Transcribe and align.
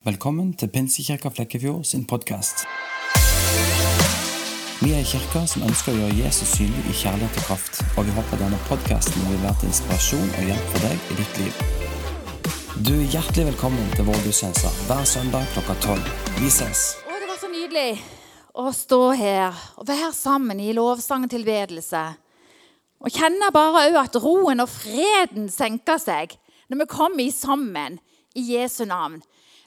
Velkommen 0.00 0.54
til 0.56 0.70
Pinsekirka 0.72 1.28
Flekkefjord 1.28 1.82
sin 1.84 2.06
podkast. 2.08 2.62
Vi 4.80 4.94
er 4.94 5.02
en 5.02 5.08
kirke 5.10 5.42
som 5.52 5.66
ønsker 5.66 5.92
å 5.92 5.98
gjøre 5.98 6.14
Jesus 6.22 6.54
synlig 6.56 6.86
i 6.88 6.94
kjærlighet 7.02 7.36
og 7.36 7.44
kraft, 7.44 7.82
og 8.00 8.06
vi 8.08 8.14
håper 8.16 8.40
denne 8.40 8.60
podkasten 8.64 9.26
vil 9.28 9.42
være 9.42 9.58
til 9.60 9.68
inspirasjon 9.68 10.30
og 10.38 10.46
hjelp 10.48 10.70
for 10.70 10.86
deg 10.86 11.04
i 11.04 11.16
ditt 11.18 11.40
liv. 11.42 11.60
Du 12.80 12.94
er 12.94 13.12
hjertelig 13.12 13.44
velkommen 13.50 13.92
til 13.92 14.08
vår 14.08 14.24
gudstjeneste 14.24 14.72
hver 14.88 15.04
søndag 15.10 15.52
klokka 15.52 15.76
tolv. 15.84 16.08
Vi 16.38 16.48
ses. 16.48 16.86
Å, 17.04 17.20
det 17.20 17.28
var 17.28 17.42
så 17.42 17.52
nydelig 17.52 18.00
å 18.56 18.72
stå 18.72 19.02
her 19.20 19.60
og 19.76 19.84
være 19.92 20.14
sammen 20.16 20.64
i 20.64 20.72
lovsang 20.80 21.28
og 21.28 21.34
tilbedelse. 21.36 22.06
Og 23.04 23.20
kjenne 23.20 23.52
bare 23.52 23.84
òg 23.90 24.00
at 24.06 24.16
roen 24.24 24.64
og 24.64 24.72
freden 24.78 25.52
senker 25.52 26.00
seg 26.00 26.40
når 26.72 26.86
vi 26.86 26.94
kommer 26.96 27.36
sammen 27.36 28.00
i 28.32 28.48
Jesu 28.54 28.86
navn. 28.88 29.20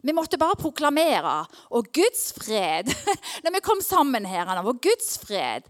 Vi 0.04 0.14
måtte 0.14 0.40
bare 0.40 0.60
proklamere. 0.60 1.38
Og 1.72 1.88
Guds 1.96 2.34
fred 2.36 2.92
Når 3.44 3.56
vi 3.56 3.64
kom 3.64 3.82
sammen 3.84 4.28
her, 4.28 4.52
og 4.64 4.82
Guds 4.84 5.16
fred, 5.24 5.68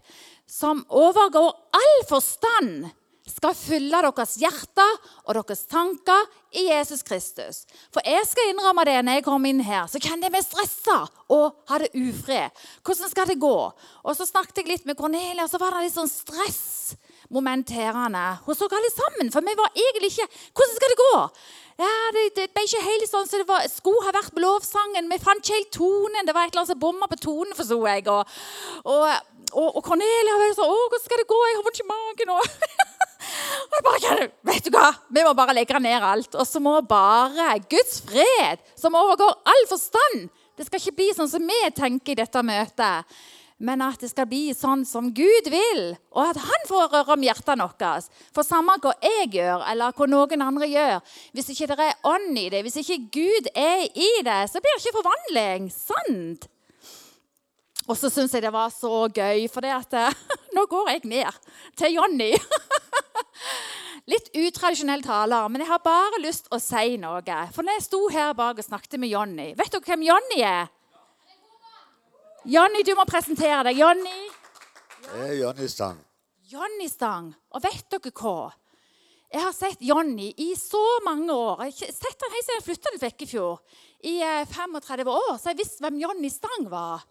som 0.50 0.82
overgår 0.90 1.54
all 1.74 2.04
forstand, 2.08 2.90
skal 3.24 3.54
fylle 3.56 4.00
deres 4.04 4.34
hjerter 4.36 4.98
og 5.24 5.38
deres 5.38 5.62
tanker 5.70 6.26
i 6.52 6.66
Jesus 6.68 7.00
Kristus. 7.06 7.62
For 7.94 8.04
jeg 8.04 8.26
skal 8.28 8.50
innrømme 8.50 8.84
det 8.84 8.98
når 9.00 9.18
jeg 9.18 9.24
kommer 9.24 9.48
inn 9.48 9.62
her, 9.64 9.86
så 9.88 10.00
kan 10.02 10.20
jeg 10.20 10.32
meg 10.34 10.44
stressa 10.44 10.98
og 11.32 11.56
ha 11.70 11.80
det 11.80 11.94
ufred. 11.96 12.52
Hvordan 12.84 13.12
skal 13.14 13.30
det 13.30 13.40
gå? 13.40 13.56
Og 14.04 14.18
så 14.18 14.28
snakket 14.28 14.60
jeg 14.60 14.74
litt 14.74 14.88
med 14.88 14.98
Cornelia, 15.00 15.46
og 15.46 15.52
så 15.52 15.60
var 15.62 15.72
det 15.72 15.86
litt 15.86 15.96
sånn 15.96 16.10
stressmoment 16.10 17.72
her. 17.72 17.96
Hun 18.44 18.58
så 18.58 18.68
alle 18.68 18.92
sammen, 18.92 19.32
for 19.32 19.46
vi 19.46 19.56
var 19.56 19.72
egentlig 19.72 20.12
ikke 20.12 20.28
Hvordan 20.52 20.76
skal 20.76 20.92
det 20.92 21.00
gå? 21.00 21.14
Ja, 21.80 21.92
det, 22.14 22.24
det, 22.36 22.46
ble 22.54 22.62
ikke 22.68 22.82
helt 22.84 23.08
sånn 23.10 23.26
som 23.26 23.40
det 23.42 23.48
var, 23.48 23.64
skulle 23.70 24.04
ha 24.06 24.12
vært 24.14 24.34
på 24.34 24.42
lovsangen. 24.44 25.08
Vi 25.10 25.18
fant 25.22 25.42
ikke 25.42 25.56
helt 25.58 25.72
tonen. 25.74 26.26
Det 26.26 26.34
var 26.36 26.46
et 26.46 26.52
eller 26.52 26.62
annet 26.62 26.70
som 26.70 26.82
bomma 26.82 27.08
på 27.10 27.18
tonen, 27.18 27.54
forsto 27.58 27.80
jeg. 27.88 28.06
Og, 28.12 28.36
og, 28.84 29.02
og, 29.50 29.68
og 29.68 29.80
Cornelia 29.86 30.38
var 30.38 30.54
sånn 30.54 30.70
'Å, 30.70 30.78
hvordan 30.84 31.04
skal 31.04 31.22
det 31.22 31.30
gå? 31.32 31.40
Jeg 31.48 31.58
har 31.58 31.66
vondt 31.66 31.82
i 31.82 31.88
magen.' 31.90 32.34
Og 32.36 32.44
jeg 33.74 33.84
bare, 33.88 34.28
vet 34.52 34.68
du 34.68 34.70
hva? 34.76 34.88
Vi 35.10 35.26
må 35.26 35.34
bare 35.34 35.56
legge 35.58 35.82
ned 35.82 36.06
alt. 36.06 36.38
Og 36.38 36.46
så 36.46 36.62
må 36.62 36.76
bare 36.86 37.58
Guds 37.66 37.98
fred, 38.06 38.62
som 38.78 38.94
overgår 38.94 39.34
all 39.42 39.66
forstand 39.70 40.28
Det 40.54 40.68
skal 40.68 40.78
ikke 40.78 40.98
bli 41.00 41.08
sånn 41.16 41.30
som 41.30 41.42
vi 41.42 41.60
tenker 41.74 42.14
i 42.14 42.20
dette 42.22 42.42
møtet 42.46 43.16
men 43.58 43.82
at 43.84 44.00
det 44.02 44.10
skal 44.10 44.26
bli 44.26 44.48
sånn 44.56 44.82
som 44.88 45.12
Gud 45.14 45.48
vil, 45.52 45.82
og 46.14 46.32
at 46.32 46.40
Han 46.42 46.66
får 46.68 46.88
røre 46.90 47.14
om 47.14 47.22
hjertene 47.22 47.68
våre. 47.68 47.92
For 48.34 48.46
samme 48.46 48.74
hva 48.82 48.94
jeg 49.04 49.30
gjør, 49.36 49.62
eller 49.70 49.94
hva 49.94 50.08
noen 50.10 50.42
andre 50.42 50.68
gjør, 50.70 50.98
hvis 51.36 51.52
ikke 51.54 51.70
det 51.70 51.86
er 51.86 52.08
ånd 52.10 52.40
i 52.40 52.48
det, 52.50 52.64
hvis 52.66 52.80
ikke 52.82 52.98
Gud 53.14 53.52
er 53.54 53.86
i 53.86 54.10
det, 54.26 54.40
så 54.50 54.60
blir 54.62 54.74
det 54.74 54.82
ikke 54.82 54.98
forvandling. 54.98 55.70
Sant? 55.70 56.48
Og 57.84 57.98
så 58.00 58.08
syns 58.08 58.32
jeg 58.32 58.42
det 58.46 58.52
var 58.52 58.72
så 58.72 59.06
gøy, 59.12 59.46
for 59.52 59.64
det 59.64 59.74
at 59.76 60.18
nå 60.56 60.66
går 60.70 60.94
jeg 60.94 61.08
ned 61.12 61.42
til 61.78 61.98
Jonny. 61.98 62.32
Litt 64.12 64.34
utradisjonell 64.36 65.00
taler, 65.04 65.48
men 65.48 65.62
jeg 65.62 65.70
har 65.70 65.84
bare 65.84 66.20
lyst 66.20 66.48
til 66.48 66.56
å 66.56 66.60
si 66.60 66.96
noe. 67.00 67.36
For 67.54 67.64
når 67.64 67.78
jeg 67.78 67.86
sto 67.86 68.00
her 68.12 68.34
bak 68.36 68.60
og 68.60 68.66
snakket 68.66 68.98
med 69.00 69.08
Jonny 69.08 69.54
Vet 69.56 69.72
dere 69.72 69.86
hvem 69.86 70.04
Jonny 70.10 70.42
er? 70.44 70.73
Jonny, 72.44 72.82
du 72.84 72.92
må 72.92 73.06
presentere 73.08 73.62
deg. 73.64 73.78
Jonny? 73.80 74.26
Det 75.04 75.22
er 75.30 75.32
Jonny 75.38 75.68
Stang. 75.70 75.96
Jonny 76.52 76.90
Stang. 76.92 77.30
Og 77.56 77.64
vet 77.64 77.86
dere 77.88 78.12
hva? 78.12 78.52
Jeg 79.32 79.42
har 79.42 79.54
sett 79.56 79.80
Jonny 79.82 80.28
i 80.44 80.50
så 80.58 80.82
mange 81.06 81.32
år. 81.32 81.64
Jeg 81.64 81.88
har 81.88 81.96
sett 81.96 82.26
han 82.26 82.34
helt 82.34 82.44
siden 82.44 82.60
jeg 82.60 82.66
flytta 82.66 82.92
til 82.92 83.02
Flekkefjord. 83.02 83.80
I 84.04 84.18
35 84.52 85.00
eh, 85.00 85.10
år 85.14 85.32
så 85.40 85.50
jeg 85.50 85.60
visste 85.62 85.86
hvem 85.86 85.98
Jonny 86.04 86.30
Stang 86.30 86.68
var. 86.68 87.08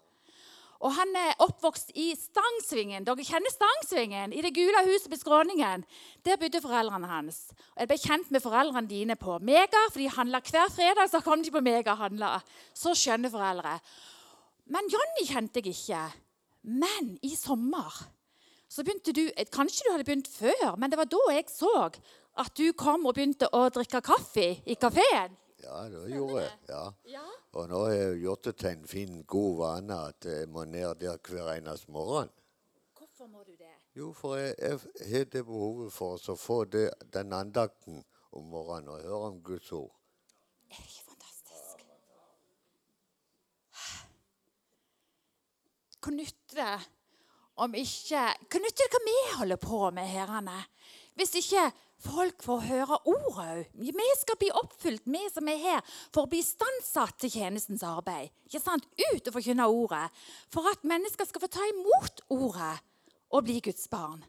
Og 0.84 0.92
Han 0.94 1.14
er 1.16 1.42
oppvokst 1.42 1.90
i 1.98 2.12
Stangsvingen. 2.18 3.02
Dere 3.06 3.26
kjenner 3.26 3.50
Stangsvingen? 3.50 4.34
I 4.36 4.42
det 4.44 4.54
gule 4.54 4.86
huset 4.86 5.10
på 5.10 5.18
Skråningen. 5.18 5.82
Der 6.22 6.38
bodde 6.38 6.62
foreldrene 6.62 7.10
hans. 7.10 7.48
Og 7.74 7.82
Jeg 7.82 7.90
ble 7.90 8.00
kjent 8.06 8.30
med 8.30 8.44
foreldrene 8.44 8.90
dine 8.90 9.18
på 9.18 9.38
Mega, 9.42 9.86
for 9.90 9.98
de 9.98 10.10
handla 10.14 10.44
hver 10.44 10.70
fredag. 10.70 11.10
så 11.10 11.24
kom 11.24 11.42
de 11.42 11.50
på 11.50 11.64
Mega 11.64 11.98
handla. 11.98 12.36
Så 12.74 12.94
skjønner 12.94 13.32
foreldre. 13.32 13.80
Men 14.72 14.88
Jonny 14.88 15.26
kjente 15.28 15.60
jeg 15.60 15.74
ikke. 15.74 16.04
Men 16.64 17.14
i 17.22 17.34
sommer 17.36 17.92
så 18.68 18.82
begynte 18.82 19.12
du 19.14 19.26
Kanskje 19.52 19.84
du 19.86 19.92
hadde 19.92 20.06
begynt 20.08 20.28
før, 20.30 20.76
men 20.80 20.90
det 20.90 20.98
var 20.98 21.10
da 21.10 21.20
jeg 21.34 21.50
så 21.52 21.72
at 21.84 22.56
du 22.58 22.72
kom 22.72 23.04
og 23.06 23.14
begynte 23.14 23.46
å 23.54 23.68
drikke 23.70 24.00
kaffe 24.02 24.46
i 24.66 24.74
kafeen. 24.74 25.36
Ja, 25.62 25.84
det 25.88 26.08
gjorde 26.10 26.42
jeg. 26.42 26.56
Ja. 26.68 26.84
ja. 27.08 27.26
Og 27.54 27.68
nå 27.70 27.84
har 27.86 27.92
jeg 27.94 28.22
gjort 28.24 28.48
det 28.48 28.54
til 28.60 28.70
en 28.72 28.88
fin, 28.90 29.20
god 29.22 29.60
vane 29.60 29.98
at 30.10 30.26
jeg 30.28 30.48
må 30.50 30.64
ned 30.68 30.98
der 31.00 31.20
hver 31.28 31.52
eneste 31.54 31.92
morgen. 31.94 32.32
Hvorfor 32.98 33.30
må 33.30 33.44
du 33.46 33.52
det? 33.52 33.70
Jo, 33.94 34.10
for 34.12 34.36
jeg, 34.36 34.56
jeg 34.58 34.80
har 35.12 35.28
det 35.30 35.44
behovet 35.46 35.92
for 35.94 36.18
å 36.18 36.34
få 36.36 36.64
det, 36.66 36.88
den 37.14 37.32
andakten 37.32 38.02
om 38.34 38.50
morgenen 38.50 38.90
og 38.90 39.04
høre 39.06 39.30
om 39.30 39.38
Guds 39.46 39.70
ord. 39.72 39.92
Det 46.04 46.74
om 47.56 47.74
ikke 47.78 48.22
Knytte 48.50 48.86
hva 48.90 49.00
vi 49.04 49.14
holder 49.38 49.60
på 49.62 49.90
med, 49.94 50.08
herrene? 50.10 50.56
Hvis 51.14 51.36
ikke 51.38 51.68
folk 52.04 52.42
får 52.42 52.64
høre 52.68 52.98
ordet 53.08 53.44
òg. 53.44 53.68
Vi 53.78 54.08
skal 54.18 54.38
bli 54.40 54.50
oppfylt, 54.52 55.06
vi 55.06 55.22
som 55.32 55.48
er 55.48 55.60
her, 55.62 55.94
for 56.12 56.24
å 56.24 56.30
bli 56.30 56.42
istandsatt 56.42 57.16
til 57.22 57.32
tjenestens 57.32 57.84
arbeid. 57.86 58.32
Ikke 58.48 58.60
sant? 58.60 58.86
Ut 58.98 59.30
og 59.30 59.36
forkynne 59.36 59.68
ordet. 59.70 60.04
For 60.52 60.66
at 60.68 60.84
mennesker 60.84 61.28
skal 61.28 61.44
få 61.44 61.50
ta 61.52 61.64
imot 61.70 62.24
ordet 62.34 62.74
og 63.30 63.46
bli 63.46 63.60
Guds 63.64 63.86
barn. 63.90 64.24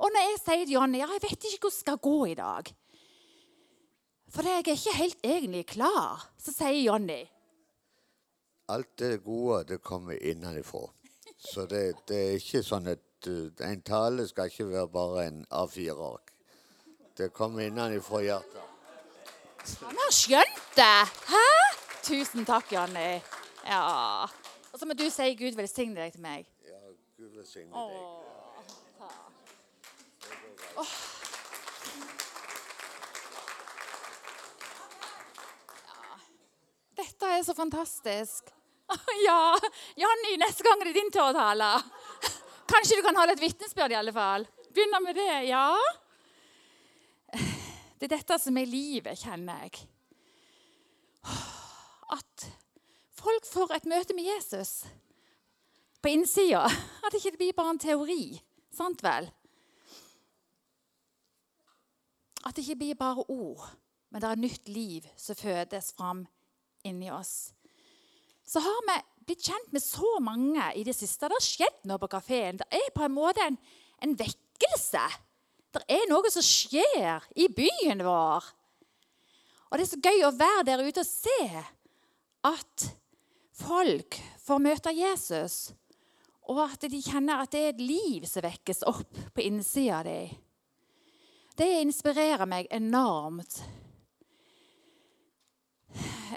Og 0.00 0.12
når 0.14 0.28
jeg 0.28 0.38
sier 0.40 0.62
til 0.64 0.76
Jonny 0.76 1.00
ja, 1.02 1.08
jeg 1.12 1.24
vet 1.24 1.48
ikke 1.50 1.66
hvordan 1.66 1.74
det 1.74 1.80
skal 1.80 1.98
gå 2.00 2.14
i 2.30 2.36
dag 2.38 2.70
For 4.32 4.46
jeg 4.46 4.62
er 4.62 4.70
ikke 4.78 4.94
helt 4.96 5.26
egentlig 5.26 5.66
klar, 5.74 6.22
så 6.40 6.54
sier 6.54 6.78
Jonny 6.78 7.20
Alt 8.72 8.94
det 9.02 9.18
gode, 9.26 9.64
det 9.66 9.80
kommer 9.82 10.14
innenfra. 10.14 10.86
Så 11.40 11.66
det, 11.66 11.94
det, 12.08 12.16
er 12.16 12.34
ikke 12.36 12.60
sånn 12.62 12.90
at 12.92 13.28
uh, 13.28 13.48
en 13.64 13.80
tale 13.82 14.26
skal 14.28 14.50
ikke 14.50 14.66
være 14.68 14.88
bare 14.92 15.22
en 15.30 15.38
A4-ark. 15.48 16.34
Det 17.16 17.30
kommer 17.32 17.64
innenfra 17.64 18.20
hjertet. 18.20 18.66
Han 19.80 19.96
har 20.02 20.12
skjønt 20.12 20.60
det! 20.76 21.08
Hæ? 21.32 21.46
Tusen 22.04 22.44
takk, 22.48 22.68
Janni. 22.72 23.22
Ja. 23.64 24.28
Og 24.72 24.78
så 24.78 24.88
må 24.88 24.96
du 24.96 25.06
si 25.12 25.32
Gud 25.40 25.56
velsigne 25.56 25.96
deg 25.96 26.12
til 26.12 26.24
meg. 26.24 26.48
Ja, 26.68 26.80
Gud 27.16 27.32
velsigne 27.36 27.72
deg. 27.72 28.20
Åh. 30.76 30.94
Dette 37.00 37.32
er 37.36 37.42
så 37.48 37.56
fantastisk. 37.56 38.59
Ja, 39.26 39.58
Janni, 39.96 40.36
neste 40.40 40.64
gang 40.66 40.80
er 40.80 40.90
det 40.90 40.98
din 40.98 41.10
tur 41.12 41.28
å 41.28 41.34
tale. 41.36 41.72
Kanskje 42.70 42.98
du 42.98 43.04
kan 43.06 43.18
holde 43.18 43.36
et 43.36 43.42
vitnesbyrd, 43.42 43.94
i 43.94 43.98
alle 43.98 44.14
fall. 44.14 44.46
Begynner 44.70 45.02
med 45.04 45.18
det, 45.18 45.32
ja. 45.50 45.66
Det 48.00 48.08
er 48.08 48.14
dette 48.14 48.38
som 48.40 48.56
er 48.56 48.70
livet, 48.70 49.18
kjenner 49.20 49.66
jeg. 49.66 49.82
At 52.18 52.46
folk 53.20 53.46
får 53.46 53.76
et 53.76 53.90
møte 53.90 54.16
med 54.16 54.30
Jesus 54.30 54.80
på 56.00 56.14
innsida. 56.14 56.64
At 57.04 57.12
det 57.12 57.20
ikke 57.20 57.36
blir 57.36 57.58
bare 57.58 57.76
en 57.76 57.82
teori. 57.82 58.24
Sant 58.74 59.02
vel? 59.04 59.28
At 62.46 62.56
det 62.56 62.64
ikke 62.64 62.80
blir 62.80 62.96
bare 62.96 63.26
ord, 63.28 63.66
men 64.08 64.22
det 64.22 64.28
er 64.30 64.44
nytt 64.46 64.70
liv 64.72 65.08
som 65.18 65.36
fødes 65.36 65.90
fram 65.98 66.22
inni 66.88 67.10
oss 67.12 67.50
så 68.50 68.62
har 68.64 68.86
vi 68.88 68.96
blitt 69.28 69.46
kjent 69.46 69.74
med 69.74 69.82
så 69.82 70.16
mange 70.22 70.64
i 70.74 70.82
det 70.86 70.96
siste. 70.96 71.28
Det 71.28 71.38
har 71.38 71.44
skjedd 71.44 71.82
noe 71.86 72.00
på 72.02 72.10
kafeen. 72.10 72.58
Det 72.58 72.66
er 72.74 72.88
på 72.94 73.04
en 73.06 73.14
måte 73.14 73.44
en, 73.46 73.58
en 74.02 74.14
vekkelse. 74.18 75.04
Det 75.70 75.84
er 75.86 76.08
noe 76.10 76.32
som 76.34 76.42
skjer 76.42 77.28
i 77.38 77.46
byen 77.54 78.02
vår. 78.02 78.48
Og 79.70 79.78
det 79.78 79.84
er 79.84 79.90
så 79.92 80.00
gøy 80.02 80.24
å 80.26 80.34
være 80.34 80.66
der 80.66 80.82
ute 80.82 81.04
og 81.04 81.06
se 81.06 81.62
at 82.50 82.86
folk 83.60 84.18
får 84.42 84.62
møte 84.64 84.92
Jesus, 84.96 85.70
og 86.50 86.64
at 86.64 86.88
de 86.90 86.98
kjenner 87.04 87.44
at 87.44 87.52
det 87.52 87.60
er 87.62 87.74
et 87.74 87.82
liv 87.84 88.24
som 88.26 88.42
vekkes 88.42 88.82
opp 88.90 89.20
på 89.36 89.44
innsida 89.46 90.00
av 90.00 90.08
dem. 90.08 90.32
Det 91.54 91.68
inspirerer 91.84 92.48
meg 92.48 92.70
enormt 92.72 93.60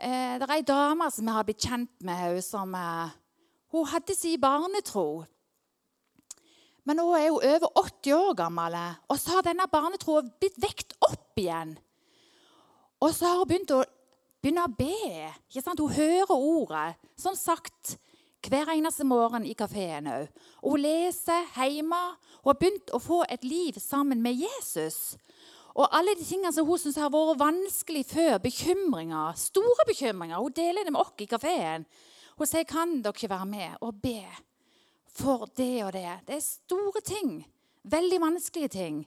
eh, 0.01 0.35
det 0.39 0.47
er 0.47 0.55
ei 0.57 0.65
dame 0.67 1.09
som 1.13 1.27
jeg 1.27 1.37
har 1.37 1.47
blitt 1.47 1.65
kjent 1.67 2.05
med, 2.05 2.39
som 2.45 2.73
eh, 2.77 3.13
hun 3.73 3.89
hadde 3.89 4.15
sin 4.17 4.41
barnetro. 4.41 5.23
Men 6.83 6.99
nå 6.99 7.07
er 7.15 7.29
hun 7.31 7.47
over 7.47 7.69
80 7.79 8.15
år 8.17 8.37
gammel, 8.37 8.77
og 9.07 9.19
så 9.19 9.37
har 9.37 9.45
denne 9.47 9.69
barnetroa 9.71 10.25
blitt 10.27 10.59
vekt 10.61 10.97
opp 11.07 11.39
igjen. 11.39 11.77
Og 13.03 13.11
så 13.15 13.29
har 13.29 13.41
hun 13.41 13.49
begynt 13.49 13.71
å 13.75 13.83
begynne 14.43 14.65
å 14.67 14.75
be. 14.75 14.95
Ikke 15.47 15.63
sant? 15.63 15.79
Hun 15.79 15.95
hører 15.95 16.33
ordet. 16.35 16.99
Som 17.19 17.35
sagt 17.39 17.97
hver 18.43 18.73
eneste 18.73 19.05
morgen 19.07 19.45
i 19.47 19.55
kafeen 19.55 20.09
òg. 20.11 20.27
Hun 20.63 20.83
leser 20.83 21.47
hjemme. 21.55 22.01
Hun 22.41 22.51
har 22.51 22.59
begynt 22.59 22.91
å 22.95 22.99
få 22.99 23.23
et 23.31 23.43
liv 23.47 23.79
sammen 23.79 24.21
med 24.23 24.43
Jesus. 24.43 25.15
Og 25.73 25.89
alle 25.89 26.13
de 26.13 26.25
tingene 26.25 26.53
som 26.53 26.67
hun 26.67 26.77
syns 26.77 26.99
har 27.01 27.09
vært 27.13 27.39
vanskelig 27.41 28.03
før, 28.11 28.37
bekymringer, 28.43 29.33
store 29.39 29.87
bekymringer, 29.89 30.37
hun 30.37 30.53
deler 30.53 30.85
det 30.85 30.93
med 30.93 31.01
oss 31.01 31.23
i 31.23 31.29
kafeen. 31.29 31.87
Hun 32.37 32.49
sier 32.49 32.67
kan 32.69 32.99
dere 33.01 33.29
være 33.29 33.49
med 33.49 33.85
og 33.85 34.01
be 34.01 34.21
for 35.13 35.47
det 35.57 35.83
og 35.85 35.93
det. 35.95 36.11
Det 36.27 36.37
er 36.37 36.45
store 36.45 37.01
ting. 37.05 37.39
Veldig 37.83 38.21
vanskelige 38.21 38.73
ting. 38.77 39.01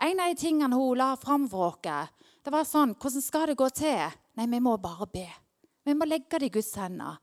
En 0.00 0.20
av 0.20 0.32
de 0.32 0.40
tingene 0.40 0.76
hun 0.76 0.98
la 0.98 1.14
fram 1.20 1.48
for 1.50 1.72
oss, 1.72 2.14
det 2.44 2.54
var 2.54 2.64
sånn 2.64 2.94
Hvordan 2.96 3.24
skal 3.24 3.50
det 3.50 3.58
gå 3.60 3.68
til? 3.76 4.16
Nei, 4.38 4.46
vi 4.48 4.60
må 4.64 4.76
bare 4.80 5.08
be. 5.12 5.26
Vi 5.84 5.94
må 5.96 6.06
legge 6.08 6.38
det 6.40 6.48
i 6.48 6.54
Guds 6.54 6.72
hender. 6.78 7.18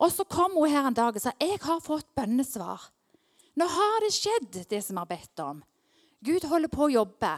Og 0.00 0.10
så 0.10 0.24
kom 0.24 0.56
hun 0.56 0.70
her 0.70 0.88
en 0.88 0.96
dag 0.96 1.14
og 1.14 1.22
sa 1.22 1.34
jeg 1.38 1.60
har 1.62 1.82
fått 1.84 2.08
bønnesvar. 2.16 2.88
Nå 3.60 3.66
har 3.68 3.98
det 4.02 4.14
skjedd, 4.16 4.62
det 4.70 4.80
som 4.82 4.96
vi 4.96 5.02
har 5.02 5.10
bedt 5.10 5.42
om. 5.44 5.60
Gud 6.24 6.46
holder 6.48 6.72
på 6.72 6.86
å 6.86 6.94
jobbe 6.94 7.34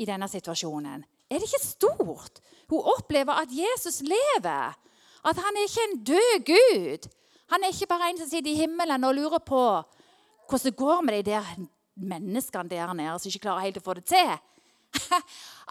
i 0.00 0.08
denne 0.08 0.28
situasjonen. 0.30 1.04
Er 1.30 1.38
det 1.38 1.48
ikke 1.48 1.62
stort? 1.62 2.40
Hun 2.70 2.86
opplever 2.96 3.42
at 3.42 3.52
Jesus 3.52 4.00
lever. 4.02 4.76
At 5.20 5.36
han 5.44 5.58
er 5.58 5.68
ikke 5.68 5.86
en 5.88 5.98
død 6.10 6.46
Gud. 6.48 7.10
Han 7.52 7.64
er 7.64 7.74
ikke 7.74 7.90
bare 7.90 8.10
en 8.10 8.20
som 8.20 8.30
sitter 8.30 8.52
i 8.52 8.60
himmelen 8.62 9.04
og 9.04 9.16
lurer 9.18 9.42
på 9.44 9.64
hvordan 10.50 10.66
det 10.66 10.78
går 10.78 11.02
med 11.06 11.14
de 11.14 11.30
der 11.30 11.50
menneskene 12.00 12.70
der 12.70 12.92
nede 12.96 13.18
som 13.18 13.30
ikke 13.30 13.44
klarer 13.44 13.68
helt 13.68 13.78
å 13.78 13.84
få 13.84 13.94
det 14.00 14.06
til. 14.10 14.32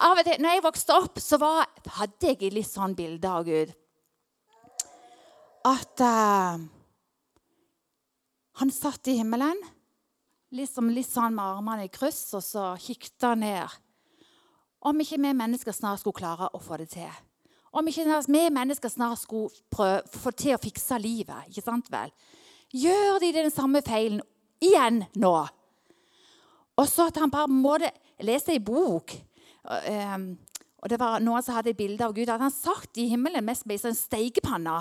Av 0.05 0.15
og 0.15 0.23
til, 0.23 0.39
når 0.39 0.55
jeg 0.55 0.63
vokste 0.63 0.95
opp, 0.95 1.19
så 1.19 1.39
var, 1.41 1.65
hadde 1.97 2.31
jeg 2.31 2.53
litt 2.55 2.69
sånn 2.69 2.95
bilde 2.95 3.27
av 3.27 3.43
Gud 3.47 3.73
at 5.67 6.01
uh, 6.01 6.59
han 8.59 8.71
satt 8.71 9.07
i 9.11 9.17
himmelen, 9.19 9.59
liksom 10.55 10.89
litt 10.93 11.09
sånn 11.09 11.35
med 11.35 11.45
armene 11.57 11.87
i 11.87 11.93
kryss, 11.93 12.23
og 12.37 12.43
så 12.43 12.71
kikket 12.79 13.27
han 13.27 13.43
ned. 13.43 13.79
Om 14.79 15.01
ikke 15.03 15.19
vi 15.19 15.33
mennesker 15.35 15.75
snart 15.75 16.01
skulle 16.01 16.19
klare 16.19 16.49
å 16.55 16.61
få 16.63 16.77
det 16.79 16.89
til. 16.93 17.09
Om 17.75 17.87
ikke 17.91 18.21
vi 18.27 18.43
mennesker 18.53 18.89
snart 18.89 19.19
skulle 19.21 19.51
prøve, 19.71 20.01
få 20.07 20.31
til 20.31 20.55
å 20.55 20.61
fikse 20.61 20.97
livet. 20.97 21.49
ikke 21.49 21.65
sant 21.65 21.91
vel? 21.91 22.11
Gjør 22.73 23.19
de 23.19 23.31
den 23.33 23.51
samme 23.51 23.81
feilen 23.81 24.21
igjen 24.61 25.03
nå? 25.15 25.35
Og 26.79 26.87
så 26.87 27.09
at 27.09 27.17
han 27.19 27.31
bare 27.31 27.51
måtte 27.51 27.91
lese 28.23 28.53
ei 28.53 28.59
bok. 28.59 29.11
Um, 29.65 30.37
og 30.79 30.89
det 30.89 30.99
var 30.99 31.19
Noen 31.19 31.43
som 31.43 31.57
hadde 31.57 31.75
bilde 31.75 32.05
av 32.05 32.15
Gud. 32.15 32.29
At 32.29 32.41
han 32.41 32.53
satt 32.53 32.97
i 32.97 33.09
himmelen 33.11 33.45
mest 33.45 33.67
med 33.67 33.75
ei 33.75 33.83
sånn 33.83 33.97
steikepanne. 33.97 34.79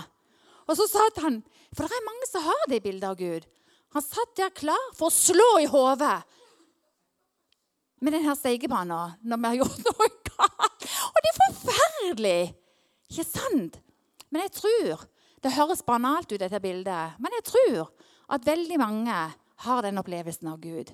Og 0.68 0.76
så 0.78 0.86
satt 0.90 1.22
han 1.24 1.42
For 1.74 1.84
det 1.84 1.96
er 1.96 2.06
mange 2.06 2.28
som 2.28 2.44
har 2.44 2.68
det 2.70 2.82
bildet 2.84 3.08
av 3.08 3.16
Gud. 3.18 3.44
Han 3.96 4.04
satt 4.04 4.36
der 4.36 4.52
klar 4.54 4.90
for 4.96 5.08
å 5.08 5.12
slå 5.12 5.48
i 5.60 5.68
hodet 5.68 6.22
med 8.00 8.14
denne 8.14 8.34
stekepanna 8.38 9.00
når 9.22 9.40
vi 9.42 9.50
har 9.50 9.60
gjort 9.62 9.84
noe 9.88 10.08
galt. 10.30 10.88
Og 11.08 11.20
det 11.24 11.32
er 11.32 11.38
forferdelig! 11.42 12.40
Ikke 13.08 13.24
sant? 13.24 13.78
Men 14.28 14.44
jeg 14.44 14.52
tror 14.58 15.06
Det 15.38 15.54
høres 15.54 15.84
banalt 15.86 16.32
ut, 16.32 16.40
dette 16.40 16.58
bildet, 16.60 17.14
men 17.22 17.34
jeg 17.36 17.44
tror 17.46 17.92
at 18.34 18.46
veldig 18.46 18.78
mange 18.82 19.18
har 19.62 19.82
den 19.86 20.00
opplevelsen 20.00 20.48
av 20.50 20.58
Gud. 20.58 20.90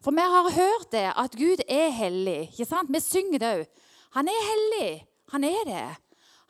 For 0.00 0.16
vi 0.16 0.24
har 0.32 0.48
hørt 0.56 0.88
det, 0.94 1.10
at 1.12 1.36
Gud 1.36 1.60
er 1.68 1.92
hellig. 1.92 2.48
ikke 2.50 2.64
sant? 2.64 2.88
Vi 2.88 3.00
synger 3.04 3.38
det 3.42 3.50
òg. 3.58 3.66
Han 4.16 4.30
er 4.32 4.46
hellig. 4.48 5.04
Han 5.34 5.44
er 5.44 5.68
det. 5.68 5.84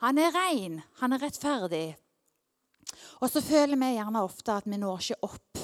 Han 0.05 0.17
er 0.17 0.31
ren. 0.35 0.79
Han 1.01 1.13
er 1.13 1.21
rettferdig. 1.25 1.97
Og 3.19 3.29
så 3.29 3.43
føler 3.43 3.79
vi 3.79 3.93
gjerne 3.97 4.23
ofte 4.23 4.55
at 4.55 4.65
vi 4.67 4.79
når 4.79 5.03
ikke 5.03 5.27
opp 5.27 5.61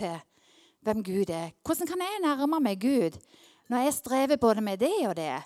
til 0.00 0.18
hvem 0.84 1.04
Gud 1.04 1.30
er. 1.30 1.52
Hvordan 1.64 1.88
kan 1.92 2.04
jeg 2.04 2.24
nærme 2.24 2.60
meg 2.64 2.80
Gud 2.80 3.20
når 3.68 3.84
jeg 3.84 3.96
strever 3.98 4.40
både 4.40 4.64
med 4.64 4.80
det 4.80 4.96
og 5.08 5.14
det? 5.18 5.36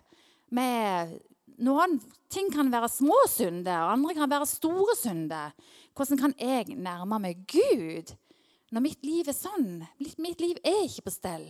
Med 0.55 1.17
noen 1.63 1.99
ting 2.33 2.51
kan 2.53 2.71
være 2.73 2.91
små 2.91 3.17
synder, 3.31 3.91
andre 3.93 4.15
kan 4.17 4.31
være 4.31 4.49
store 4.49 4.97
synder. 4.99 5.53
Hvordan 5.97 6.21
kan 6.21 6.35
jeg 6.39 6.77
nærme 6.77 7.19
meg 7.23 7.45
Gud 7.51 8.15
når 8.73 8.85
mitt 8.87 9.05
liv 9.05 9.29
er 9.29 9.37
sånn? 9.37 9.85
Mitt 10.01 10.41
liv 10.41 10.57
er 10.65 10.87
ikke 10.87 11.07
på 11.09 11.15
stell. 11.15 11.47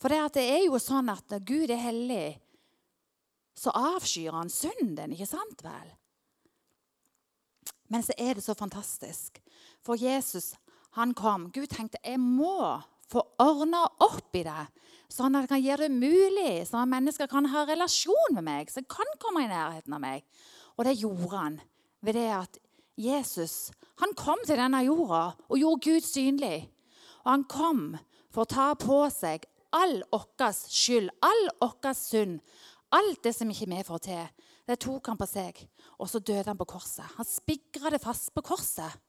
For 0.00 0.12
det, 0.12 0.20
det 0.36 0.44
er 0.52 0.64
jo 0.66 0.78
sånn 0.82 1.08
at 1.10 1.24
når 1.32 1.46
Gud 1.48 1.72
er 1.72 1.80
hellig, 1.80 2.36
så 3.54 3.72
avskyr 3.74 4.34
han 4.34 4.50
synden, 4.50 5.14
ikke 5.14 5.30
sant 5.30 5.62
vel? 5.64 5.92
Men 7.92 8.02
så 8.02 8.14
er 8.18 8.34
det 8.34 8.44
så 8.44 8.56
fantastisk. 8.58 9.38
For 9.84 10.00
Jesus 10.00 10.54
han 10.98 11.14
kom. 11.14 11.48
Gud 11.54 11.70
tenkte 11.72 12.00
jeg 12.02 12.20
må 12.20 12.80
få 13.10 13.22
ordna 13.42 13.84
opp 14.04 14.36
i 14.36 14.44
det, 14.46 14.66
sånn 15.12 15.36
at 15.36 15.44
jeg 15.44 15.52
kan 15.52 15.64
gjøre 15.64 15.88
det 15.88 16.02
mulig, 16.02 16.52
sånn 16.68 16.84
at 16.84 16.92
mennesker 16.92 17.30
kan 17.30 17.48
ha 17.52 17.64
relasjon 17.68 18.36
med 18.36 18.46
meg, 18.46 18.72
de 18.72 18.84
kan 18.88 19.16
komme 19.22 19.44
i 19.44 19.50
nærheten 19.50 19.94
av 19.94 20.02
meg. 20.02 20.24
Og 20.78 20.86
det 20.88 20.96
gjorde 20.98 21.32
han 21.36 21.58
ved 22.04 22.18
det 22.18 22.30
at 22.34 22.60
Jesus 22.98 23.72
han 24.02 24.14
kom 24.18 24.40
til 24.46 24.58
denne 24.58 24.82
jorda 24.82 25.24
og 25.48 25.58
gjorde 25.58 25.86
Gud 25.86 26.06
synlig. 26.06 26.64
Og 27.24 27.30
han 27.30 27.44
kom 27.50 27.82
for 28.34 28.44
å 28.44 28.50
ta 28.50 28.66
på 28.78 29.04
seg 29.14 29.46
all 29.74 30.00
vår 30.12 30.54
skyld, 30.58 31.10
all 31.22 31.44
vår 31.62 31.94
synd, 31.98 32.40
alt 32.94 33.22
det 33.22 33.34
som 33.34 33.50
ikke 33.50 33.70
vi 33.70 33.86
får 33.86 34.02
til. 34.08 34.26
Det 34.64 34.80
tok 34.80 35.10
han 35.10 35.20
på 35.20 35.26
seg, 35.28 35.58
og 36.00 36.08
så 36.08 36.18
døde 36.18 36.48
han 36.48 36.58
på 36.58 36.66
korset. 36.68 37.04
Han 37.18 37.28
spigra 37.28 37.92
det 37.92 38.00
fast 38.02 38.32
på 38.34 38.42
korset. 38.42 39.00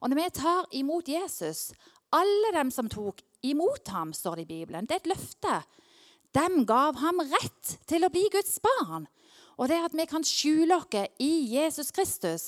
Og 0.00 0.10
når 0.10 0.18
vi 0.18 0.30
tar 0.36 0.66
imot 0.76 1.08
Jesus, 1.08 1.70
alle 2.14 2.52
dem 2.54 2.70
som 2.70 2.88
tok 2.90 3.22
imot 3.46 3.88
ham, 3.94 4.12
står 4.14 4.40
det 4.40 4.46
i 4.46 4.52
Bibelen, 4.54 4.86
det 4.86 4.98
er 4.98 5.02
et 5.04 5.12
løfte. 5.14 5.60
Dem 6.36 6.64
gav 6.68 6.98
ham 7.00 7.22
rett 7.32 7.76
til 7.88 8.04
å 8.04 8.10
bli 8.12 8.26
Guds 8.32 8.58
barn. 8.62 9.06
Og 9.56 9.70
det 9.70 9.78
er 9.78 9.86
at 9.88 9.96
vi 9.96 10.04
kan 10.08 10.24
skjule 10.26 10.76
oss 10.76 11.16
i 11.22 11.32
Jesus 11.54 11.90
Kristus. 11.94 12.46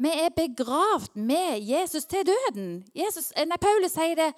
Vi 0.00 0.08
er 0.08 0.32
begravd 0.32 1.18
med 1.20 1.60
Jesus 1.60 2.06
til 2.08 2.24
døden. 2.24 2.80
Jesus, 2.96 3.28
nei, 3.36 3.60
Paulus 3.60 3.92
sier 3.92 4.16
det. 4.16 4.30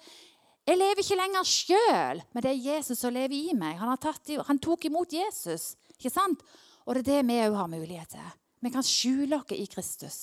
Jeg 0.67 0.79
lever 0.79 0.99
ikke 0.99 1.19
lenger 1.19 1.47
sjøl, 1.47 2.21
men 2.31 2.43
det 2.43 2.51
er 2.51 2.65
Jesus 2.73 2.99
som 2.99 3.15
lever 3.15 3.35
i 3.35 3.55
meg. 3.55 3.77
Han, 3.79 3.95
tatt, 3.99 4.31
han 4.47 4.59
tok 4.63 4.87
imot 4.87 5.15
Jesus. 5.15 5.73
ikke 5.95 6.11
sant? 6.11 6.43
Og 6.83 6.95
det 6.95 7.03
er 7.03 7.09
det 7.09 7.27
vi 7.29 7.39
òg 7.45 7.55
har 7.55 7.71
mulighet 7.71 8.15
til. 8.15 8.29
Vi 8.63 8.71
kan 8.71 8.83
skjule 8.83 9.39
oss 9.39 9.55
i 9.55 9.65
Kristus. 9.71 10.17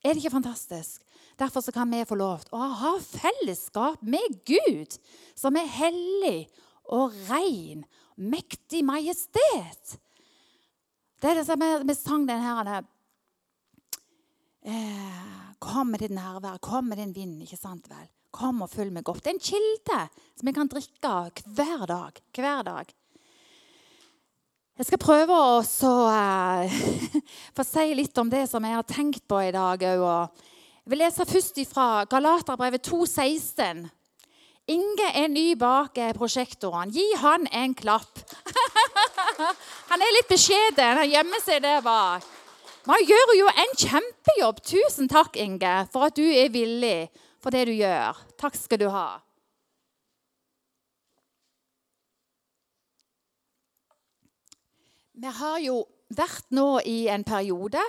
Er 0.00 0.14
det 0.14 0.22
ikke 0.22 0.36
fantastisk? 0.38 1.04
Derfor 1.40 1.72
kan 1.72 1.90
vi 1.90 2.04
få 2.04 2.18
lov 2.20 2.42
til 2.44 2.52
å 2.52 2.66
ha 2.82 2.92
fellesskap 3.00 4.02
med 4.04 4.42
Gud, 4.44 4.96
som 5.38 5.56
er 5.56 5.70
hellig 5.72 6.50
og 6.92 7.14
ren, 7.30 7.86
mektig 8.20 8.82
majestet. 8.84 9.96
Det 11.20 11.30
er 11.30 11.40
det 11.40 11.46
som 11.48 11.60
vi 11.60 11.96
sang 11.96 12.26
den 12.28 12.44
her 12.44 12.68
eh, 14.64 15.38
Kom 15.60 15.92
med 15.92 16.00
ditt 16.00 16.12
nærvær, 16.16 16.60
kom 16.64 16.88
med 16.88 17.00
din 17.00 17.12
vind. 17.16 17.42
ikke 17.44 17.56
sant 17.56 17.88
vel? 17.88 18.06
Kom 18.32 18.62
og 18.64 18.70
følg 18.72 18.92
meg 18.94 19.08
opp. 19.08 19.20
Det 19.20 19.32
er 19.32 19.36
en 19.36 19.44
kilde 19.44 19.98
som 20.36 20.48
vi 20.48 20.54
kan 20.56 20.70
drikke 20.72 21.14
hver 21.56 21.84
dag. 21.88 22.20
Hver 22.36 22.62
dag. 22.68 22.94
Jeg 24.80 24.88
skal 24.88 25.02
prøve 25.02 25.36
å 25.36 25.58
så, 25.68 25.92
uh, 26.08 26.64
få 27.56 27.66
si 27.68 27.90
litt 27.96 28.16
om 28.20 28.30
det 28.32 28.46
som 28.48 28.64
jeg 28.64 28.78
har 28.78 28.88
tenkt 28.88 29.26
på 29.28 29.42
i 29.44 29.52
dag. 29.52 29.82
Jeg 29.84 30.00
vil 30.90 30.98
lese 31.04 31.26
først 31.26 31.58
fra 31.70 32.04
Galaterbrevet 32.10 32.88
2,16. 32.88 33.86
Inge 34.70 35.06
er 35.14 35.28
ny 35.30 35.54
bak 35.58 35.98
prosjektoren. 36.16 36.90
Gi 36.90 37.04
han 37.22 37.46
en 37.52 37.74
klapp. 37.74 38.20
han 39.90 40.02
er 40.02 40.14
litt 40.16 40.30
beskjeden. 40.30 41.00
Han 41.00 41.10
gjemmer 41.10 41.42
seg 41.44 41.62
der 41.62 41.80
bak. 41.84 42.26
Man 42.88 43.02
gjør 43.06 43.34
jo 43.38 43.48
en 43.50 43.74
kjempejobb. 43.78 44.62
Tusen 44.66 45.10
takk, 45.10 45.36
Inge, 45.38 45.74
for 45.92 46.08
at 46.08 46.16
du 46.18 46.24
er 46.26 46.50
villig 46.50 47.10
for 47.42 47.54
det 47.54 47.66
du 47.68 47.74
gjør. 47.76 48.18
Takk 48.40 48.58
skal 48.58 48.82
du 48.82 48.88
ha. 48.90 49.08
Vi 55.20 55.34
har 55.38 55.58
jo 55.60 55.82
vært 56.16 56.46
nå 56.56 56.80
i 56.88 57.04
en 57.12 57.26
periode 57.26 57.82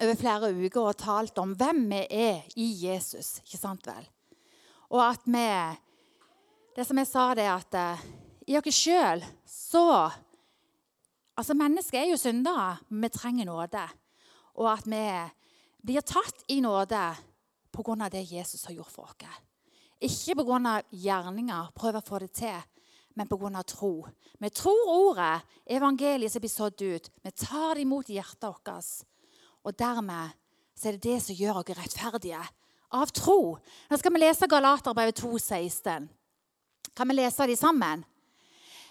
over 0.00 0.16
flere 0.16 0.50
uker 0.56 0.80
og 0.80 0.98
talt 1.00 1.38
om 1.42 1.52
hvem 1.58 1.84
vi 1.90 2.00
er 2.08 2.42
i 2.56 2.68
Jesus. 2.86 3.38
Ikke 3.44 3.60
sant 3.60 3.86
vel? 3.88 4.06
Og 4.90 5.02
at 5.04 5.24
vi 5.24 5.46
Det 6.76 6.86
som 6.86 6.98
jeg 6.98 7.06
sa, 7.06 7.34
det 7.34 7.44
er 7.44 7.56
at 7.58 7.74
uh, 7.74 8.02
i 8.46 8.56
oss 8.56 8.74
sjøl 8.74 9.22
så 9.44 10.10
Altså, 11.40 11.54
mennesker 11.54 11.98
er 11.98 12.10
jo 12.10 12.18
syndere, 12.20 12.76
vi 12.90 13.08
trenger 13.08 13.46
nåde. 13.48 13.80
Og 14.60 14.66
at 14.68 14.84
vi 14.84 15.04
blir 15.80 16.04
tatt 16.04 16.44
i 16.52 16.60
nåde 16.60 17.14
pga. 17.72 18.08
det 18.10 18.32
Jesus 18.32 18.64
har 18.64 18.74
gjort 18.74 18.92
for 18.92 19.02
oss. 19.04 19.38
Ikke 20.00 20.34
pga. 20.34 20.82
gjerninger, 20.90 21.70
prøve 21.74 21.98
å 21.98 22.04
få 22.04 22.18
det 22.18 22.32
til, 22.32 22.60
men 23.14 23.26
pga. 23.26 23.62
tro. 23.62 24.06
Vi 24.38 24.50
tror 24.50 24.88
ordet, 24.88 25.42
evangeliet 25.66 26.32
som 26.32 26.40
blir 26.40 26.50
sådd 26.50 26.82
ut. 26.82 27.10
Vi 27.22 27.30
tar 27.30 27.74
det 27.74 27.82
imot 27.82 28.10
i 28.10 28.18
hjertet 28.18 28.44
vårt. 28.44 29.06
Og 29.64 29.76
dermed 29.78 30.36
så 30.76 30.88
er 30.88 30.96
det 30.96 31.04
det 31.04 31.18
som 31.24 31.36
gjør 31.36 31.60
oss 31.60 31.74
rettferdige. 31.76 32.40
Av 32.90 33.10
tro. 33.14 33.58
Nå 33.90 33.98
skal 34.00 34.14
vi 34.14 34.22
lese 34.22 34.48
Galaterbrevet 34.50 35.20
2,16. 35.22 36.08
Kan 36.96 37.10
vi 37.10 37.20
lese 37.20 37.46
de 37.46 37.56
sammen? 37.56 38.02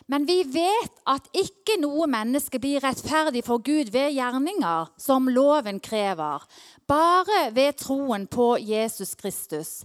Men 0.09 0.23
vi 0.25 0.39
vet 0.47 1.01
at 1.05 1.27
ikke 1.37 1.75
noe 1.81 2.07
menneske 2.09 2.57
blir 2.61 2.81
rettferdig 2.81 3.43
for 3.45 3.61
Gud 3.61 3.91
ved 3.93 4.15
gjerninger 4.15 4.87
som 4.97 5.29
loven 5.29 5.77
krever, 5.85 6.45
bare 6.89 7.41
ved 7.53 7.77
troen 7.83 8.25
på 8.25 8.55
Jesus 8.57 9.13
Kristus. 9.19 9.83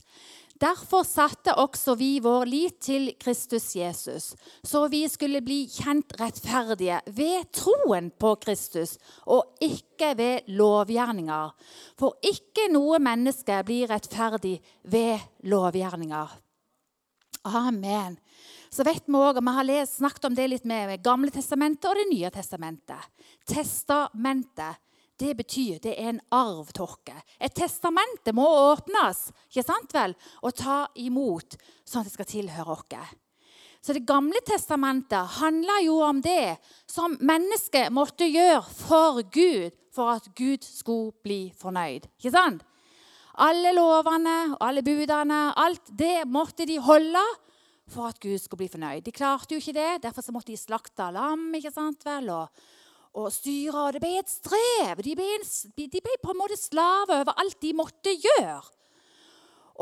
Derfor 0.65 1.05
satte 1.05 1.53
også 1.61 1.93
vi 2.01 2.23
vår 2.25 2.47
lit 2.49 2.77
til 2.87 3.11
Kristus 3.21 3.67
Jesus, 3.77 4.31
så 4.65 4.87
vi 4.89 5.03
skulle 5.13 5.43
bli 5.45 5.65
kjent 5.69 6.15
rettferdige 6.17 7.03
ved 7.19 7.51
troen 7.53 8.09
på 8.09 8.31
Kristus, 8.41 8.95
og 9.29 9.59
ikke 9.65 10.15
ved 10.17 10.49
lovgjerninger. 10.57 11.53
For 12.01 12.17
ikke 12.25 12.71
noe 12.73 13.01
menneske 13.03 13.59
blir 13.67 13.91
rettferdig 13.93 14.57
ved 14.89 15.21
lovgjerninger. 15.45 16.33
Amen. 17.45 18.17
Så 18.73 18.87
vet 18.89 19.05
Vi 19.05 19.21
også, 19.21 19.37
og 19.37 19.45
vi 19.45 19.77
har 19.77 19.91
snakket 19.91 20.31
om 20.31 20.39
det 20.39 20.49
litt 20.49 20.65
med 20.65 20.97
Gamle 21.05 21.35
testamentet 21.35 21.91
og 21.91 22.01
Det 22.01 22.09
nye 22.09 22.31
testamentet. 22.33 23.13
Testamentet 23.45 24.81
det 25.21 25.35
betyr 25.39 25.79
det 25.83 25.95
er 25.95 26.11
en 26.13 26.23
arvtåke. 26.35 27.15
Et 27.41 27.55
testamente 27.55 28.35
må 28.35 28.47
åpnes 28.73 29.29
ikke 29.51 29.67
sant 29.67 29.95
vel? 29.95 30.17
og 30.43 30.57
ta 30.59 30.85
imot, 30.97 31.57
sånn 31.87 32.03
at 32.03 32.09
det 32.09 32.15
skal 32.17 32.31
tilhøre 32.31 32.75
oss. 32.75 33.15
Så 33.85 33.93
Det 33.93 34.07
gamle 34.09 34.41
testamentet 34.47 35.37
handler 35.39 35.83
jo 35.85 35.99
om 36.01 36.21
det 36.25 36.57
som 36.89 37.19
mennesket 37.21 37.93
måtte 37.93 38.25
gjøre 38.25 38.63
for 38.65 39.21
Gud 39.29 39.75
for 39.93 40.17
at 40.17 40.31
Gud 40.35 40.65
skulle 40.65 41.13
bli 41.23 41.53
fornøyd. 41.57 42.09
Ikke 42.19 42.33
sant? 42.33 42.65
Alle 43.35 43.75
lovene 43.75 44.55
alle 44.63 44.83
budene, 44.87 45.53
alt 45.59 45.91
det 45.91 46.25
måtte 46.27 46.67
de 46.67 46.79
holde 46.79 47.23
for 47.91 48.09
at 48.09 48.21
Gud 48.23 48.39
skulle 48.41 48.65
bli 48.65 48.73
fornøyd. 48.73 49.05
De 49.05 49.13
klarte 49.13 49.55
jo 49.55 49.61
ikke 49.61 49.77
det, 49.77 49.91
derfor 50.07 50.33
måtte 50.33 50.53
de 50.53 50.59
slakte 50.59 51.11
lam 51.13 51.51
ikke 51.59 51.75
sant 51.75 52.05
vel, 52.07 52.31
og 52.33 52.49
og 53.15 53.31
styre. 53.33 53.87
Og 53.87 53.95
det 53.95 54.03
ble 54.03 54.15
et 54.21 54.31
strev. 54.31 55.03
De 55.05 55.15
ble, 55.19 55.29
de 55.79 56.03
ble, 56.03 56.17
på 56.23 56.35
en 56.35 56.41
måte 56.41 56.59
slave 56.61 57.21
over 57.23 57.39
alt 57.41 57.61
de 57.63 57.73
måtte 57.77 58.15
gjøre. 58.15 58.59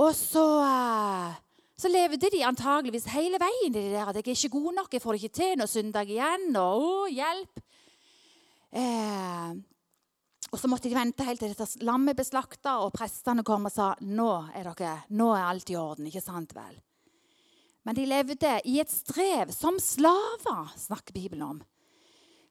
Og 0.02 0.14
så, 0.16 0.44
eh, 0.64 1.34
så 1.76 1.90
levde 1.90 2.30
de 2.32 2.44
antageligvis 2.48 3.10
hele 3.12 3.40
veien 3.40 3.72
i 3.72 3.74
det 3.74 3.90
der 3.92 4.08
at 4.08 4.16
jeg 4.16 4.24
er 4.24 4.38
ikke 4.38 4.56
god 4.56 4.72
nok, 4.80 4.92
jeg 4.92 5.02
får 5.02 5.12
det 5.12 5.22
ikke 5.22 5.38
til, 5.40 5.58
noe 5.58 5.68
søndag 5.68 6.08
igjen, 6.08 6.48
og 6.56 6.86
å, 6.86 6.94
hjelp. 7.12 7.60
Eh, 8.72 9.50
og 10.52 10.60
så 10.60 10.68
måtte 10.68 10.88
de 10.88 10.96
vente 10.96 11.24
helt 11.24 11.40
til 11.40 11.52
dette 11.52 11.84
lammet 11.84 12.16
ble 12.16 12.24
slakta, 12.24 12.78
og 12.84 12.92
prestene 12.96 13.44
kom 13.44 13.68
og 13.68 13.72
sa 13.72 13.92
nå 14.00 14.30
er, 14.52 14.72
dere, 14.72 14.94
nå 15.16 15.28
er 15.36 15.44
alt 15.48 15.72
i 15.72 15.76
orden. 15.80 16.08
ikke 16.08 16.24
sant 16.24 16.52
vel? 16.56 16.80
Men 17.84 17.98
de 17.98 18.06
levde 18.06 18.56
i 18.68 18.78
et 18.80 18.92
strev 18.92 19.50
som 19.52 19.76
slaver, 19.82 20.72
snakker 20.78 21.16
Bibelen 21.16 21.48
om 21.48 21.62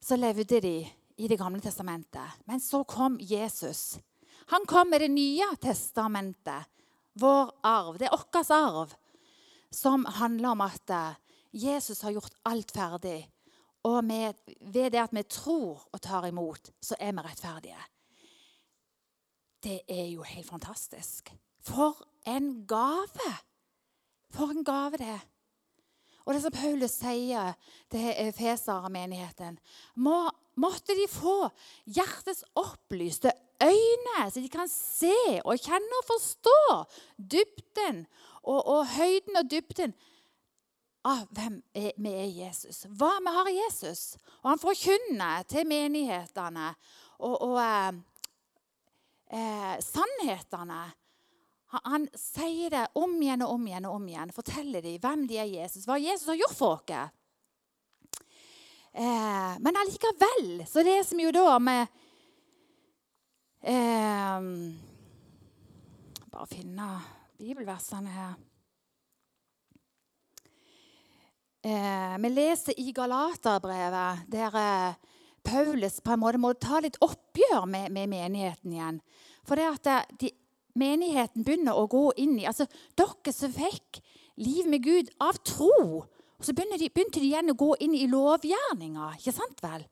så 0.01 0.15
levde 0.15 0.61
de 0.61 0.75
i 1.17 1.27
Det 1.27 1.37
gamle 1.37 1.61
testamentet. 1.61 2.41
Men 2.45 2.59
så 2.59 2.83
kom 2.83 3.17
Jesus. 3.21 3.99
Han 4.47 4.65
kom 4.65 4.89
med 4.89 5.01
Det 5.01 5.07
nye 5.07 5.55
testamentet, 5.61 6.65
vår 7.13 7.51
arv. 7.63 7.97
Det 7.97 8.07
er 8.07 8.15
vår 8.15 8.51
arv, 8.55 8.93
som 9.69 10.05
handler 10.05 10.49
om 10.49 10.61
at 10.61 10.89
eh, 10.89 11.13
Jesus 11.51 12.01
har 12.01 12.11
gjort 12.11 12.35
alt 12.43 12.71
ferdig. 12.71 13.29
Og 13.83 14.03
med, 14.03 14.33
ved 14.61 14.91
det 14.91 15.01
at 15.01 15.13
vi 15.13 15.23
tror 15.23 15.87
og 15.91 16.01
tar 16.01 16.27
imot, 16.27 16.71
så 16.81 16.95
er 16.99 17.11
vi 17.11 17.23
rettferdige. 17.25 17.79
Det 19.63 19.81
er 19.87 20.07
jo 20.09 20.23
helt 20.23 20.49
fantastisk. 20.49 21.33
For 21.61 21.97
en 22.25 22.65
gave! 22.67 23.33
For 24.31 24.53
en 24.53 24.63
gave 24.63 24.97
det 24.97 25.07
er. 25.07 25.25
Og 26.31 26.37
det 26.37 26.45
som 26.45 26.53
Paulus 26.55 26.93
sier 26.95 27.57
til 27.91 28.13
Efeser-menigheten 28.23 29.57
må, 29.99 30.29
Måtte 30.59 30.95
de 30.95 31.07
få 31.07 31.47
hjertets 31.87 32.43
opplyste 32.59 33.31
øyne, 33.63 34.31
så 34.31 34.41
de 34.43 34.49
kan 34.51 34.67
se 34.67 35.39
og 35.45 35.59
kjenne 35.63 35.99
og 36.01 36.07
forstå 36.09 36.63
dybden 37.17 38.05
og, 38.43 38.59
og 38.59 38.81
høyden 38.97 39.39
og 39.39 39.47
dybden 39.51 39.95
av 41.07 41.23
hvem 41.33 41.61
vi 41.73 42.11
er 42.13 42.29
Jesus. 42.35 42.83
Hva 42.83 43.13
vi 43.23 43.35
har 43.37 43.49
i 43.49 43.57
Jesus. 43.61 44.03
Og 44.43 44.51
han 44.51 44.61
forkynner 44.61 45.47
til 45.49 45.65
menighetene 45.71 46.73
og, 47.23 47.35
og 47.47 47.57
eh, 47.63 48.01
eh, 49.31 49.75
sannhetene 49.81 50.83
han, 51.71 52.07
sier 52.17 52.69
det 52.73 52.83
om 52.99 53.13
igjen 53.21 53.45
og 53.45 53.55
om 53.55 53.67
igjen 53.67 53.87
og 53.87 53.95
om 53.95 54.07
igjen. 54.11 54.33
Forteller 54.35 54.83
dem 54.83 54.99
hvem 55.01 55.25
de 55.29 55.39
er 55.39 55.49
Jesus, 55.49 55.87
hva 55.87 55.99
Jesus 56.01 56.27
har 56.27 56.39
gjort 56.41 56.57
for 56.57 56.81
oss. 56.81 57.17
Eh, 58.91 59.51
men 59.63 59.77
allikevel 59.79 60.65
så 60.67 60.83
leser 60.83 61.15
vi 61.15 61.23
jo 61.23 61.31
da 61.31 61.59
med 61.63 61.85
eh, 63.63 64.47
Bare 66.31 66.47
finne 66.51 66.87
bibelversene 67.39 68.11
her. 68.11 68.33
Eh, 71.63 72.17
vi 72.19 72.29
leser 72.33 72.79
i 72.79 72.91
Galaterbrevet 72.91 74.27
der 74.31 74.59
eh, 74.59 74.93
Paulus 75.43 76.01
på 76.01 76.11
en 76.11 76.21
måte 76.21 76.41
må 76.41 76.53
ta 76.57 76.79
litt 76.81 76.99
oppgjør 77.01 77.67
med, 77.69 77.91
med 77.93 78.09
menigheten 78.09 78.73
igjen. 78.73 79.01
For 79.47 79.59
det 79.59 79.67
at 79.69 79.89
eh, 79.91 80.15
de, 80.23 80.31
menigheten 80.79 81.45
begynner 81.45 81.77
å 81.77 81.87
gå 81.91 82.09
inn 82.21 82.37
i 82.39 82.47
altså 82.49 82.67
Dere 82.99 83.33
som 83.35 83.53
fikk 83.53 84.01
liv 84.41 84.67
med 84.69 84.83
Gud 84.85 85.11
av 85.21 85.39
tro. 85.45 86.03
Og 86.05 86.45
så 86.45 86.55
begynte 86.57 86.79
de, 86.81 86.89
begynte 86.89 87.21
de 87.21 87.29
igjen 87.29 87.53
å 87.53 87.57
gå 87.57 87.73
inn 87.85 87.95
i 87.97 88.07
lovgjerninga. 88.09 89.13
Ikke 89.19 89.35
sant 89.35 89.59
vel? 89.63 89.83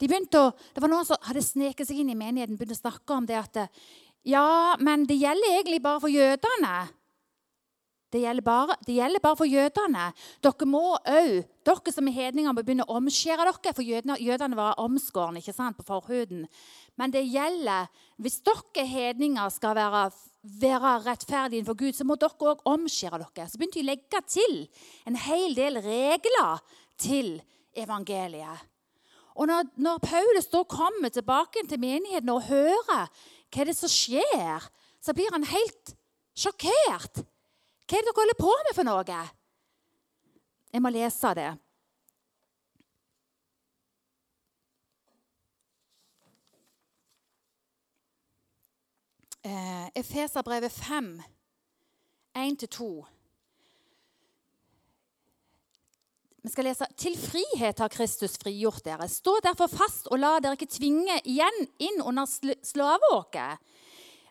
De 0.00 0.08
å, 0.10 0.46
det 0.74 0.82
var 0.82 0.90
Noen 0.90 1.06
som 1.06 1.20
hadde 1.28 1.44
sneket 1.44 1.86
seg 1.86 2.00
inn 2.02 2.10
i 2.10 2.18
menigheten 2.18 2.56
begynte 2.58 2.74
å 2.74 2.82
snakke 2.82 3.14
om 3.14 3.28
det 3.28 3.38
at 3.38 3.60
ja, 4.26 4.74
men 4.78 5.06
det 5.06 5.18
gjelder 5.18 5.56
egentlig 5.58 5.82
bare 5.82 6.02
for 6.02 6.10
jødene. 6.10 6.74
Det 8.12 8.20
gjelder, 8.20 8.44
bare, 8.44 8.74
det 8.86 8.94
gjelder 8.98 9.22
bare 9.24 9.38
for 9.40 9.48
jødene. 9.48 10.10
Dere 10.44 10.66
må 10.68 10.82
òg, 10.98 11.30
dere 11.64 11.94
som 11.94 12.10
er 12.10 12.16
hedninger, 12.18 12.52
må 12.52 12.60
begynne 12.60 12.84
å 12.84 12.98
omskjære 12.98 13.46
dere. 13.48 13.72
For 13.72 13.86
jødene, 13.86 14.18
jødene 14.20 14.58
var 14.58 14.82
omskårne 14.82 15.40
ikke 15.40 15.54
sant, 15.56 15.78
på 15.78 15.86
forhuden. 15.88 16.44
Men 17.00 17.12
det 17.12 17.24
gjelder 17.24 17.88
Hvis 18.22 18.42
dere 18.44 18.84
hedninger 18.86 19.48
skal 19.50 19.74
være, 19.74 20.02
være 20.62 20.90
rettferdige 21.06 21.64
for 21.66 21.74
Gud, 21.74 21.92
så 21.96 22.04
må 22.06 22.14
dere 22.20 22.52
òg 22.52 22.60
omskjære 22.70 23.18
dere. 23.18 23.48
Så 23.50 23.58
begynte 23.58 23.80
de 23.80 23.82
å 23.82 23.88
legge 23.88 24.20
til 24.30 24.58
en 25.08 25.16
hel 25.18 25.56
del 25.56 25.80
regler 25.82 26.62
til 27.02 27.32
evangeliet. 27.74 28.68
Og 29.34 29.48
når, 29.48 29.72
når 29.80 29.98
Paulus 30.04 30.46
da 30.52 30.62
kommer 30.68 31.10
tilbake 31.10 31.64
til 31.66 31.80
menigheten 31.80 32.30
og 32.30 32.46
hører 32.46 33.08
hva 33.52 33.64
det 33.64 33.72
er 33.72 33.76
som 33.80 33.90
skjer, 33.90 34.68
så 35.02 35.14
blir 35.16 35.32
han 35.32 35.48
helt 35.48 35.94
sjokkert. 36.38 37.24
Hva 37.88 37.98
er 37.98 38.04
det 38.04 38.12
dere 38.12 38.20
holder 38.20 38.38
på 38.38 38.52
med 38.68 38.76
for 38.76 38.86
noe? 38.86 39.20
Jeg 40.72 40.84
må 40.84 40.92
lese 40.92 41.34
det. 41.36 41.50
Eh, 49.44 49.86
Efeserbrevet 49.94 50.72
5, 50.72 51.22
1-2. 52.34 53.06
Vi 56.42 56.50
skal 56.50 56.66
lese 56.66 56.86
Til 56.96 57.16
frihet 57.18 57.78
har 57.78 57.90
Kristus 57.90 58.36
frigjort 58.38 58.84
dere. 58.86 59.08
Stå 59.10 59.34
derfor 59.42 59.66
fast 59.66 60.06
og 60.14 60.20
la 60.22 60.36
dere 60.38 60.54
ikke 60.54 60.70
tvinge 60.70 61.16
igjen 61.26 61.58
inn 61.82 61.98
under 62.02 62.26
slaveåket. 62.62 63.58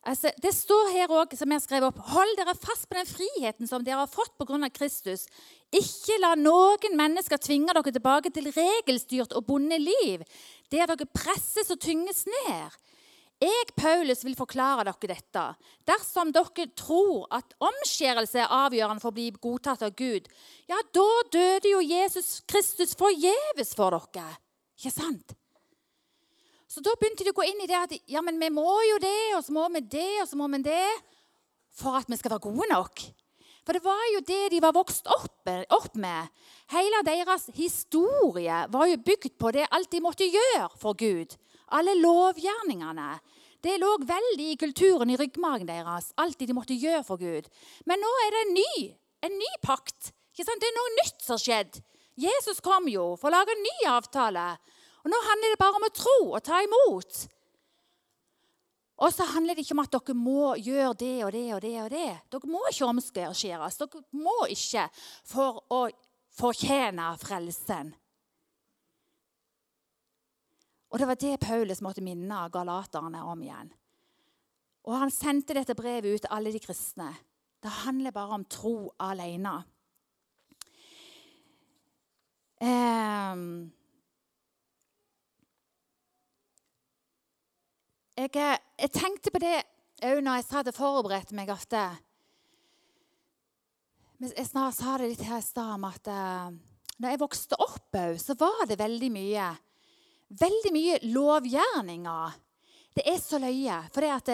Altså, 0.02 0.32
det 0.42 0.54
står 0.56 0.94
her 0.96 1.12
òg, 1.14 1.36
som 1.38 1.52
jeg 1.54 1.62
skrev 1.62 1.84
opp, 1.86 2.00
hold 2.16 2.32
dere 2.40 2.56
fast 2.56 2.88
på 2.90 2.96
den 2.96 3.10
friheten 3.10 3.68
som 3.70 3.84
dere 3.84 4.06
har 4.06 4.10
fått 4.10 4.34
pga. 4.40 4.70
Kristus. 4.72 5.28
Ikke 5.76 6.18
la 6.24 6.38
noen 6.40 6.96
mennesker 6.96 7.38
tvinge 7.38 7.76
dere 7.76 7.92
tilbake 7.92 8.32
til 8.32 8.48
regelstyrt 8.56 9.36
og 9.36 9.46
bonde 9.46 9.78
liv, 9.78 10.24
der 10.72 10.88
dere 10.88 11.06
presses 11.06 11.70
og 11.70 11.84
tynges 11.84 12.24
ned. 12.26 12.80
Jeg, 13.42 13.72
Paulus, 13.74 14.22
vil 14.22 14.38
forklare 14.38 14.86
dere 14.86 15.10
dette. 15.16 15.44
Dersom 15.90 16.30
dere 16.36 16.68
tror 16.78 17.26
at 17.34 17.56
omskjærelse 17.58 18.44
er 18.44 18.54
avgjørende 18.54 19.02
for 19.02 19.10
å 19.10 19.18
bli 19.18 19.32
godtatt 19.34 19.82
av 19.88 19.96
Gud, 19.98 20.28
ja, 20.70 20.78
da 20.94 21.08
døde 21.34 21.72
jo 21.72 21.82
Jesus 21.82 22.44
Kristus 22.46 22.94
forgjeves 23.00 23.74
for 23.78 23.98
dere. 23.98 24.28
Ikke 24.78 24.94
sant? 24.94 25.34
Så 26.70 26.84
da 26.86 26.94
begynte 26.96 27.26
de 27.26 27.34
å 27.34 27.36
gå 27.36 27.44
inn 27.50 27.66
i 27.66 27.68
det 27.68 27.80
at 27.80 27.96
ja, 28.08 28.22
men 28.24 28.38
vi 28.40 28.48
må 28.54 28.78
jo 28.88 29.02
det, 29.02 29.34
og 29.36 29.42
så 29.44 29.58
må 29.58 29.66
vi 29.74 29.82
det, 29.84 30.12
og 30.22 30.30
så 30.30 30.38
må 30.40 30.48
vi 30.54 30.62
det. 30.70 30.86
For 31.76 31.98
at 31.98 32.08
vi 32.08 32.20
skal 32.20 32.36
være 32.36 32.46
gode 32.46 32.70
nok. 32.70 33.04
For 33.66 33.78
det 33.78 33.84
var 33.84 34.06
jo 34.14 34.22
det 34.26 34.42
de 34.54 34.62
var 34.64 34.78
vokst 34.78 35.10
opp, 35.12 35.42
med. 35.98 36.30
Hele 36.72 37.02
deres 37.04 37.50
historie 37.58 38.62
var 38.72 38.88
jo 38.88 39.02
bygd 39.02 39.34
på 39.42 39.52
det 39.56 39.66
alt 39.74 39.90
de 39.92 40.02
måtte 40.04 40.28
gjøre 40.30 40.70
for 40.80 40.94
Gud. 40.98 41.34
Alle 41.78 41.96
lovgjerningene. 42.00 43.12
Det 43.62 43.78
lå 43.78 43.92
veldig 44.10 44.48
i 44.52 44.58
kulturen, 44.58 45.12
i 45.14 45.18
ryggmargen 45.20 45.70
deres. 45.70 46.10
Alt 46.22 46.42
de 46.42 46.56
måtte 46.58 46.78
gjøre 46.78 47.04
for 47.06 47.22
Gud. 47.22 47.48
Men 47.86 48.02
nå 48.02 48.12
er 48.26 48.34
det 48.34 48.42
en 48.46 48.56
ny, 48.58 48.74
en 49.28 49.38
ny 49.38 49.52
pakt. 49.62 50.12
Det 50.36 50.48
er 50.48 50.78
noe 50.78 50.96
nytt 50.98 51.20
som 51.22 51.36
har 51.36 51.44
skjedd. 51.44 51.82
Jesus 52.20 52.62
kom 52.64 52.88
jo 52.90 53.14
for 53.20 53.30
å 53.30 53.36
lage 53.36 53.54
en 53.54 53.64
ny 53.66 53.76
avtale. 53.92 54.48
Og 55.02 55.12
Nå 55.12 55.20
handler 55.28 55.54
det 55.54 55.62
bare 55.62 55.78
om 55.78 55.86
å 55.86 55.94
tro 55.94 56.18
og 56.32 56.42
ta 56.46 56.62
imot. 56.66 57.22
Og 59.02 59.14
så 59.14 59.26
handler 59.32 59.58
det 59.58 59.66
ikke 59.66 59.78
om 59.78 59.82
at 59.82 59.96
dere 59.96 60.18
må 60.18 60.52
gjøre 60.62 60.94
det 61.00 61.16
og 61.26 61.32
det 61.34 61.48
og 61.56 61.62
det. 61.64 61.78
og 61.82 61.90
det. 61.94 62.12
Dere 62.34 62.52
må 62.54 62.62
ikke 62.70 62.90
omskjæres. 62.92 63.80
Dere 63.82 64.04
må 64.14 64.38
ikke 64.54 64.86
for 65.26 65.64
å 65.74 65.82
fortjene 66.38 67.10
frelsen. 67.22 67.96
Og 70.92 71.00
Det 71.00 71.08
var 71.08 71.16
det 71.16 71.40
Paulus 71.40 71.82
måtte 71.82 72.04
minne 72.04 72.50
galaterne 72.52 73.24
om 73.24 73.44
igjen. 73.44 73.72
Og 74.84 74.98
Han 74.98 75.12
sendte 75.12 75.56
dette 75.56 75.76
brevet 75.78 76.16
ut 76.16 76.22
til 76.26 76.34
alle 76.34 76.52
de 76.52 76.60
kristne. 76.60 77.12
Det 77.62 77.72
handler 77.86 78.12
bare 78.12 78.40
om 78.40 78.46
tro 78.46 78.92
alene. 79.00 79.64
Um, 82.62 83.72
Jeg, 88.22 88.36
eh, 88.36 88.58
jeg, 88.78 88.92
tenkte 88.92 89.32
på 89.34 89.40
det 89.42 89.56
òg 90.06 90.20
når 90.22 90.42
jeg 90.42 90.50
hadde 90.52 90.74
forberedt 90.76 91.32
meg 91.34 91.50
ofte. 91.50 91.80
Jeg 94.22 94.46
snart 94.46 94.76
sa 94.78 94.98
det 95.00 95.08
litt 95.14 95.24
her 95.26 95.40
i 95.40 95.46
stad 95.46 95.72
om 95.80 95.88
at 95.88 96.10
uh, 96.12 96.52
når 97.02 97.16
jeg 97.16 97.22
vokste 97.24 97.58
opp 97.58 97.98
òg, 97.98 98.20
så 98.22 98.36
var 98.38 98.68
det 98.70 98.78
veldig 98.78 99.10
mye 99.16 99.48
veldig 100.40 100.72
mye 100.76 100.98
lovgjerninger. 101.12 102.40
Det 102.96 103.06
er 103.08 103.20
så 103.22 103.40
løye. 103.42 103.78
For 103.94 104.04
det 104.04 104.16
at 104.16 104.32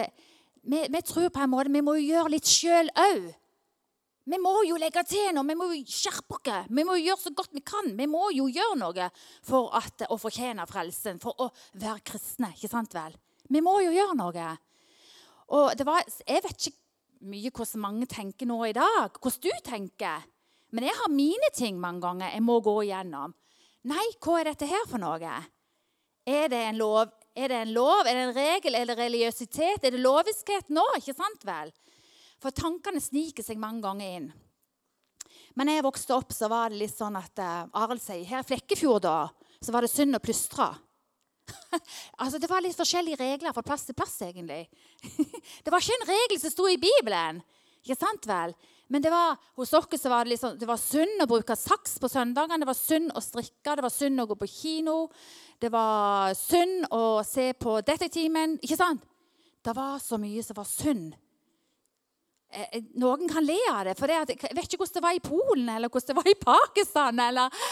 vi, 0.67 0.85
vi, 0.91 1.01
tror 1.05 1.29
på 1.33 1.43
en 1.43 1.51
måte 1.51 1.73
vi 1.73 1.83
må 1.85 1.97
gjøre 1.99 2.33
litt 2.33 2.49
sjøl 2.49 2.89
òg. 2.97 3.27
Vi 4.27 4.37
må 4.43 4.51
jo 4.67 4.75
legge 4.75 5.05
til 5.07 5.29
noe, 5.31 5.47
vi 5.47 5.55
må 5.55 5.69
jo 5.71 5.77
skjerpe 5.87 6.35
oss. 6.35 6.65
Vi 6.67 6.83
må 6.83 6.97
jo 6.97 7.05
gjøre 7.05 7.21
så 7.21 7.31
godt 7.37 7.53
vi 7.55 7.63
kan. 7.63 7.93
Vi 7.95 8.07
må 8.11 8.25
jo 8.35 8.49
gjøre 8.51 8.75
noe 8.81 9.07
for 9.45 9.71
at, 9.77 10.03
å 10.11 10.17
fortjene 10.19 10.65
frelsen, 10.67 11.21
for 11.23 11.37
å 11.39 11.47
være 11.79 12.03
kristne. 12.11 12.51
ikke 12.51 12.71
sant 12.71 12.97
vel? 12.97 13.15
Vi 13.47 13.63
må 13.63 13.77
jo 13.85 13.93
gjøre 13.95 14.17
noe. 14.19 14.49
Og 15.55 15.85
var, 15.87 16.03
Jeg 16.27 16.43
vet 16.43 16.67
ikke 16.67 17.27
mye 17.31 17.51
hvordan 17.55 17.81
mange 17.85 18.09
tenker 18.11 18.49
nå 18.49 18.59
i 18.67 18.75
dag, 18.75 19.15
hvordan 19.15 19.45
du 19.47 19.63
tenker. 19.63 20.27
Men 20.75 20.89
jeg 20.89 20.99
har 20.99 21.13
mine 21.13 21.49
ting 21.55 21.79
mange 21.79 22.03
ganger 22.03 22.33
jeg 22.33 22.43
må 22.43 22.59
gå 22.59 22.81
igjennom. 22.83 23.31
Nei, 23.87 24.07
hva 24.19 24.41
er 24.41 24.51
dette 24.51 24.67
her 24.67 24.83
for 24.91 24.99
noe? 24.99 25.37
Er 26.27 26.49
det 26.51 26.59
en 26.59 26.79
lov? 26.81 27.13
Er 27.37 27.53
det 27.53 27.61
en 27.63 27.71
lov? 27.71 28.01
Er 28.03 28.17
det 28.17 28.23
en 28.25 28.35
regel? 28.35 28.75
Er 28.75 28.89
det 28.89 28.97
religiøsitet? 28.99 29.83
Er 29.85 29.93
det 29.95 30.01
loviskhet 30.01 30.73
nå? 30.73 30.83
Ikke 30.99 31.15
sant 31.15 31.45
vel? 31.47 31.71
For 32.43 32.51
tankene 32.51 32.99
sniker 33.01 33.45
seg 33.45 33.61
mange 33.61 33.85
ganger 33.85 34.17
inn. 34.17 34.27
Men 35.57 35.69
da 35.69 35.77
jeg 35.77 35.85
vokste 35.87 36.17
opp, 36.17 36.33
så 36.35 36.49
var 36.51 36.69
det 36.69 36.81
litt 36.81 36.93
sånn 36.93 37.15
at 37.17 37.39
uh, 37.41 37.69
Arild 37.81 38.03
sier 38.03 38.27
her 38.27 38.43
i 38.43 38.47
Flekkefjord 38.47 39.05
da, 39.07 39.15
så 39.63 39.73
var 39.73 39.85
det 39.85 39.89
synd 39.89 40.17
å 40.17 40.21
plystre. 40.21 40.67
altså, 42.21 42.37
Det 42.37 42.49
var 42.51 42.61
litt 42.61 42.77
forskjellige 42.77 43.17
regler 43.21 43.55
fra 43.55 43.63
plass 43.65 43.87
til 43.87 43.97
plass, 43.97 44.19
egentlig. 44.27 44.67
det 45.63 45.73
var 45.73 45.81
ikke 45.81 45.97
en 46.01 46.09
regel 46.11 46.41
som 46.43 46.53
sto 46.53 46.67
i 46.69 46.77
Bibelen. 46.81 47.39
Ikke 47.81 47.97
sant 47.97 48.27
vel? 48.29 48.53
Men 48.87 49.03
det 49.03 49.11
var, 49.11 49.35
hos 49.59 49.73
oss 49.73 50.05
var 50.05 50.23
det, 50.23 50.29
liksom, 50.35 50.55
det 50.59 50.67
var 50.67 50.79
synd 50.79 51.23
å 51.23 51.27
bruke 51.27 51.55
saks 51.59 51.97
på 51.99 52.09
søndagene. 52.09 52.63
Det 52.63 52.69
var 52.69 52.79
synd 52.79 53.11
å 53.11 53.23
strikke, 53.23 53.75
det 53.75 53.83
var 53.83 53.93
synd 53.93 54.23
å 54.23 54.27
gå 54.29 54.37
på 54.39 54.47
kino. 54.47 54.97
Det 55.59 55.71
var 55.73 56.33
synd 56.37 56.87
å 56.95 57.21
se 57.27 57.51
på 57.59 57.79
Detektimen. 57.83 58.57
Ikke 58.63 58.79
sant? 58.79 59.03
Det 59.63 59.73
var 59.75 59.97
så 59.99 60.19
mye 60.21 60.43
som 60.45 60.55
var 60.55 60.69
synd. 60.69 61.15
Eh, 62.47 62.67
eh, 62.71 62.83
noen 62.95 63.27
kan 63.27 63.43
le 63.43 63.57
av 63.73 63.83
det, 63.89 63.97
for 63.99 64.07
det, 64.07 64.37
jeg 64.37 64.55
vet 64.55 64.69
ikke 64.69 64.79
hvordan 64.79 64.95
det 64.95 65.03
var 65.03 65.17
i 65.17 65.23
Polen 65.23 65.71
eller 65.73 65.91
hvordan 65.91 66.13
det 66.13 66.21
var 66.21 66.29
i 66.31 66.37
Pakistan 66.39 67.19
eller 67.19 67.63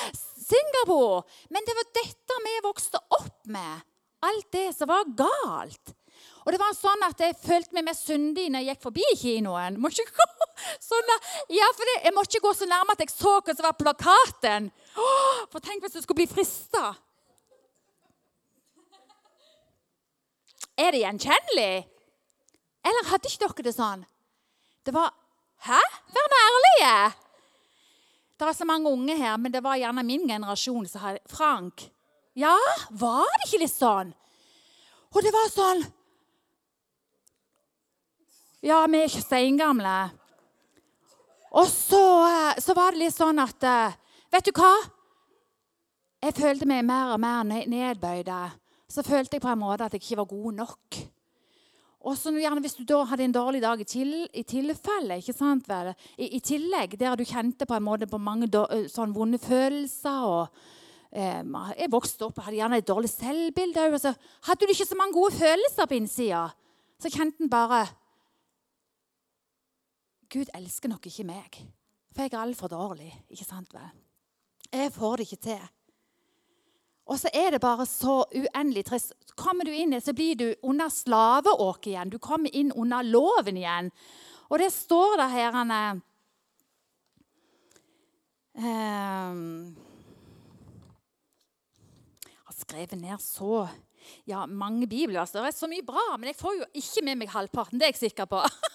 Singapore. 0.45 1.21
Men 1.47 1.63
det 1.67 1.78
var 1.78 1.93
dette 1.95 2.39
vi 2.43 2.56
vokste 2.65 2.99
opp 3.15 3.45
med. 3.56 3.86
Alt 4.25 4.49
det 4.51 4.67
som 4.75 4.91
var 4.91 5.08
galt. 5.15 5.95
Og 6.45 6.53
det 6.53 6.62
var 6.62 6.75
sånn 6.77 7.05
at 7.08 7.21
Jeg 7.25 7.38
følte 7.41 7.73
meg 7.73 7.88
mer 7.88 7.97
syndig 7.97 8.45
når 8.53 8.62
jeg 8.62 8.75
gikk 8.75 8.84
forbi 8.86 9.05
kinoen. 9.17 9.79
Må 9.81 9.89
ikke 9.89 10.05
gå 10.13 10.27
sånn, 10.89 11.15
ja, 11.53 11.69
for 11.73 11.89
det, 11.89 11.95
Jeg 12.05 12.15
må 12.15 12.25
ikke 12.27 12.43
gå 12.45 12.53
så 12.58 12.69
nærme 12.69 12.93
at 12.93 13.01
jeg 13.01 13.13
så 13.13 13.39
hva 13.39 13.55
som 13.55 13.65
var 13.65 13.79
plakaten. 13.79 14.69
For 14.93 15.63
tenk 15.63 15.84
hvis 15.84 15.97
du 15.97 16.03
skulle 16.03 16.21
bli 16.21 16.29
frista. 16.29 16.93
Er 20.75 20.91
det 20.91 21.01
gjenkjennelig? 21.05 21.86
Eller 22.86 23.10
hadde 23.10 23.31
ikke 23.31 23.47
dere 23.47 23.65
det 23.65 23.75
sånn? 23.75 24.03
Det 24.86 24.93
var 24.93 25.13
Hæ? 25.65 25.79
Vær 26.13 26.27
nå 26.29 26.39
ærlige! 26.45 26.95
Det 28.36 28.45
er 28.45 28.58
så 28.58 28.65
mange 28.67 28.91
unge 28.91 29.15
her, 29.17 29.38
men 29.39 29.53
det 29.53 29.62
var 29.63 29.79
gjerne 29.79 30.03
min 30.05 30.27
generasjon 30.27 30.86
som 30.91 31.01
hadde 31.01 31.23
Frank. 31.31 31.88
Ja, 32.36 32.53
var 32.91 33.23
det 33.39 33.47
ikke 33.47 33.62
litt 33.63 33.73
sånn? 33.73 34.12
Og 35.15 35.23
det 35.23 35.31
var 35.31 35.47
sånn 35.53 35.86
ja, 38.65 38.82
vi 38.89 38.97
er 38.97 39.10
ikke 39.10 39.21
steingamle. 39.21 39.95
Og 41.56 41.67
så, 41.69 42.04
eh, 42.28 42.62
så, 42.63 42.73
var 42.75 42.91
det 42.91 43.04
litt 43.06 43.15
sånn 43.15 43.39
at 43.39 43.63
eh, 43.63 44.01
Vet 44.34 44.49
du 44.49 44.58
hva? 44.58 44.73
Jeg 46.25 46.36
følte 46.36 46.67
meg 46.67 46.82
mer 46.84 47.13
og 47.13 47.21
mer 47.21 47.45
nedbøyd. 47.45 48.32
Så 48.91 49.04
følte 49.06 49.38
jeg 49.38 49.43
på 49.43 49.51
en 49.51 49.62
måte 49.62 49.86
at 49.86 49.93
jeg 49.93 50.01
ikke 50.01 50.17
var 50.19 50.28
god 50.32 50.58
nok. 50.58 50.97
Og 52.06 52.17
så 52.17 52.34
gjerne 52.34 52.62
Hvis 52.62 52.75
du 52.75 52.84
da 52.89 53.04
hadde 53.08 53.23
en 53.23 53.36
dårlig 53.36 53.62
dag 53.63 53.80
i, 53.80 53.88
til, 53.88 54.12
i 54.34 54.43
tilfelle, 54.43 55.21
ikke 55.21 55.38
sant 55.38 55.69
vel? 55.69 55.93
I, 56.17 56.36
I, 56.36 56.39
tillegg, 56.43 56.97
der 56.99 57.15
du 57.15 57.23
kjente 57.23 57.69
på 57.69 57.78
en 57.78 57.86
måte 57.86 58.10
på 58.10 58.19
mange 58.19 58.49
sånn 58.91 59.13
vonde 59.15 59.39
følelser 59.39 60.25
og 60.25 60.58
eh, 61.13 61.45
Jeg 61.78 61.93
vokste 61.93 62.28
opp 62.28 62.41
og 62.41 62.49
hadde 62.49 62.60
gjerne 62.60 62.82
et 62.82 62.89
dårlig 62.89 63.13
selvbilde. 63.13 63.88
Og 63.93 64.49
hadde 64.49 64.65
du 64.65 64.73
ikke 64.73 64.89
så 64.89 64.97
mange 64.99 65.15
gode 65.15 65.38
følelser 65.38 65.88
på 65.88 66.01
innsida. 66.01 66.49
Så 66.99 67.13
kjente 67.13 67.45
en 67.45 67.54
bare 67.54 67.86
Gud 70.36 70.52
elsker 70.58 70.91
nok 70.91 71.06
ikke 71.08 71.24
meg, 71.28 71.62
for 72.12 72.26
jeg 72.26 72.34
er 72.34 72.41
altfor 72.41 72.71
dårlig. 72.71 73.13
ikke 73.32 73.48
sant 73.48 73.71
vel? 73.74 73.88
Jeg 74.74 74.91
får 74.91 75.15
det 75.15 75.28
ikke 75.30 75.43
til. 75.45 75.62
Og 77.06 77.19
så 77.21 77.30
er 77.34 77.54
det 77.54 77.62
bare 77.62 77.86
så 77.86 78.24
uendelig 78.34 78.86
trist. 78.89 79.13
Kommer 79.38 79.67
du 79.67 79.71
inn 79.71 79.93
så 80.02 80.13
blir 80.17 80.36
du 80.36 80.48
under 80.65 80.89
slaveåket 80.89 81.93
igjen. 81.93 82.12
Du 82.12 82.17
kommer 82.17 82.50
inn 82.52 82.74
under 82.74 83.06
loven 83.06 83.62
igjen. 83.62 83.91
Og 84.50 84.60
det 84.60 84.71
står 84.74 85.17
der 85.21 85.32
her 85.32 85.56
han 85.56 85.71
er 85.71 86.02
um, 88.58 89.76
har 92.45 92.58
skrevet 92.58 92.98
ned 93.00 93.21
så 93.21 93.67
ja, 94.26 94.45
mange 94.45 94.88
bibler. 94.88 95.26
Det 95.26 95.41
er 95.41 95.54
så 95.56 95.69
mye 95.69 95.86
bra, 95.86 96.17
men 96.17 96.34
jeg 96.34 96.41
får 96.41 96.60
jo 96.60 96.71
ikke 96.82 97.06
med 97.06 97.21
meg 97.21 97.34
halvparten. 97.34 97.80
Det 97.80 97.88
er 97.88 97.93
jeg 97.93 98.10
sikker 98.10 98.30
på. 98.30 98.41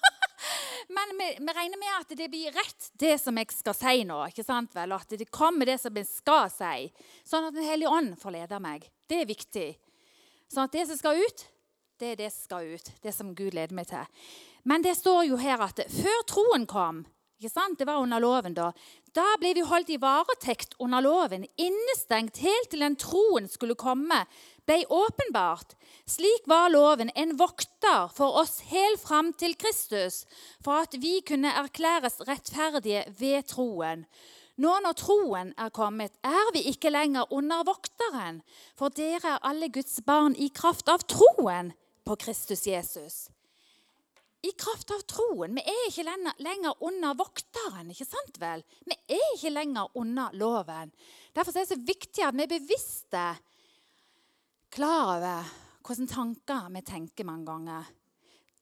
Men 0.90 1.12
vi, 1.18 1.26
vi, 1.38 1.52
regner 1.54 1.78
med 1.78 1.92
at 2.00 2.16
det 2.18 2.26
blir 2.32 2.50
rett, 2.50 2.88
det 2.98 3.12
som 3.22 3.36
jeg 3.38 3.52
skal 3.54 3.76
si 3.78 4.02
nå. 4.08 4.16
ikke 4.26 4.42
sant 4.42 4.74
vel? 4.74 4.90
Og 4.90 5.04
at 5.04 5.14
det 5.20 5.28
kommer 5.30 5.68
det 5.68 5.78
som 5.78 5.94
jeg 5.94 6.08
skal 6.08 6.50
si. 6.50 6.88
Sånn 7.22 7.46
at 7.46 7.54
Den 7.54 7.68
hellige 7.68 7.92
ånd 7.94 8.16
får 8.18 8.34
lede 8.34 8.58
meg. 8.62 8.88
Det 9.06 9.20
er 9.22 9.30
viktig. 9.30 9.68
Sånn 10.50 10.66
at 10.66 10.74
det 10.74 10.88
som 10.88 10.98
skal 10.98 11.22
ut, 11.22 11.46
det 12.02 12.12
er 12.12 12.18
det 12.24 12.32
som 12.34 12.42
skal 12.48 12.74
ut. 12.74 12.90
Det 13.04 13.14
som 13.14 13.30
Gud 13.38 13.54
leder 13.54 13.76
meg 13.76 13.86
til. 13.92 14.26
Men 14.66 14.82
det 14.82 14.96
står 14.98 15.28
jo 15.28 15.38
her 15.38 15.62
at 15.62 15.84
før 15.94 16.26
troen 16.28 16.66
kom 16.66 17.04
ikke 17.40 17.48
sant? 17.48 17.78
Det 17.80 17.86
var 17.88 18.02
under 18.02 18.20
loven 18.20 18.52
da. 18.52 18.68
Da 19.16 19.24
ble 19.40 19.54
vi 19.56 19.62
holdt 19.64 19.88
i 19.94 19.96
varetekt 20.00 20.74
under 20.78 21.00
loven, 21.00 21.46
innestengt 21.56 22.42
helt 22.44 22.68
til 22.70 22.84
den 22.84 22.98
troen 23.00 23.48
skulle 23.48 23.78
komme, 23.80 24.18
ble 24.68 24.82
åpenbart. 24.92 25.72
Slik 26.04 26.44
var 26.50 26.68
loven 26.70 27.08
en 27.16 27.32
vokter 27.40 28.12
for 28.12 28.36
oss 28.42 28.60
helt 28.68 29.00
fram 29.00 29.32
til 29.40 29.56
Kristus, 29.56 30.26
for 30.60 30.84
at 30.84 30.94
vi 31.00 31.22
kunne 31.26 31.54
erklæres 31.64 32.20
rettferdige 32.28 33.06
ved 33.18 33.48
troen. 33.48 34.04
Nå 34.60 34.76
når 34.84 35.00
troen 35.00 35.54
er 35.56 35.72
kommet, 35.72 36.12
er 36.20 36.52
vi 36.52 36.66
ikke 36.68 36.92
lenger 36.92 37.32
under 37.32 37.64
vokteren, 37.64 38.42
for 38.76 38.92
dere 38.92 39.38
er 39.38 39.44
alle 39.48 39.72
Guds 39.72 40.02
barn 40.04 40.36
i 40.36 40.52
kraft 40.52 40.92
av 40.92 41.08
troen 41.08 41.72
på 42.04 42.20
Kristus 42.20 42.68
Jesus. 42.68 43.30
I 44.42 44.52
kraft 44.56 44.90
av 44.94 45.02
troen. 45.04 45.58
Vi 45.58 45.64
er 45.68 45.86
ikke 45.90 46.06
lenger 46.40 46.84
under 46.86 47.16
vokteren. 47.18 47.90
ikke 47.92 48.08
sant 48.08 48.40
vel? 48.40 48.64
Vi 48.86 48.96
er 49.16 49.26
ikke 49.36 49.52
lenger 49.52 49.90
under 50.00 50.32
loven. 50.32 50.92
Derfor 51.36 51.52
er 51.52 51.66
det 51.66 51.74
så 51.74 51.80
viktig 51.80 52.24
at 52.24 52.36
vi 52.38 52.46
er 52.46 52.54
bevisste 52.54 53.24
klar 54.70 55.16
over 55.18 55.50
hvordan 55.84 56.08
tanker 56.08 56.68
vi 56.72 56.82
tenker 56.86 57.26
mange 57.28 57.50
ganger. 57.50 57.88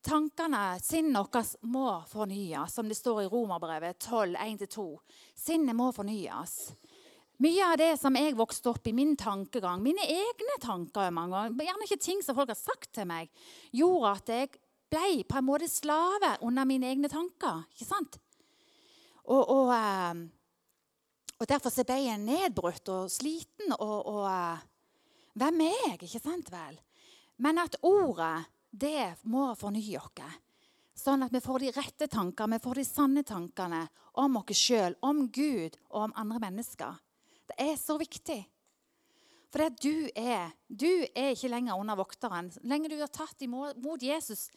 Tankene, 0.09 0.79
Sinnet 0.81 1.27
vårt 1.35 1.57
må 1.69 1.89
fornyes, 2.09 2.75
som 2.75 2.89
det 2.89 2.97
står 2.97 3.25
i 3.25 3.31
Romerbrevet 3.31 3.99
12, 3.99 4.37
1-2. 4.39 4.85
Sinnet 5.37 5.77
må 5.77 5.91
fornyes. 5.93 6.55
Mye 7.43 7.67
av 7.67 7.77
det 7.79 7.91
som 8.01 8.17
jeg 8.19 8.35
vokste 8.39 8.71
opp 8.73 8.87
i, 8.89 8.95
min 8.97 9.13
tankegang, 9.19 9.83
mine 9.83 10.07
egne 10.11 10.57
tanker 10.63 11.13
mange 11.15 11.37
ganger, 11.37 11.67
gjerne 11.69 11.87
ikke 11.87 12.01
ting 12.03 12.23
som 12.25 12.39
folk 12.39 12.51
har 12.51 12.59
sagt 12.59 12.91
til 12.97 13.07
meg, 13.11 13.29
gjorde 13.71 14.15
at 14.17 14.33
jeg 14.33 14.57
ble 14.91 15.23
på 15.29 15.39
en 15.39 15.47
måte 15.47 15.69
slave 15.71 16.37
under 16.47 16.67
mine 16.69 16.89
egne 16.89 17.11
tanker. 17.13 17.65
ikke 17.75 17.89
sant? 17.89 18.19
Og, 19.29 19.43
og, 19.43 19.73
eh, 19.77 20.25
og 21.39 21.49
derfor 21.49 21.73
så 21.73 21.85
ble 21.87 22.01
jeg 22.07 22.23
nedbrutt 22.23 22.89
og 22.95 23.13
sliten. 23.13 23.75
Og, 23.77 23.99
og 24.09 24.25
eh, 24.31 24.67
hvem 25.39 25.65
er 25.69 25.81
jeg? 25.87 26.03
Ikke 26.09 26.23
sant 26.25 26.53
vel? 26.53 26.79
Men 27.39 27.61
at 27.63 27.77
ordet, 27.87 28.49
det 28.71 29.15
må 29.31 29.53
fornye 29.57 30.01
oss. 30.01 30.39
Sånn 30.99 31.23
at 31.23 31.33
vi 31.33 31.41
får 31.41 31.63
de 31.63 31.75
rette 31.77 32.09
tankene, 32.11 32.57
vi 32.57 32.65
får 32.65 32.81
de 32.81 32.85
sanne 32.89 33.23
tankene 33.23 33.85
om 34.19 34.41
oss 34.41 34.59
sjøl, 34.59 34.97
om 35.07 35.29
Gud 35.31 35.77
og 35.93 36.09
om 36.09 36.17
andre 36.19 36.41
mennesker. 36.49 36.97
Det 37.49 37.57
er 37.63 37.77
så 37.79 37.95
viktig. 38.01 38.41
For 39.49 39.63
det 39.63 39.81
du 39.81 40.09
er 40.19 40.51
du 40.69 40.91
er 41.15 41.33
ikke 41.33 41.53
lenger 41.53 41.79
under 41.79 41.97
vokteren. 41.97 42.51
Lenge 42.69 42.91
du 42.91 42.99
har 42.99 43.13
tatt 43.13 43.41
imot 43.47 44.03
Jesus 44.05 44.49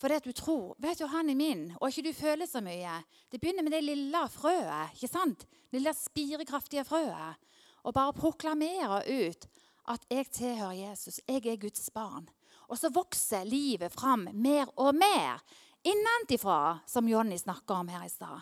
for 0.00 0.08
det 0.08 0.22
at 0.22 0.28
du 0.28 0.32
tror 0.32 0.74
Vet 0.80 0.98
du, 0.98 1.06
han 1.12 1.28
er 1.28 1.36
min, 1.36 1.66
og 1.80 1.90
ikke 1.90 2.08
du 2.08 2.16
føler 2.16 2.48
så 2.48 2.62
mye. 2.64 3.02
Det 3.30 3.40
begynner 3.40 3.66
med 3.66 3.74
det 3.76 3.84
lille 3.84 4.22
frøet. 4.32 4.96
ikke 4.96 5.12
sant? 5.12 5.44
Det 5.70 5.78
lille 5.78 5.94
spirekraftige 5.94 6.84
frøet. 6.88 7.36
Og 7.84 7.94
bare 7.94 8.12
proklamere 8.12 9.02
ut 9.06 9.48
at 9.88 10.00
'jeg 10.10 10.30
tilhører 10.30 10.92
Jesus', 10.92 11.20
'jeg 11.28 11.46
er 11.46 11.56
Guds 11.56 11.90
barn'. 11.90 12.28
Og 12.68 12.78
så 12.78 12.88
vokser 12.88 13.44
livet 13.44 13.92
fram 13.92 14.28
mer 14.32 14.66
og 14.76 14.94
mer 14.94 15.42
innenfra, 15.84 16.78
som 16.86 17.08
Jonny 17.08 17.36
snakka 17.36 17.74
om 17.74 17.88
her 17.88 18.04
i 18.04 18.08
stad. 18.08 18.40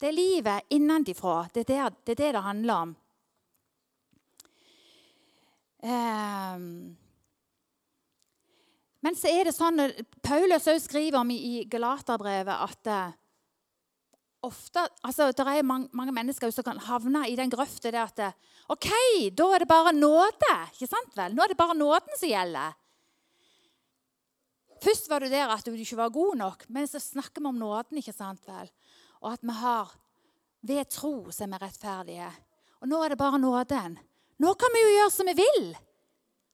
Det 0.00 0.08
er 0.08 0.12
livet 0.12 0.62
innenfra. 0.70 1.48
Det, 1.54 1.66
det, 1.68 1.76
det 2.06 2.12
er 2.12 2.14
det 2.14 2.34
det 2.34 2.42
handler 2.42 2.74
om. 2.74 2.96
Um, 5.82 6.96
men 9.04 9.14
så 9.14 9.30
er 9.30 9.46
det 9.46 9.54
sånn 9.54 9.78
Paulus 10.24 10.66
òg 10.70 10.80
skriver 10.82 11.20
om 11.20 11.30
i, 11.30 11.62
Galaterbrevet 11.70 12.64
at 12.64 12.90
uh, 12.90 13.12
ofte, 14.48 14.82
altså, 15.06 15.30
det 15.30 15.44
er 15.46 15.66
mange, 15.66 15.90
mange, 15.96 16.14
mennesker 16.14 16.50
som 16.54 16.66
kan 16.66 16.80
havne 16.88 17.26
i 17.30 17.36
den 17.38 17.52
grøfta 17.52 17.92
der 17.94 18.08
at 18.08 18.24
uh, 18.24 18.58
OK, 18.74 18.90
da 19.38 19.46
er 19.54 19.62
det 19.62 19.70
bare 19.70 19.94
nåde. 19.94 20.52
ikke 20.74 20.90
sant 20.90 21.14
vel? 21.16 21.34
Nå 21.34 21.44
er 21.44 21.54
det 21.54 21.60
bare 21.60 21.78
nåden 21.78 22.18
som 22.18 22.30
gjelder. 22.30 22.74
Først 24.82 25.08
var 25.10 25.22
du 25.22 25.30
der 25.30 25.50
at 25.50 25.64
du 25.66 25.72
ikke 25.74 25.98
var 25.98 26.12
god 26.14 26.36
nok, 26.38 26.68
men 26.70 26.86
så 26.86 27.00
snakker 27.02 27.42
vi 27.42 27.50
om 27.50 27.58
nåden. 27.58 28.02
ikke 28.02 28.14
sant 28.14 28.42
vel? 28.46 28.68
Og 29.22 29.32
at 29.32 29.42
vi 29.42 29.54
har 29.62 29.94
ved 30.68 30.90
tro 30.90 31.30
som 31.34 31.54
er 31.54 31.62
rettferdige. 31.62 32.28
Og 32.82 32.90
nå 32.90 33.00
er 33.02 33.14
det 33.14 33.18
bare 33.18 33.40
nåden. 33.42 33.98
Nå 34.38 34.54
kan 34.54 34.74
vi 34.74 34.84
jo 34.84 34.94
gjøre 34.94 35.10
som 35.14 35.26
vi 35.26 35.34
vil, 35.38 35.72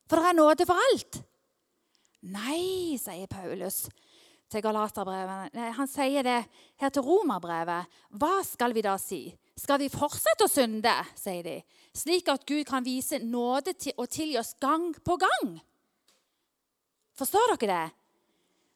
for 0.09 0.20
det 0.20 0.30
er 0.30 0.38
nåde 0.38 0.66
for 0.68 0.80
alt. 0.88 1.24
Nei, 2.25 2.97
sier 2.97 3.29
Paulus 3.29 3.85
til 4.49 4.63
Galaterbrevet. 4.65 5.57
Han 5.77 5.91
sier 5.91 6.25
det 6.25 6.39
her 6.81 6.93
til 6.93 7.05
Romerbrevet. 7.05 7.91
Hva 8.17 8.39
skal 8.47 8.73
vi 8.77 8.85
da 8.85 8.95
si? 9.01 9.27
Skal 9.61 9.83
vi 9.83 9.91
fortsette 9.93 10.47
å 10.47 10.51
synde, 10.51 10.93
sier 11.19 11.45
de, 11.47 11.59
slik 11.95 12.31
at 12.33 12.47
Gud 12.49 12.65
kan 12.67 12.87
vise 12.87 13.21
nåde 13.23 13.77
til 13.79 13.95
og 14.01 14.11
tilgi 14.11 14.39
oss 14.41 14.55
gang 14.63 14.89
på 15.05 15.19
gang? 15.21 15.53
Forstår 17.15 17.55
dere 17.55 17.71
det? 17.71 17.85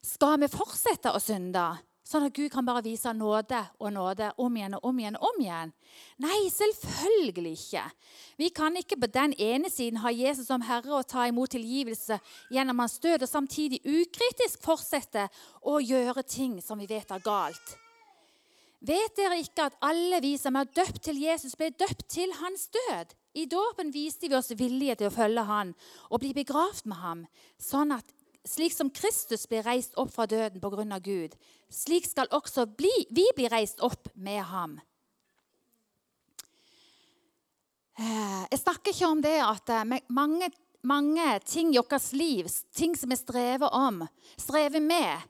Skal 0.07 0.39
vi 0.45 0.51
fortsette 0.53 1.11
å 1.11 1.23
synde? 1.23 1.65
Sånn 2.09 2.25
at 2.25 2.33
Gud 2.33 2.49
kan 2.49 2.65
bare 2.65 2.81
vise 2.87 3.11
nåde 3.13 3.59
og 3.77 3.91
nåde 3.93 4.31
om 4.41 4.55
igjen 4.57 4.79
og 4.79 4.87
om 4.89 5.01
igjen 5.01 5.19
og 5.19 5.27
om 5.29 5.43
igjen. 5.43 5.73
Nei, 6.25 6.39
selvfølgelig 6.55 7.53
ikke. 7.59 7.83
Vi 8.41 8.49
kan 8.57 8.79
ikke 8.81 8.97
på 9.03 9.11
den 9.13 9.35
ene 9.37 9.69
siden 9.69 10.01
ha 10.01 10.13
Jesus 10.15 10.49
som 10.49 10.65
Herre 10.65 10.95
og 10.97 11.11
ta 11.11 11.27
imot 11.29 11.53
tilgivelse 11.53 12.17
gjennom 12.55 12.81
hans 12.81 12.97
død, 13.05 13.27
og 13.27 13.29
samtidig 13.29 13.83
ukritisk 13.85 14.65
fortsette 14.65 15.27
å 15.61 15.77
gjøre 15.85 16.25
ting 16.25 16.57
som 16.65 16.81
vi 16.81 16.89
vet 16.89 17.13
er 17.13 17.25
galt. 17.27 17.77
Vet 18.81 19.17
dere 19.19 19.43
ikke 19.43 19.69
at 19.69 19.77
alle 19.85 20.23
vi 20.25 20.37
som 20.41 20.57
er 20.57 20.69
døpt 20.71 21.03
til 21.11 21.19
Jesus, 21.21 21.59
ble 21.59 21.75
døpt 21.77 22.07
til 22.09 22.33
hans 22.41 22.71
død? 22.73 23.13
I 23.37 23.45
dåpen 23.51 23.93
viste 23.93 24.31
vi 24.31 24.39
oss 24.39 24.55
villige 24.57 24.97
til 24.97 25.11
å 25.11 25.15
følge 25.15 25.45
han 25.45 25.75
og 26.09 26.23
bli 26.23 26.33
begravd 26.33 26.89
med 26.89 27.03
ham, 27.03 27.27
sånn 27.61 27.93
at 27.99 28.17
slik 28.49 28.73
som 28.73 28.89
Kristus 28.95 29.45
ble 29.51 29.61
reist 29.67 29.97
opp 30.01 30.15
fra 30.15 30.27
døden 30.31 30.63
pga. 30.63 31.01
Gud, 31.05 31.35
slik 31.71 32.07
skal 32.09 32.31
også 32.33 32.67
bli, 32.67 32.93
vi 33.11 33.27
bli 33.37 33.49
reist 33.53 33.81
opp 33.85 34.09
med 34.15 34.43
ham. 34.51 34.79
Eh, 37.99 38.45
jeg 38.51 38.61
snakker 38.63 38.95
ikke 38.95 39.11
om 39.11 39.23
det 39.23 39.39
at 39.43 39.73
eh, 39.75 39.99
mange, 40.15 40.51
mange 40.87 41.33
ting 41.45 41.75
i 41.75 41.81
vårt 41.81 42.13
liv, 42.13 42.47
ting 42.75 42.95
som 42.97 43.11
vi 43.11 43.19
strever 43.19 43.75
om, 43.75 44.05
strever 44.39 44.81
med, 44.81 45.27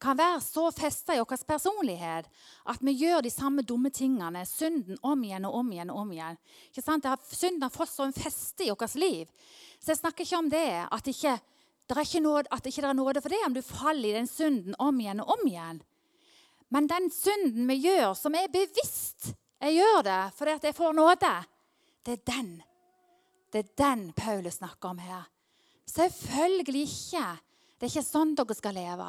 kan 0.00 0.16
være 0.16 0.40
så 0.40 0.70
festa 0.72 1.14
i 1.14 1.20
vår 1.20 1.42
personlighet 1.44 2.28
at 2.72 2.84
vi 2.84 2.94
gjør 3.02 3.20
de 3.24 3.32
samme 3.32 3.62
dumme 3.62 3.90
tingene, 3.92 4.46
synden, 4.48 4.96
om 5.04 5.24
igjen 5.24 5.44
og 5.44 5.58
om 5.60 5.72
igjen. 5.72 5.90
og 5.90 6.02
om 6.04 6.12
igjen. 6.12 6.38
Ikke 6.70 6.84
sant? 6.84 7.08
Synden 7.28 7.66
har 7.66 7.74
fått 7.74 7.92
sånn 7.92 8.16
feste 8.16 8.64
i 8.64 8.70
vårt 8.72 8.96
liv. 8.96 9.28
Så 9.80 9.92
jeg 9.92 10.00
snakker 10.00 10.24
ikke 10.24 10.40
om 10.40 10.48
det 10.52 10.68
at 10.88 11.12
ikke 11.12 11.36
det 11.90 11.96
er 11.98 12.06
ikke 12.06 12.22
nåde, 12.22 12.46
at 12.54 12.66
ikke 12.70 12.82
er 12.86 12.94
nåde 12.94 13.20
for 13.20 13.32
det 13.32 13.38
om 13.46 13.54
du 13.54 13.62
faller 13.66 14.12
i 14.12 14.18
den 14.20 14.28
synden 14.30 14.76
om 14.78 15.00
igjen 15.00 15.20
og 15.24 15.32
om 15.34 15.40
igjen. 15.48 15.80
Men 16.70 16.86
den 16.86 17.08
synden 17.10 17.66
vi 17.66 17.80
gjør, 17.82 18.14
som 18.14 18.34
er 18.38 18.50
bevisst 18.52 19.32
Jeg 19.60 19.74
gjør 19.74 20.04
det 20.06 20.20
fordi 20.36 20.52
at 20.54 20.64
jeg 20.64 20.74
får 20.74 20.92
nåde. 20.96 21.32
Det 22.06 22.12
er 22.12 22.22
den. 22.30 22.62
Det 23.52 23.58
er 23.58 23.72
den 23.76 24.12
Paulus 24.12 24.54
snakker 24.54 24.88
om 24.88 24.98
her. 24.98 25.26
Selvfølgelig 25.86 26.82
ikke. 26.86 27.26
Det 27.74 27.88
er 27.88 27.90
ikke 27.90 28.06
sånn 28.06 28.36
dere 28.38 28.54
skal 28.56 28.78
leve. 28.78 29.08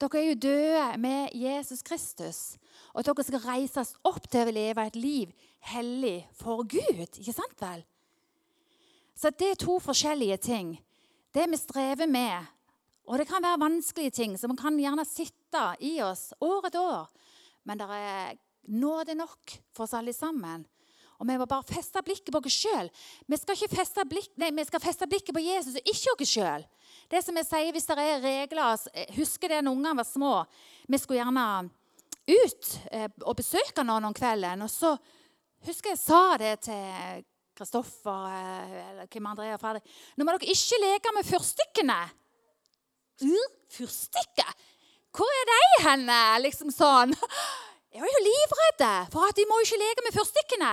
Dere 0.00 0.18
er 0.18 0.26
jo 0.30 0.40
døde 0.48 0.86
med 0.98 1.36
Jesus 1.36 1.84
Kristus. 1.86 2.56
Og 2.94 3.04
dere 3.04 3.26
skal 3.26 3.44
reises 3.44 3.92
opp 4.02 4.26
til 4.32 4.48
å 4.48 4.56
leve 4.56 4.86
et 4.88 4.96
liv 4.96 5.36
hellig 5.70 6.24
for 6.34 6.64
Gud. 6.64 7.20
Ikke 7.20 7.36
sant 7.36 7.60
vel? 7.60 7.84
Så 9.14 9.30
det 9.30 9.52
er 9.52 9.60
to 9.60 9.76
forskjellige 9.78 10.40
ting 10.48 10.74
det 11.34 11.46
vi 11.50 11.58
strever 11.58 12.06
med. 12.10 12.52
Og 13.04 13.18
det 13.20 13.26
kan 13.28 13.42
være 13.44 13.60
vanskelige 13.60 14.14
ting 14.22 14.36
som 14.40 14.54
kan 14.56 14.78
gjerne 14.80 15.04
sitte 15.08 15.64
i 15.84 15.98
oss 16.02 16.30
år 16.40 16.70
etter 16.70 16.80
år. 16.80 17.10
Men 17.68 17.80
det 17.80 17.88
er 17.90 18.38
nåde 18.72 19.16
nok 19.18 19.58
for 19.74 19.84
oss 19.84 19.96
alle 19.98 20.14
sammen. 20.16 20.64
Og 21.18 21.28
vi 21.28 21.36
må 21.38 21.46
bare 21.46 21.66
feste 21.66 22.02
blikket 22.04 22.32
på 22.34 22.40
oss 22.40 22.56
sjøl. 22.64 22.88
Vi, 23.26 23.36
vi 23.36 24.64
skal 24.66 24.82
feste 24.82 25.06
blikket 25.08 25.34
på 25.34 25.44
Jesus 25.44 25.78
og 25.78 25.92
ikke 25.92 26.16
oss 26.16 26.32
sjøl. 26.32 26.64
Det 27.10 27.20
som 27.24 27.36
jeg 27.36 27.48
sier, 27.48 27.72
Hvis 27.72 27.86
det 27.86 27.98
er 27.98 28.22
regler 28.22 28.78
Husker 29.18 29.48
det 29.48 29.62
når 29.62 29.72
ungene 29.72 29.96
var 29.98 30.08
små? 30.08 30.34
Vi 30.88 30.98
skulle 30.98 31.20
gjerne 31.20 31.70
ut 32.24 32.68
eh, 32.90 33.10
og 33.22 33.36
besøke 33.36 33.84
noen 33.84 34.08
om 34.08 34.16
kvelden. 34.16 34.64
Og 34.64 34.70
så 34.70 34.94
husker 35.66 35.92
jeg 35.92 36.00
sa 36.00 36.36
det 36.40 36.54
til 36.64 37.24
Kristoffer 37.54 38.28
eh, 38.34 38.78
eller 38.90 39.10
Kim 39.10 39.26
André 39.30 39.52
og 39.54 39.60
Fredrik 39.62 39.86
Nå 40.18 40.26
må 40.26 40.34
dere 40.34 40.54
ikke 40.54 40.80
leke 40.82 41.12
med 41.14 41.26
fyrstikkene. 41.28 41.98
Uh, 43.22 43.44
fyrstikker? 43.70 44.50
Hvor 45.14 45.30
er 45.38 45.46
de 45.50 45.60
henne? 45.84 46.18
Liksom 46.42 46.72
sånn. 46.74 47.14
Jeg 47.94 48.02
var 48.02 48.10
jo 48.10 48.24
livredd 48.26 48.82
for 49.12 49.28
at 49.28 49.38
de 49.38 49.46
må 49.46 49.60
ikke 49.62 49.78
leke 49.78 50.02
med 50.02 50.16
fyrstikkene. 50.16 50.72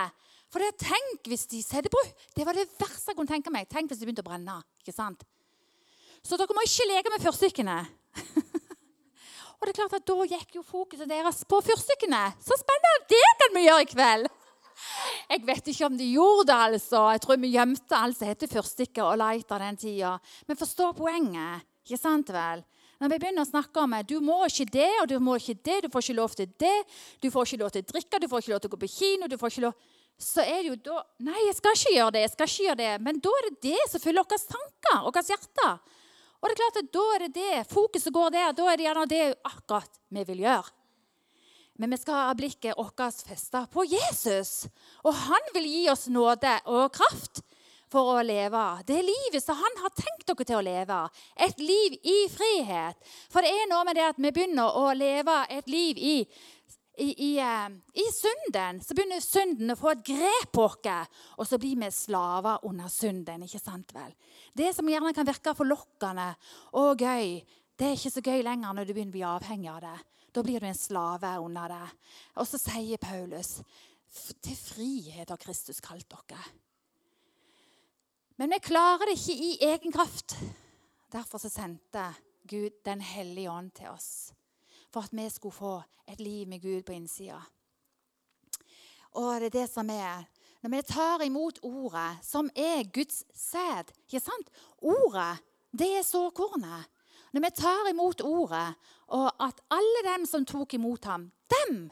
For 0.51 0.63
det, 0.63 0.71
tenk 0.81 1.29
hvis 1.29 1.45
de 1.47 1.61
setter 1.63 1.93
på 1.93 2.01
Det 2.35 2.43
var 2.43 2.57
det 2.57 2.65
verste 2.79 3.13
jeg 3.13 3.19
kunne 3.19 3.29
tenke 3.29 3.53
meg. 3.53 3.69
Tenk 3.69 3.91
hvis 3.91 4.01
de 4.01 4.07
begynte 4.07 4.25
å 4.25 4.27
brenne. 4.27 4.57
ikke 4.81 4.95
sant? 4.95 5.21
Så 6.25 6.37
dere 6.37 6.57
må 6.57 6.65
ikke 6.65 6.89
leke 6.89 7.13
med 7.13 7.23
fyrstikkene. 7.23 7.77
og 9.57 9.63
det 9.63 9.71
er 9.71 9.77
klart 9.77 9.95
at 10.01 10.09
Da 10.09 10.27
gikk 10.33 10.57
jo 10.57 10.65
fokuset 10.65 11.09
deres 11.09 11.45
på 11.45 11.61
fyrstikkene. 11.69 12.25
Så 12.41 12.57
spennende! 12.57 13.07
Det 13.13 13.27
kan 13.43 13.55
vi 13.55 13.67
gjøre 13.69 13.85
i 13.85 13.91
kveld! 13.93 14.31
Jeg 15.31 15.45
vet 15.47 15.71
ikke 15.71 15.87
om 15.87 15.97
de 15.97 16.09
gjorde 16.11 16.47
det, 16.49 16.59
altså. 16.67 17.05
Jeg 17.15 17.23
tror 17.23 17.39
vi 17.41 17.53
gjemte 17.55 17.97
alt 17.97 18.19
som 18.19 18.29
heter 18.29 18.51
fyrstikker 18.51 19.05
og 19.05 19.19
lighter 19.21 19.63
den 19.63 19.79
tida. 19.79 20.17
Men 20.47 20.59
forstå 20.59 20.91
poenget. 20.97 21.67
Ikke 21.85 21.99
sant 22.01 22.29
vel? 22.33 22.65
Når 23.01 23.09
vi 23.09 23.17
begynner 23.23 23.41
å 23.41 23.49
snakke 23.49 23.81
om 23.81 23.95
det, 23.95 24.03
du 24.11 24.19
må 24.21 24.35
ikke 24.45 24.67
det, 24.69 24.91
og 25.01 25.07
du 25.09 25.15
må 25.23 25.39
ikke 25.39 25.57
det, 25.65 25.79
du 25.81 25.87
får 25.89 26.03
ikke 26.05 26.17
lov 26.19 26.35
til 26.37 26.51
det, 26.61 26.75
du 27.23 27.31
får 27.33 27.47
ikke 27.47 27.61
lov 27.63 27.71
til 27.73 27.81
å 27.81 27.87
drikke, 27.93 28.19
du 28.21 28.27
får 28.29 28.43
ikke 28.43 28.53
lov 28.53 28.61
til 28.61 28.69
å 28.69 28.73
gå 28.75 28.79
på 28.83 28.89
kino 28.93 29.29
du 29.31 29.39
får 29.41 29.55
ikke 29.55 29.63
lov... 29.65 29.87
Så 30.21 30.43
er 30.45 30.59
det 30.59 30.69
jo 30.69 30.75
da 30.85 30.99
Nei, 31.25 31.39
jeg 31.47 31.55
skal 31.57 31.73
ikke 31.73 31.95
gjøre 31.95 32.13
det. 32.13 32.21
jeg 32.21 32.33
skal 32.35 32.51
ikke 32.51 32.65
gjøre 32.67 32.79
det. 32.83 32.91
Men 33.07 33.23
da 33.25 33.31
er 33.39 33.47
det 33.47 33.71
det 33.71 33.87
som 33.89 34.03
fyller 34.03 34.27
våre 34.27 34.51
tanker, 34.51 34.99
vårt 35.07 35.31
hjerte. 35.33 35.71
Og 36.41 36.45
det 36.45 36.53
er 36.53 36.59
klart 36.61 36.77
at 36.81 36.91
da 36.93 37.05
er 37.15 37.23
det 37.25 37.31
det. 37.39 37.63
Fokuset 37.71 38.13
går 38.13 38.35
der. 38.35 38.53
Da 38.57 38.67
er 38.69 38.77
det 38.77 38.85
gjerne 38.85 39.07
det 39.09 39.23
akkurat 39.49 39.99
vi 40.13 40.27
vil 40.29 40.45
gjøre. 40.45 40.75
Men 41.81 41.89
vi 41.89 41.97
skal 41.97 42.27
ha 42.27 42.33
blikket 42.37 42.77
vårt 42.77 43.01
festa 43.25 43.63
på 43.65 43.87
Jesus. 43.89 44.67
Og 45.01 45.15
han 45.17 45.47
vil 45.55 45.65
gi 45.65 45.87
oss 45.89 46.05
nåde 46.13 46.51
og 46.69 46.91
kraft 46.93 47.41
for 47.91 48.13
å 48.13 48.21
leve 48.23 48.61
det 48.87 48.99
livet 49.01 49.41
som 49.41 49.57
han 49.57 49.79
har 49.81 49.93
tenkt 49.97 50.29
dere 50.29 50.45
til 50.45 50.59
å 50.59 50.63
leve. 50.63 50.99
Et 51.41 51.57
liv 51.59 51.97
i 52.05 52.17
frihet. 52.29 52.99
For 53.33 53.41
det 53.41 53.49
er 53.49 53.69
noe 53.71 53.87
med 53.87 53.97
det 53.97 54.05
at 54.11 54.21
vi 54.21 54.29
begynner 54.29 54.77
å 54.77 54.91
leve 54.93 55.41
et 55.49 55.71
liv 55.73 55.97
i 55.97 56.17
i, 57.01 57.07
i, 57.07 57.29
eh, 57.39 57.69
i, 57.97 58.03
synden 58.13 58.81
så 58.83 58.93
begynner 58.93 59.23
synden 59.23 59.71
å 59.73 59.77
få 59.79 59.93
et 59.93 60.03
grep 60.05 60.51
på 60.53 60.65
oss, 60.67 61.07
og 61.39 61.47
så 61.47 61.57
blir 61.57 61.79
vi 61.79 61.87
slaver 61.89 62.65
under 62.67 62.91
synden. 62.91 63.41
ikke 63.47 63.61
sant 63.63 63.93
vel? 63.95 64.11
Det 64.53 64.69
som 64.75 64.85
gjerne 64.85 65.13
kan 65.15 65.25
virke 65.25 65.55
forlokkende 65.57 66.27
og 66.77 67.01
gøy, 67.01 67.39
det 67.79 67.87
er 67.87 67.95
ikke 67.97 68.13
så 68.13 68.21
gøy 68.21 68.43
lenger 68.45 68.75
når 68.75 68.85
du 68.85 68.93
begynner 68.93 69.15
å 69.15 69.17
bli 69.17 69.25
avhengig 69.31 69.71
av 69.71 69.81
det. 69.87 69.97
Da 70.31 70.43
blir 70.43 70.59
du 70.59 70.67
en 70.67 70.75
slave 70.75 71.39
under 71.39 71.67
det. 71.67 71.87
Og 72.39 72.47
så 72.47 72.59
sier 72.61 73.01
Paulus 73.01 73.59
til 74.43 74.57
frihet 74.57 75.29
har 75.29 75.39
Kristus 75.39 75.79
kalt 75.83 76.07
dere. 76.11 76.41
Men 78.39 78.51
vi 78.55 78.59
klarer 78.63 79.11
det 79.11 79.19
ikke 79.19 79.35
i 79.35 79.51
egen 79.67 79.93
kraft. 79.93 80.35
Derfor 81.11 81.37
sendte 81.37 82.13
Gud 82.47 82.71
Den 82.85 83.01
hellige 83.01 83.51
ånd 83.51 83.71
til 83.71 83.91
oss. 83.91 84.33
For 84.91 85.05
at 85.05 85.13
vi 85.13 85.29
skulle 85.29 85.55
få 85.55 85.81
et 86.07 86.19
liv 86.19 86.47
med 86.47 86.61
Gud 86.61 86.83
på 86.83 86.91
innsida. 86.91 87.41
Og 89.11 89.41
det 89.41 89.51
er 89.51 89.59
det 89.61 89.69
som 89.69 89.89
er 89.89 90.25
Når 90.61 90.69
vi 90.69 90.81
tar 90.81 91.21
imot 91.25 91.59
ordet, 91.63 92.19
som 92.21 92.49
er 92.55 92.83
Guds 92.93 93.23
sæd 93.33 93.89
ikke 94.05 94.19
sant? 94.19 94.49
Ordet, 94.77 95.39
det 95.73 95.87
er 95.97 96.03
såkornet. 96.05 96.85
Når 97.31 97.45
vi 97.45 97.51
tar 97.55 97.89
imot 97.91 98.23
ordet, 98.27 98.67
og 99.15 99.29
at 99.39 99.61
alle 99.71 100.03
dem 100.09 100.27
som 100.27 100.45
tok 100.47 100.75
imot 100.75 101.07
ham, 101.07 101.29
dem 101.51 101.85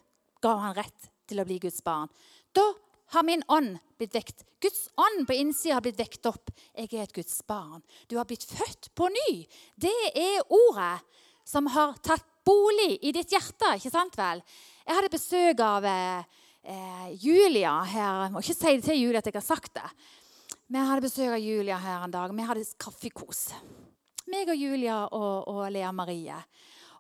ga 0.44 0.56
han 0.66 0.76
rett 0.76 1.10
til 1.30 1.40
å 1.40 1.48
bli 1.48 1.60
Guds 1.64 1.82
barn. 1.86 2.12
Da 2.56 2.66
har 3.14 3.26
min 3.26 3.44
ånd 3.48 3.78
blitt 4.00 4.16
vekt. 4.16 4.44
Guds 4.62 4.90
ånd 5.00 5.26
på 5.28 5.38
innsida 5.38 5.78
har 5.78 5.86
blitt 5.86 6.00
vekt 6.00 6.28
opp. 6.30 6.52
Jeg 6.76 6.92
er 6.92 7.06
et 7.06 7.16
Guds 7.16 7.40
barn. 7.48 7.82
Du 8.12 8.18
har 8.20 8.28
blitt 8.30 8.46
født 8.46 8.92
på 8.98 9.08
ny. 9.14 9.32
Det 9.80 9.96
er 10.12 10.44
ordet 10.44 11.00
som 11.48 11.70
har 11.74 11.98
tatt 12.06 12.26
bolig 12.46 13.00
i 13.02 13.14
ditt 13.16 13.32
hjerte. 13.34 13.76
ikke 13.78 13.94
sant 13.94 14.18
vel? 14.20 14.44
Jeg 14.86 14.98
hadde 14.98 15.14
besøk 15.14 15.64
av 15.64 15.86
eh, 15.86 17.10
Julia 17.22 17.80
her. 17.88 18.26
Jeg 18.26 18.34
må 18.36 18.44
ikke 18.44 18.58
si 18.58 18.76
det 18.76 18.86
til 18.86 19.02
Julia 19.02 19.24
at 19.24 19.30
jeg 19.30 19.40
har 19.40 19.48
sagt 19.48 19.76
det. 19.78 19.90
Jeg 20.70 20.86
hadde 20.86 21.06
besøk 21.08 21.34
av 21.34 21.42
Julia 21.42 21.80
her 21.82 22.06
en 22.06 22.14
dag. 22.14 22.34
Vi 22.36 22.50
hadde 22.52 22.66
kaffekos. 22.82 23.48
Meg 24.30 24.52
og 24.52 24.60
Julia 24.60 25.04
og, 25.08 25.48
og 25.50 25.62
Lea 25.74 25.92
Marie. 25.96 26.40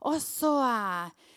Og 0.08 0.18
så 0.24 0.52
eh, 0.66 1.28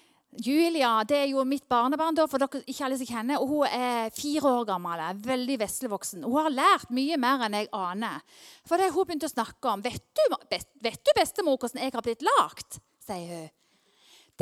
Julia 0.42 0.92
det 1.05 1.18
er 1.18 1.26
jo 1.33 1.42
mitt 1.44 1.66
barnebarn, 1.68 2.16
da, 2.16 2.24
for 2.31 2.40
dere 2.40 2.62
ikke 2.64 2.87
alle 2.87 2.98
som 3.00 3.09
kjenner. 3.09 3.42
og 3.42 3.50
Hun 3.50 3.66
er 3.68 4.12
fire 4.16 4.52
år 4.61 4.68
gammel, 4.70 5.02
veldig 5.26 5.59
veslevoksen. 5.61 6.24
Hun 6.24 6.46
har 6.46 6.55
lært 6.55 6.94
mye 6.94 7.18
mer 7.20 7.44
enn 7.46 7.59
jeg 7.59 7.68
aner. 7.76 8.22
For 8.68 8.81
det 8.81 8.92
hun 8.94 9.09
begynte 9.09 9.28
å 9.28 9.35
snakke 9.35 9.74
om 9.74 9.85
Vet 9.85 10.05
du, 10.16 10.22
vet 10.50 11.02
du 11.05 11.12
bestemor, 11.18 11.59
hvordan 11.61 11.85
jeg 11.85 11.94
har 11.94 12.07
blitt 12.07 12.24
lagd? 12.24 12.81
sier 13.02 13.35
hun. 13.35 13.50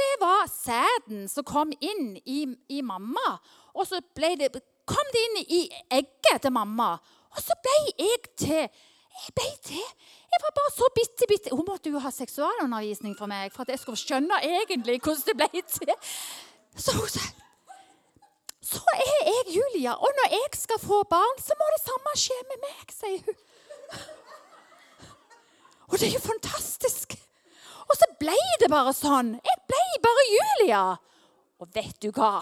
Det 0.00 0.12
var 0.20 0.46
sæden 0.46 1.24
som 1.28 1.44
kom 1.44 1.72
inn 1.82 2.14
i, 2.22 2.44
i 2.70 2.82
mamma. 2.86 3.34
Og 3.74 3.88
så 3.88 3.98
det, 4.00 4.52
kom 4.88 5.10
det 5.12 5.24
inn 5.26 5.40
i 5.42 5.62
egget 5.98 6.44
til 6.44 6.54
mamma. 6.54 6.92
Og 7.30 7.42
så 7.42 7.56
ble 7.62 7.76
jeg 7.88 8.30
til 8.38 8.86
jeg 9.10 9.34
ble 9.36 9.50
til. 9.66 9.86
Jeg 10.30 10.42
var 10.44 10.54
bare 10.56 10.72
så 10.72 10.86
bitte, 10.94 11.26
bitte 11.28 11.50
Hun 11.54 11.66
måtte 11.66 11.90
jo 11.90 12.00
ha 12.02 12.10
seksualundervisning 12.14 13.16
for 13.18 13.30
meg 13.30 13.50
for 13.52 13.64
at 13.64 13.72
jeg 13.74 13.82
skulle 13.82 13.98
skjønne 13.98 14.38
egentlig 14.46 15.00
hvordan 15.02 15.26
det 15.26 15.36
ble 15.40 15.62
til. 15.74 15.92
Så 16.78 16.94
hun 16.94 17.10
sa 17.10 17.24
Så 18.70 18.82
er 18.94 19.26
jeg 19.26 19.56
Julia, 19.56 19.96
og 19.98 20.14
når 20.20 20.36
jeg 20.36 20.60
skal 20.60 20.78
få 20.78 21.02
barn, 21.10 21.42
så 21.42 21.56
må 21.58 21.66
det 21.74 21.82
samme 21.82 22.14
skje 22.22 22.38
med 22.52 22.62
meg, 22.68 22.94
sier 22.94 23.24
hun. 23.26 23.40
Og 25.90 25.98
det 25.98 26.06
er 26.06 26.14
jo 26.14 26.22
fantastisk. 26.22 27.16
Og 27.90 27.96
så 27.98 28.06
ble 28.20 28.36
det 28.62 28.68
bare 28.70 28.92
sånn. 28.94 29.32
Jeg 29.42 29.62
ble 29.66 29.86
bare 30.04 30.26
Julia. 30.30 30.82
Og 31.58 31.72
vet 31.74 31.96
du 31.98 32.12
hva? 32.14 32.36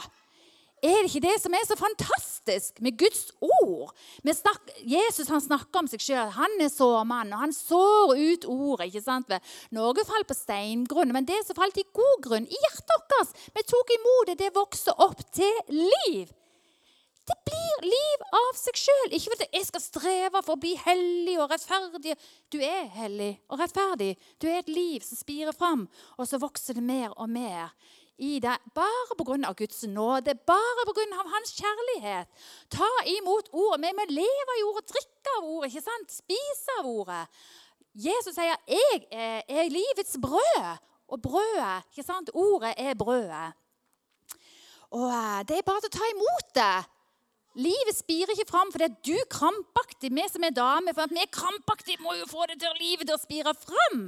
Er 0.78 1.00
det 1.02 1.08
ikke 1.10 1.24
det 1.26 1.36
som 1.42 1.54
er 1.56 1.64
så 1.66 1.74
fantastisk 1.78 2.78
med 2.84 2.98
Guds 3.00 3.32
ord? 3.42 3.90
Snakker, 4.22 4.76
Jesus 4.86 5.30
han 5.32 5.42
snakker 5.42 5.82
om 5.82 5.88
seg 5.90 6.04
sjøl. 6.04 6.30
Han 6.36 6.54
er 6.62 6.70
sårmann, 6.70 7.32
og 7.34 7.42
han 7.42 7.54
sår 7.54 8.14
ut 8.14 8.46
ordet. 8.46 8.88
ikke 8.88 9.02
sant? 9.02 9.32
Noe 9.74 10.06
falt 10.06 10.30
på 10.30 10.38
steingrunn, 10.38 11.14
men 11.14 11.26
det 11.26 11.40
som 11.46 11.58
falt 11.58 11.80
i 11.82 11.86
god 11.96 12.22
grunn, 12.28 12.46
i 12.46 12.62
hjertet 12.66 13.14
vårt 13.18 13.34
Vi 13.56 13.64
tok 13.66 13.94
imot 13.96 14.30
det, 14.30 14.38
det 14.38 14.54
vokser 14.54 15.02
opp 15.02 15.24
til 15.34 15.58
liv. 15.74 16.30
Det 17.28 17.36
blir 17.44 17.90
liv 17.90 18.22
av 18.32 18.54
seg 18.56 18.78
sjøl. 18.78 19.10
Ikke 19.12 19.34
fordi 19.34 19.48
jeg 19.52 19.66
skal 19.68 19.82
streve 19.84 20.40
for 20.44 20.54
å 20.54 20.60
bli 20.62 20.72
hellig 20.80 21.36
og 21.42 21.50
rettferdig. 21.52 22.14
Du 22.48 22.56
er 22.62 22.86
hellig 22.94 23.34
og 23.50 23.60
rettferdig. 23.60 24.14
Du 24.40 24.48
er 24.48 24.62
et 24.62 24.70
liv 24.72 25.04
som 25.04 25.18
spirer 25.18 25.56
fram, 25.56 25.88
og 26.16 26.28
så 26.28 26.40
vokser 26.40 26.78
det 26.78 26.86
mer 26.86 27.12
og 27.16 27.28
mer 27.34 27.74
i 28.18 28.38
deg 28.42 28.72
bare 28.74 29.16
pga. 29.18 29.52
Guds 29.58 29.84
nåde, 29.86 30.34
bare 30.46 30.84
pga. 30.88 31.06
Hans 31.34 31.54
kjærlighet. 31.58 32.28
Ta 32.70 32.90
imot 33.06 33.48
ordet. 33.52 33.86
Vi 33.86 33.94
må 33.94 34.08
leve 34.10 34.58
i 34.58 34.66
ordet, 34.66 34.88
drikke 34.90 35.38
av 35.38 35.46
ordet, 35.46 35.70
ikke 35.70 35.86
sant? 35.86 36.18
spise 36.22 36.76
av 36.80 36.86
ordet. 36.86 37.24
Jesus 37.94 38.34
sier 38.34 38.56
'Jeg 38.66 39.06
er 39.48 39.70
livets 39.70 40.16
brød'. 40.22 40.78
Og 41.08 41.22
brødet, 41.22 41.82
ikke 41.90 42.04
sant? 42.04 42.30
Ordet 42.34 42.74
er 42.76 42.94
brødet. 42.94 43.52
Og 44.90 45.08
eh, 45.08 45.44
Det 45.48 45.58
er 45.58 45.66
bare 45.66 45.88
å 45.88 45.92
ta 45.92 46.04
imot 46.12 46.54
det. 46.54 46.76
Livet 47.58 47.96
spirer 47.96 48.30
ikke 48.34 48.46
fram 48.52 48.68
fordi 48.70 48.86
du 49.02 49.16
krampaktig. 49.32 50.12
Vi 50.14 50.26
som 50.30 50.44
er 50.46 50.54
damer, 50.54 50.94
for 50.94 51.08
at 51.08 51.14
vi 51.14 51.22
er 51.24 51.32
krampaktige, 51.34 51.98
må 52.04 52.14
jo 52.14 52.28
få 52.30 52.46
det 52.46 52.60
til 52.62 52.76
livet 52.78 53.08
til 53.08 53.16
å 53.16 53.18
spire 53.18 53.54
fram. 53.58 54.04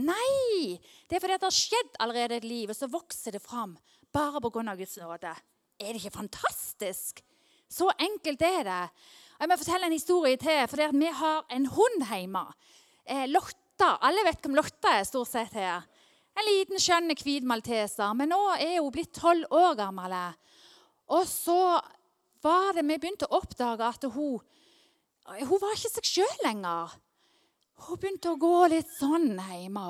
Nei! 0.00 0.78
Det 1.04 1.18
er 1.18 1.24
fordi 1.24 1.36
det 1.36 1.48
har 1.48 1.58
skjedd 1.58 1.98
allerede 2.00 2.38
et 2.40 2.48
liv, 2.48 2.72
og 2.72 2.78
så 2.78 2.88
vokser 2.88 3.36
det 3.36 3.42
fram. 3.44 3.74
Bare 4.16 4.40
på 4.40 4.50
grunn 4.54 4.72
av 4.72 4.80
Guds 4.80 4.96
nåde. 5.02 5.34
Er 5.76 5.92
det 5.92 6.00
ikke 6.00 6.22
fantastisk? 6.22 7.20
Så 7.68 7.90
enkelt 8.00 8.42
er 8.46 8.62
det. 8.64 8.80
Jeg 9.36 9.50
må 9.50 9.58
fortelle 9.60 9.90
en 9.90 9.96
historie 9.96 10.40
til. 10.40 10.62
for 10.70 10.96
Vi 10.96 11.12
har 11.20 11.44
en 11.50 11.66
hund 11.66 12.06
hjemme. 12.08 12.46
Eh, 13.04 13.26
Lotta. 13.28 13.98
Alle 14.00 14.24
vet 14.24 14.40
hvem 14.40 14.56
Lotta 14.56 14.96
er 14.96 15.04
stort 15.04 15.28
sett 15.28 15.52
her. 15.52 15.84
En 16.36 16.48
liten, 16.48 16.80
skjønn 16.80 17.12
hvit 17.12 17.44
malteser. 17.44 18.14
Men 18.16 18.32
nå 18.32 18.40
er 18.56 18.80
hun 18.80 18.92
blitt 18.92 19.12
tolv 19.12 19.44
år 19.52 19.76
gammel. 19.76 20.16
Og 21.12 21.28
så 21.28 21.76
var 22.46 22.76
det 22.76 22.86
vi 22.86 23.00
begynte 23.00 23.28
å 23.28 23.40
oppdage 23.40 23.90
at 23.90 24.06
hun, 24.14 24.38
hun 25.26 25.60
var 25.62 25.74
ikke 25.74 25.92
seg 25.96 26.08
sjøl 26.14 26.38
lenger. 26.46 26.94
Hun 27.86 28.00
begynte 28.00 28.32
å 28.32 28.40
gå 28.40 28.54
litt 28.72 28.88
sånn 28.96 29.34
hjemme. 29.34 29.84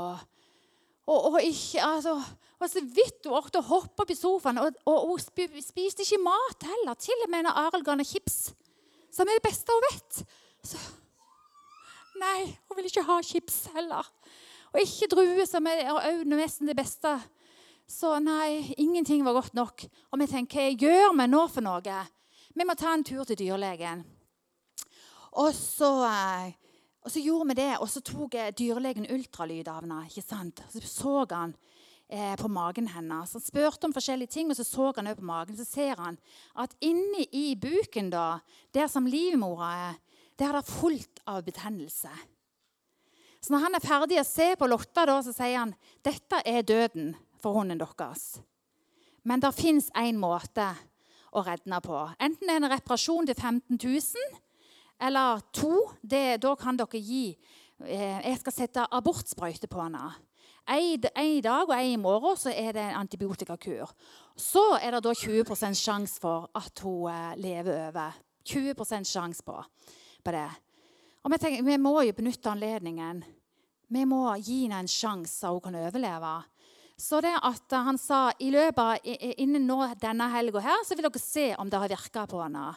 Og, 1.07 1.29
og, 1.31 1.37
ikke, 1.39 1.85
altså, 1.87 2.17
og 2.59 2.71
så 2.71 2.83
vidt 2.83 3.29
hun 3.29 3.37
orket 3.39 3.61
å 3.61 3.67
hoppe 3.69 4.03
opp 4.03 4.11
i 4.11 4.19
sofaen. 4.19 4.59
Og, 4.59 4.81
og 4.91 5.13
hun 5.13 5.23
spiste 5.23 6.03
ikke 6.03 6.23
mat 6.25 6.67
heller. 6.67 6.99
Til 6.99 7.27
og 7.27 7.31
med 7.31 7.47
når 7.47 7.61
Arild 7.63 7.87
ga 7.87 7.97
chips, 8.03 8.41
som 9.15 9.29
er 9.29 9.39
det 9.39 9.47
beste 9.47 9.77
hun 9.77 9.87
vet. 9.87 10.21
Så, 10.67 10.81
nei, 12.19 12.41
hun 12.67 12.81
vil 12.81 12.91
ikke 12.91 13.07
ha 13.07 13.21
chips 13.23 13.67
heller. 13.77 14.11
Og 14.73 14.83
ikke 14.83 15.13
druer, 15.15 15.47
som 15.49 15.69
er 15.71 16.25
nesten 16.27 16.67
det 16.69 16.77
beste. 16.77 17.15
Så 17.87 18.17
nei, 18.19 18.75
ingenting 18.83 19.23
var 19.25 19.37
godt 19.39 19.55
nok. 19.55 19.87
Og 20.11 20.21
vi 20.21 20.27
tenker, 20.33 20.73
hva 20.75 20.91
gjør 20.91 21.15
vi 21.21 21.31
nå 21.31 21.47
for 21.53 21.63
noe? 21.63 22.01
Vi 22.57 22.65
må 22.65 22.73
ta 22.73 22.95
en 22.97 23.05
tur 23.05 23.27
til 23.29 23.37
dyrlegen. 23.37 24.01
Og 25.37 25.51
så, 25.53 25.91
eh, 26.09 26.55
og 27.05 27.13
så 27.13 27.21
gjorde 27.21 27.51
vi 27.51 27.57
det, 27.59 27.73
og 27.85 27.91
så 27.93 28.01
tok 28.01 28.33
dyrlegen 28.57 29.11
ultralyd 29.13 29.69
av 29.69 29.83
henne. 29.85 30.07
ikke 30.09 30.25
sant? 30.25 30.63
Så 30.73 30.81
så 30.81 31.27
han 31.35 31.53
eh, 32.09 32.35
på 32.37 32.49
magen 32.49 32.89
hennes. 32.89 33.33
Han 33.33 33.45
spurte 33.45 33.85
om 33.85 33.93
forskjellige 33.93 34.33
ting, 34.33 34.49
og 34.49 34.57
så 34.57 34.65
så 34.65 34.93
han 34.97 35.07
også 35.07 35.21
på 35.21 35.29
magen. 35.29 35.57
Så 35.57 35.65
ser 35.69 36.01
han 36.01 36.17
at 36.57 36.75
inni 36.81 37.29
i 37.31 37.55
buken, 37.55 38.09
da, 38.11 38.41
der 38.73 38.89
som 38.89 39.05
livmora 39.05 39.91
er, 39.91 40.01
der 40.39 40.49
er 40.49 40.61
det 40.63 40.73
fullt 40.73 41.21
av 41.27 41.45
betennelse. 41.45 42.09
Så 43.41 43.53
når 43.53 43.59
han 43.59 43.75
er 43.75 43.85
ferdig 43.85 44.21
å 44.21 44.25
se 44.25 44.55
på 44.57 44.67
Lotta, 44.67 45.05
da, 45.05 45.21
så 45.21 45.37
sier 45.37 45.59
han 45.59 45.75
dette 46.03 46.41
er 46.41 46.63
døden 46.63 47.15
for 47.37 47.53
hunden 47.53 47.79
deres. 47.79 48.41
Men 49.25 49.41
det 49.41 49.53
fins 49.53 49.91
én 49.93 50.17
måte 50.17 50.73
å 51.33 51.43
redde 51.47 51.81
på. 51.85 52.03
Enten 52.23 52.53
en 52.53 52.69
reparasjon 52.71 53.27
til 53.27 53.37
15 53.37 53.79
000, 53.83 54.41
eller 55.07 55.43
to. 55.53 55.75
Det, 56.03 56.41
da 56.43 56.55
kan 56.57 56.79
dere 56.79 57.01
gi 57.01 57.37
eh, 57.85 58.21
Jeg 58.25 58.39
skal 58.41 58.55
sette 58.55 58.87
abortsprøyte 58.97 59.69
på 59.69 59.83
henne. 59.83 60.15
En, 60.67 61.05
en 61.15 61.43
dag 61.45 61.69
og 61.69 61.75
en 61.77 61.93
i 61.93 61.99
morgen 62.01 62.39
så 62.39 62.51
er 62.51 62.73
det 62.75 62.83
en 62.83 63.03
antibiotikakur. 63.03 63.93
Så 64.37 64.65
er 64.83 64.97
det 64.97 65.05
da 65.05 65.13
20 65.15 65.75
sjanse 65.79 66.21
for 66.21 66.51
at 66.55 66.83
hun 66.83 67.11
eh, 67.13 67.37
lever 67.39 67.89
over. 67.89 68.17
20 68.47 69.05
sjanse 69.05 69.43
på, 69.43 69.57
på, 70.25 70.31
det. 70.31 70.49
Og 71.23 71.33
vi, 71.33 71.39
tenker, 71.39 71.63
vi 71.67 71.77
må 71.77 72.01
jo 72.07 72.15
benytte 72.15 72.51
anledningen. 72.51 73.25
Vi 73.89 74.05
må 74.05 74.35
gi 74.39 74.65
henne 74.65 74.83
en 74.83 74.91
sjanse 74.91 75.41
så 75.41 75.53
hun 75.55 75.63
kan 75.63 75.79
overleve. 75.79 76.35
Så 76.97 77.21
det 77.21 77.35
at 77.45 77.75
han 77.77 77.99
sa 78.01 78.31
i 78.41 78.49
løpet 78.53 79.05
innen 79.37 79.67
nå 79.69 79.83
denne 80.01 80.31
helga 80.33 80.63
her, 80.65 80.85
så 80.87 80.97
vil 80.97 81.05
dere 81.05 81.21
se 81.21 81.51
om 81.61 81.69
det 81.69 81.81
har 81.83 81.93
virka 81.93 82.25
på 82.31 82.41
henne. 82.41 82.71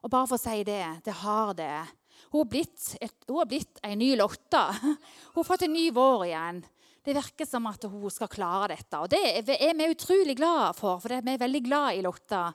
Og 0.00 0.12
bare 0.12 0.28
for 0.30 0.38
å 0.38 0.40
si 0.40 0.62
det 0.64 0.84
det 1.04 1.16
har 1.20 1.52
det. 1.58 1.84
Hun 2.32 2.40
har 2.40 2.48
blitt, 2.48 2.86
et, 3.00 3.14
hun 3.28 3.42
har 3.42 3.50
blitt 3.50 3.82
en 3.84 3.98
ny 4.00 4.14
Lotta. 4.16 4.70
Hun 4.80 5.36
har 5.36 5.46
fått 5.46 5.66
en 5.66 5.76
ny 5.76 5.90
vår 5.94 6.24
igjen. 6.30 6.62
Det 7.04 7.14
virker 7.14 7.46
som 7.46 7.68
at 7.70 7.84
hun 7.86 8.10
skal 8.10 8.30
klare 8.32 8.72
dette. 8.72 8.98
Og 8.98 9.06
det 9.12 9.20
er 9.54 9.76
vi 9.78 9.86
utrolig 9.92 10.34
glad 10.40 10.74
for, 10.74 10.98
for 10.98 11.12
vi 11.12 11.34
er 11.36 11.38
veldig 11.38 11.60
glad 11.62 11.98
i 11.98 12.02
Lotta. 12.02 12.48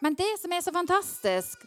Men 0.00 0.16
det 0.16 0.30
som 0.40 0.54
er 0.54 0.62
så 0.64 0.72
fantastisk, 0.72 1.66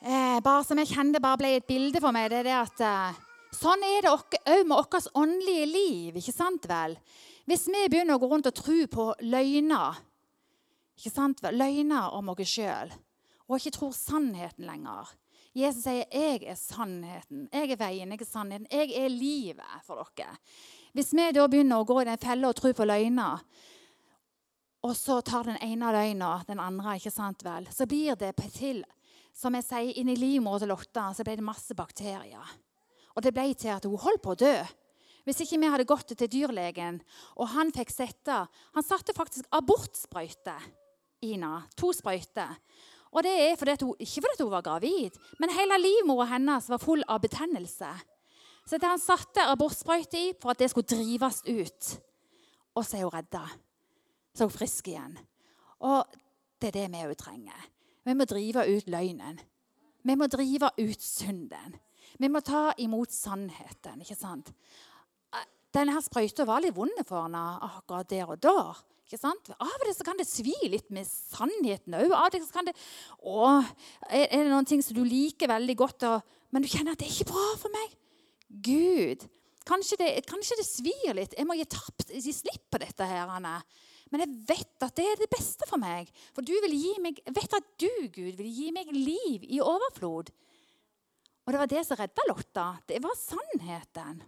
eh, 0.00 0.38
bare 0.40 0.64
som 0.64 0.78
jeg 0.80 0.88
kjenner 0.94 1.20
bare 1.20 1.40
ble 1.42 1.50
et 1.58 1.68
bilde 1.68 2.00
for 2.00 2.16
meg, 2.16 2.30
det 2.32 2.40
er 2.40 2.48
det 2.48 2.56
at 2.62 2.84
eh, 2.86 3.20
sånn 3.54 3.84
er 3.86 4.04
det 4.04 4.12
òg 4.12 4.36
med 4.66 4.76
vårt 4.76 5.10
åndelige 5.14 5.66
liv. 5.66 6.16
ikke 6.16 6.32
sant 6.32 6.66
vel? 6.68 6.98
Hvis 7.46 7.66
vi 7.66 7.88
begynner 7.88 8.14
å 8.16 8.22
gå 8.22 8.28
rundt 8.28 8.50
og 8.50 8.54
tro 8.54 8.86
på 8.86 9.14
løgner, 9.20 9.96
ikke 10.98 11.14
sant 11.14 11.42
vel? 11.42 11.56
løgner 11.56 12.12
om 12.12 12.28
oss 12.28 12.44
sjøl, 12.48 12.92
og 13.48 13.56
ikke 13.56 13.76
tror 13.78 13.92
sannheten 13.96 14.66
lenger 14.66 15.14
Jesus 15.58 15.82
sier 15.82 16.04
'Jeg 16.12 16.44
er 16.44 16.54
sannheten'. 16.54 17.48
'Jeg 17.52 17.70
er 17.70 17.76
veien, 17.76 18.10
jeg 18.10 18.20
er 18.20 18.24
sannheten'. 18.24 18.66
'Jeg 18.70 18.92
er 18.94 19.08
livet 19.08 19.82
for 19.82 19.96
dere'. 19.96 20.36
Hvis 20.94 21.12
vi 21.12 21.32
da 21.32 21.46
begynner 21.48 21.80
å 21.80 21.86
gå 21.86 22.00
i 22.00 22.04
den 22.04 22.18
fella 22.18 22.48
og 22.48 22.56
tro 22.56 22.72
på 22.72 22.84
løgner, 22.84 23.40
og 24.82 24.94
så 24.96 25.20
tar 25.20 25.42
den 25.42 25.58
ene 25.62 25.92
løgna 25.92 26.44
den 26.46 26.60
andre, 26.60 26.96
ikke 26.96 27.10
sant 27.10 27.42
vel, 27.44 27.66
så 27.70 27.86
blir 27.86 28.14
det 28.14 28.36
til 28.54 28.84
Som 29.38 29.54
jeg 29.54 29.64
sier, 29.64 29.92
inni 29.94 30.16
livmora 30.16 30.58
til 30.58 30.68
Lotta 30.68 31.14
så 31.14 31.22
blir 31.22 31.36
det 31.36 31.44
masse 31.44 31.74
bakterier. 31.74 32.42
Og 33.18 33.24
det 33.24 33.32
ble 33.34 33.50
til 33.58 33.72
at 33.74 33.86
hun 33.88 33.98
holdt 33.98 34.22
på 34.22 34.36
å 34.36 34.38
dø. 34.38 34.54
Hvis 35.26 35.42
ikke 35.42 35.58
vi 35.58 35.70
hadde 35.72 35.86
gått 35.88 36.12
til 36.14 36.30
dyrlegen, 36.30 37.00
og 37.36 37.50
han 37.50 37.72
fikk 37.74 37.90
sette 37.90 38.36
Han 38.76 38.86
satte 38.86 39.12
faktisk 39.16 39.48
abortsprøyte. 39.52 40.54
Ina. 41.26 41.64
To 41.76 41.90
sprøyter. 41.92 42.54
Og 43.10 43.24
det 43.26 43.32
er 43.42 43.56
fordi 43.58 43.74
hun, 43.82 43.96
ikke 43.98 44.22
fordi 44.22 44.44
hun 44.44 44.52
var 44.52 44.62
gravid, 44.62 45.16
men 45.40 45.50
hele 45.50 45.80
livmora 45.80 46.28
hennes 46.30 46.68
var 46.70 46.78
full 46.78 47.02
av 47.08 47.22
betennelse. 47.24 47.88
Så 48.68 48.78
det 48.78 48.86
han 48.86 49.02
satte 49.02 49.48
abortsprøyte 49.50 50.20
i 50.20 50.30
for 50.38 50.52
at 50.52 50.62
det 50.62 50.70
skulle 50.70 50.86
drives 50.86 51.42
ut. 51.48 51.90
Og 52.76 52.86
så 52.86 53.00
er 53.00 53.08
hun 53.08 53.16
redda. 53.16 53.42
Så 54.36 54.44
er 54.44 54.52
hun 54.52 54.54
frisk 54.54 54.92
igjen. 54.92 55.18
Og 55.82 56.06
det 56.60 56.70
er 56.70 56.78
det 56.78 56.86
vi 56.94 57.02
òg 57.08 57.18
trenger. 57.18 57.66
Vi 58.06 58.14
må 58.14 58.28
drive 58.28 58.66
ut 58.68 58.92
løgnen. 58.92 59.42
Vi 60.06 60.14
må 60.14 60.28
drive 60.30 60.70
ut 60.78 61.02
synden. 61.02 61.74
Vi 62.16 62.30
må 62.32 62.40
ta 62.44 62.70
imot 62.80 63.12
sannheten. 63.12 64.00
ikke 64.00 64.16
sant? 64.18 64.52
Denne 65.74 66.00
sprøyta 66.00 66.46
var 66.48 66.62
litt 66.64 66.76
vond 66.76 66.96
for 67.04 67.26
henne 67.26 67.42
akkurat 67.66 68.08
der 68.08 68.30
og 68.32 68.40
da. 68.40 68.72
Ikke 69.08 69.20
sant? 69.20 69.50
Av 69.56 69.68
og 69.72 69.84
til 69.84 70.04
kan 70.04 70.18
det 70.20 70.26
svi 70.28 70.54
litt 70.68 70.88
med 70.92 71.06
sannheten 71.08 71.96
òg. 71.96 72.12
Av 72.12 72.28
og 72.28 72.34
til 72.34 72.44
kan 72.52 72.68
det 72.68 72.74
Å, 73.24 73.50
er 74.08 74.28
det 74.32 74.48
noen 74.50 74.68
ting 74.68 74.82
som 74.84 74.96
du 74.96 75.04
liker 75.04 75.48
veldig 75.48 75.76
godt, 75.80 76.04
og, 76.08 76.38
men 76.52 76.64
du 76.64 76.68
kjenner 76.68 76.96
at 76.96 77.00
det 77.00 77.08
er 77.08 77.14
ikke 77.14 77.32
bra 77.32 77.46
for 77.60 77.72
meg? 77.72 77.94
Gud, 78.64 79.24
kanskje 79.68 80.00
det, 80.00 80.10
kanskje 80.28 80.58
det 80.60 80.66
svir 80.68 81.16
litt. 81.16 81.36
Jeg 81.36 81.48
må 81.48 81.56
gi, 81.56 81.68
tapt, 81.72 82.12
gi 82.16 82.34
slipp 82.36 82.64
på 82.72 82.80
dette. 82.80 83.08
her, 83.08 83.28
Anne. 83.28 83.58
Men 84.12 84.24
jeg 84.24 84.36
vet 84.48 84.84
at 84.84 84.96
det 84.96 85.04
er 85.04 85.20
det 85.20 85.30
beste 85.32 85.68
for 85.68 85.80
meg. 85.80 86.08
For 86.36 86.44
du 86.44 86.54
vil 86.64 86.76
gi 86.76 86.94
meg, 87.04 87.20
jeg 87.24 87.36
vet 87.36 87.56
at 87.60 87.72
du, 87.80 87.90
Gud, 88.08 88.36
vil 88.40 88.48
gi 88.48 88.70
meg 88.72 88.92
liv 88.92 89.44
i 89.44 89.60
overflod. 89.60 90.32
Og 91.48 91.54
det 91.54 91.60
var 91.62 91.68
det 91.72 91.80
som 91.88 91.96
redda 91.96 92.24
Lotta. 92.28 92.66
Det 92.84 92.98
var 93.00 93.14
sannheten. 93.16 94.18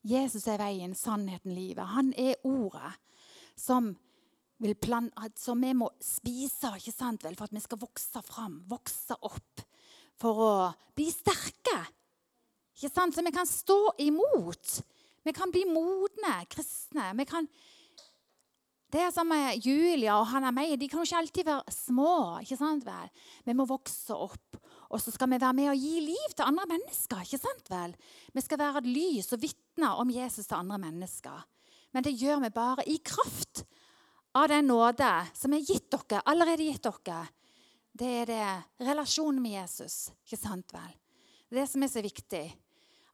Jesus 0.00 0.46
er 0.48 0.56
veien, 0.56 0.94
sannheten, 0.96 1.52
livet. 1.52 1.84
Han 1.92 2.08
er 2.16 2.40
ordet 2.48 2.94
som, 3.60 3.90
plan, 4.80 5.10
som 5.36 5.60
vi 5.60 5.74
må 5.76 5.90
spise 6.00 6.70
ikke 6.78 6.94
sant 6.94 7.26
vel, 7.28 7.36
for 7.36 7.44
at 7.44 7.52
vi 7.52 7.60
skal 7.60 7.82
vokse 7.82 8.24
fram, 8.24 8.62
vokse 8.70 9.18
opp. 9.28 9.60
For 10.16 10.40
å 10.40 10.50
bli 10.96 11.10
sterke. 11.12 11.76
Ikke 12.78 12.88
sant? 12.88 13.12
Så 13.12 13.20
vi 13.28 13.36
kan 13.36 13.44
stå 13.44 13.78
imot. 14.06 14.78
Vi 15.20 15.36
kan 15.36 15.52
bli 15.52 15.66
modne 15.68 16.38
kristne. 16.48 17.12
Vi 17.12 17.28
kan 17.28 17.50
det 18.94 19.02
er 19.02 19.56
Julia 19.58 20.20
og 20.20 20.28
Hanna 20.30 20.52
May. 20.54 20.76
De 20.78 20.86
kan 20.88 21.02
jo 21.02 21.08
ikke 21.08 21.18
alltid 21.18 21.46
være 21.48 21.72
små. 21.74 22.38
ikke 22.40 22.56
sant 22.56 22.84
vel? 22.86 23.08
Vi 23.44 23.52
må 23.52 23.66
vokse 23.66 24.14
opp. 24.14 24.60
Og 24.94 25.02
så 25.02 25.10
skal 25.10 25.32
vi 25.32 25.40
være 25.42 25.56
med 25.58 25.72
og 25.72 25.80
gi 25.80 26.00
liv 26.06 26.34
til 26.36 26.46
andre 26.46 26.68
mennesker. 26.70 27.24
ikke 27.24 27.42
sant 27.42 27.70
vel? 27.70 27.94
Vi 28.34 28.42
skal 28.44 28.60
være 28.60 28.78
et 28.84 28.90
lys 28.94 29.32
og 29.34 29.42
vitne 29.42 29.90
om 29.98 30.10
Jesus 30.10 30.46
til 30.46 30.60
andre 30.60 30.78
mennesker. 30.78 31.40
Men 31.92 32.04
det 32.06 32.14
gjør 32.14 32.44
vi 32.44 32.50
bare 32.54 32.84
i 32.86 33.00
kraft 33.02 33.64
av 34.34 34.48
den 34.50 34.68
nåde 34.70 35.10
som 35.34 35.54
er 35.54 35.66
gitt 35.66 35.90
dere, 35.90 36.22
allerede 36.26 36.66
gitt 36.66 36.86
dere. 36.86 37.24
Det 37.94 38.10
er 38.22 38.26
det 38.30 38.86
relasjonen 38.86 39.42
med 39.42 39.58
Jesus. 39.60 40.10
Ikke 40.26 40.38
sant 40.38 40.74
vel? 40.74 40.94
Det 41.48 41.58
er 41.58 41.62
det 41.62 41.70
som 41.70 41.82
er 41.82 41.90
så 41.90 42.02
viktig. 42.02 42.44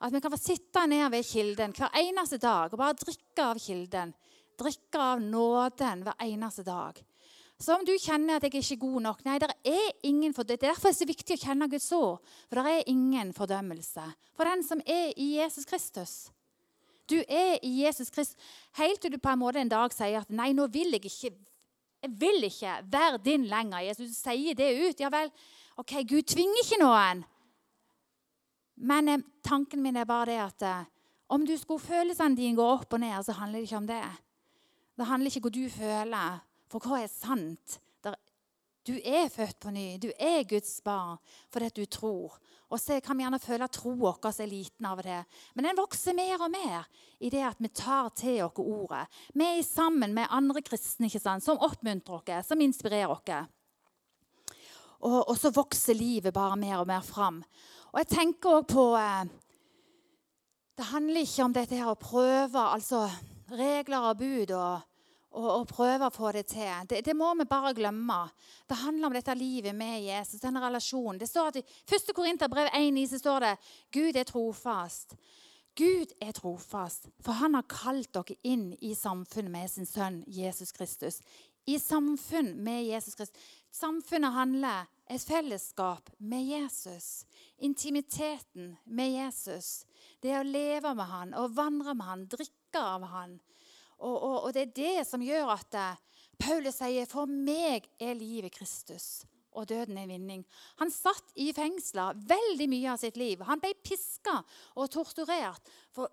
At 0.00 0.12
vi 0.12 0.20
kan 0.20 0.32
få 0.32 0.40
sitte 0.40 0.86
ned 0.88 1.10
ved 1.12 1.26
kilden 1.28 1.74
hver 1.76 1.96
eneste 2.00 2.38
dag 2.40 2.72
og 2.72 2.80
bare 2.80 2.96
drikke 2.96 3.44
av 3.44 3.60
kilden. 3.60 4.14
Drikke 4.60 5.00
av 5.00 5.20
nåden 5.20 6.04
hver 6.04 6.24
eneste 6.24 6.64
dag. 6.64 7.00
Så 7.61 7.75
om 7.77 7.85
du 7.85 7.92
kjenner 8.01 8.38
at 8.38 8.46
jeg 8.46 8.55
ikke 8.57 8.75
er 8.75 8.81
god 8.81 9.01
nok 9.05 9.25
Nei, 9.27 9.37
det 9.38 9.51
er 9.68 9.90
ingen 10.09 10.33
det. 10.33 10.61
Derfor 10.62 10.88
er 10.88 10.94
det 10.94 10.99
så 10.99 11.09
viktig 11.09 11.37
å 11.37 11.42
kjenne 11.44 11.68
Guds 11.68 11.92
ord. 11.92 12.20
For 12.49 12.57
det 12.57 12.73
er 12.73 12.88
ingen 12.88 13.35
fordømmelse 13.37 14.07
for 14.33 14.49
den 14.49 14.64
som 14.64 14.81
er 14.87 15.12
i 15.16 15.37
Jesus 15.37 15.68
Kristus. 15.68 16.31
Du 17.11 17.18
er 17.29 17.59
i 17.62 17.83
Jesus 17.83 18.11
Kristus. 18.11 18.38
Helt 18.79 19.01
til 19.01 19.12
du 19.12 19.18
på 19.18 19.29
en 19.29 19.38
måte 19.38 19.61
en 19.61 19.68
dag 19.68 19.92
sier 19.92 20.23
at 20.23 20.31
'nei, 20.31 20.53
nå 20.53 20.66
vil 20.73 20.92
jeg 20.92 21.05
ikke 21.05 21.37
jeg 22.01 22.11
vil 22.16 22.44
ikke 22.44 22.79
være 22.92 23.18
din 23.18 23.44
lenger'. 23.44 23.85
Jesus 23.85 24.16
sier 24.16 24.55
det 24.55 24.88
ut. 24.88 25.01
Ja 25.01 25.11
vel, 25.12 25.31
OK, 25.77 25.92
Gud 26.09 26.23
tvinger 26.23 26.62
ikke 26.64 26.81
noen. 26.81 27.25
Men 28.77 29.09
eh, 29.09 29.25
tanken 29.44 29.83
min 29.83 29.96
er 29.96 30.05
bare 30.09 30.27
det 30.31 30.38
at 30.40 30.62
eh, 30.62 30.85
om 31.29 31.44
du 31.46 31.57
skulle 31.57 31.81
følelsene 31.81 32.37
dine 32.37 32.57
gå 32.57 32.64
opp 32.64 32.92
og 32.92 33.01
ned, 33.01 33.23
så 33.23 33.33
handler 33.33 33.61
det 33.61 33.68
ikke 33.68 33.77
om 33.77 33.87
det. 33.87 34.05
Det 34.96 35.07
handler 35.07 35.27
ikke 35.27 35.40
om 35.40 35.42
hva 35.42 35.53
du 35.55 35.68
føler, 35.68 36.40
for 36.70 36.83
hva 36.87 37.02
er 37.02 37.11
sant? 37.12 37.80
Du 38.87 38.94
er 39.04 39.28
født 39.28 39.59
på 39.61 39.70
ny. 39.70 39.98
Du 40.00 40.09
er 40.16 40.46
Guds 40.48 40.78
barn 40.85 41.18
fordi 41.52 41.68
du 41.76 41.85
tror. 41.85 42.38
Og 42.70 42.80
så 42.80 43.00
kan 43.04 43.18
vi 43.18 43.24
gjerne 43.24 43.40
føle 43.42 43.66
at 43.66 43.74
troen 43.76 43.98
vår 44.00 44.30
er 44.30 44.48
liten 44.48 44.87
av 44.88 45.02
det. 45.04 45.18
Men 45.54 45.68
den 45.68 45.78
vokser 45.78 46.16
mer 46.16 46.40
og 46.40 46.50
mer 46.50 46.87
i 47.20 47.30
det 47.30 47.42
at 47.44 47.61
vi 47.61 47.68
tar 47.68 48.09
til 48.16 48.40
oss 48.46 48.62
ordet. 48.62 49.04
Vi 49.35 49.44
er 49.44 49.62
sammen 49.66 50.14
med 50.16 50.30
andre 50.30 50.62
kristne 50.62 51.11
sant? 51.11 51.44
som 51.44 51.61
oppmuntrer 51.61 52.38
oss, 52.38 52.48
som 52.48 52.61
inspirerer 52.61 53.12
oss. 53.12 53.50
Og, 55.00 55.28
og, 55.28 55.37
så 55.37 55.52
vokser 55.52 55.96
livet 55.96 56.35
bare 56.35 56.56
mer 56.56 56.80
og 56.80 56.88
mer 56.88 57.04
fram. 57.04 57.42
Og 57.92 58.02
jeg 58.02 58.11
tenker 58.14 58.61
òg 58.61 58.66
på 58.68 58.85
eh, 58.96 59.24
Det 60.76 60.90
handler 60.92 61.24
ikke 61.24 61.44
om 61.44 61.52
dette 61.52 61.76
her 61.76 61.90
å 61.90 62.00
prøve 62.00 62.61
altså 62.61 63.09
regler 63.50 64.12
og 64.12 64.20
bud 64.20 64.52
og 64.54 64.89
og, 65.30 65.48
og, 65.50 65.66
prøve 65.70 66.08
å 66.08 66.14
få 66.14 66.32
det 66.34 66.46
til. 66.50 66.86
Det, 66.90 67.02
det, 67.06 67.14
må 67.16 67.30
vi 67.38 67.46
bare 67.48 67.74
glemme. 67.76 68.22
Det 68.66 68.80
handler 68.82 69.10
om 69.10 69.14
dette 69.14 69.36
livet 69.38 69.76
med 69.76 70.02
Jesus, 70.02 70.40
denne 70.42 70.62
relasjonen. 70.62 71.20
Det 71.20 71.28
står 71.30 71.52
at 71.52 71.60
I 71.60 71.66
1. 71.86 72.14
Korinterbrev 72.16 72.72
1 72.74 72.98
så 73.12 73.20
står 73.20 73.46
det 73.46 73.52
Gud 73.94 74.18
er 74.18 74.26
trofast. 74.26 75.14
Gud 75.78 76.10
er 76.20 76.32
trofast, 76.34 77.06
for 77.22 77.38
han 77.38 77.54
har 77.54 77.68
kalt 77.70 78.10
dere 78.12 78.34
inn 78.42 78.72
i 78.82 78.90
samfunnet 78.98 79.52
med 79.54 79.70
sin 79.70 79.86
sønn 79.86 80.18
Jesus 80.26 80.74
Kristus. 80.76 81.20
I 81.70 81.78
samfunn 81.78 82.56
med 82.64 82.88
Jesus 82.88 83.14
Kristus. 83.14 83.44
Samfunnet 83.70 84.34
handler 84.34 84.88
et 85.06 85.22
fellesskap 85.22 86.10
med 86.18 86.42
Jesus. 86.48 87.24
Intimiteten 87.58 88.74
med 88.84 89.12
Jesus. 89.14 89.84
Det 90.22 90.34
å 90.38 90.42
leve 90.42 90.94
med 90.98 91.06
han 91.06 91.36
og 91.38 91.54
vandre 91.54 91.94
med 91.94 92.08
han, 92.08 92.26
drikke 92.32 92.82
av 92.82 93.06
han. 93.12 93.38
Og, 94.00 94.16
og, 94.16 94.36
og, 94.44 94.54
det 94.56 94.62
er 94.62 94.76
det 94.76 95.08
som 95.08 95.22
gjør 95.22 95.52
at 95.52 95.76
uh, 95.76 96.22
Paulus 96.40 96.80
sier, 96.80 97.08
'For 97.08 97.28
meg 97.28 97.88
er 98.00 98.16
livet 98.16 98.54
Kristus, 98.54 99.26
og 99.52 99.68
døden 99.68 99.98
er 99.98 100.08
vinning'. 100.08 100.46
Han 100.80 100.90
satt 100.90 101.34
i 101.36 101.52
fengsler 101.52 102.16
veldig 102.16 102.68
mye 102.68 102.94
av 102.94 103.02
sitt 103.02 103.20
liv. 103.20 103.42
Han 103.44 103.60
ble 103.60 103.74
piska 103.84 104.40
og 104.76 104.90
torturert. 104.90 105.68
For 105.92 106.08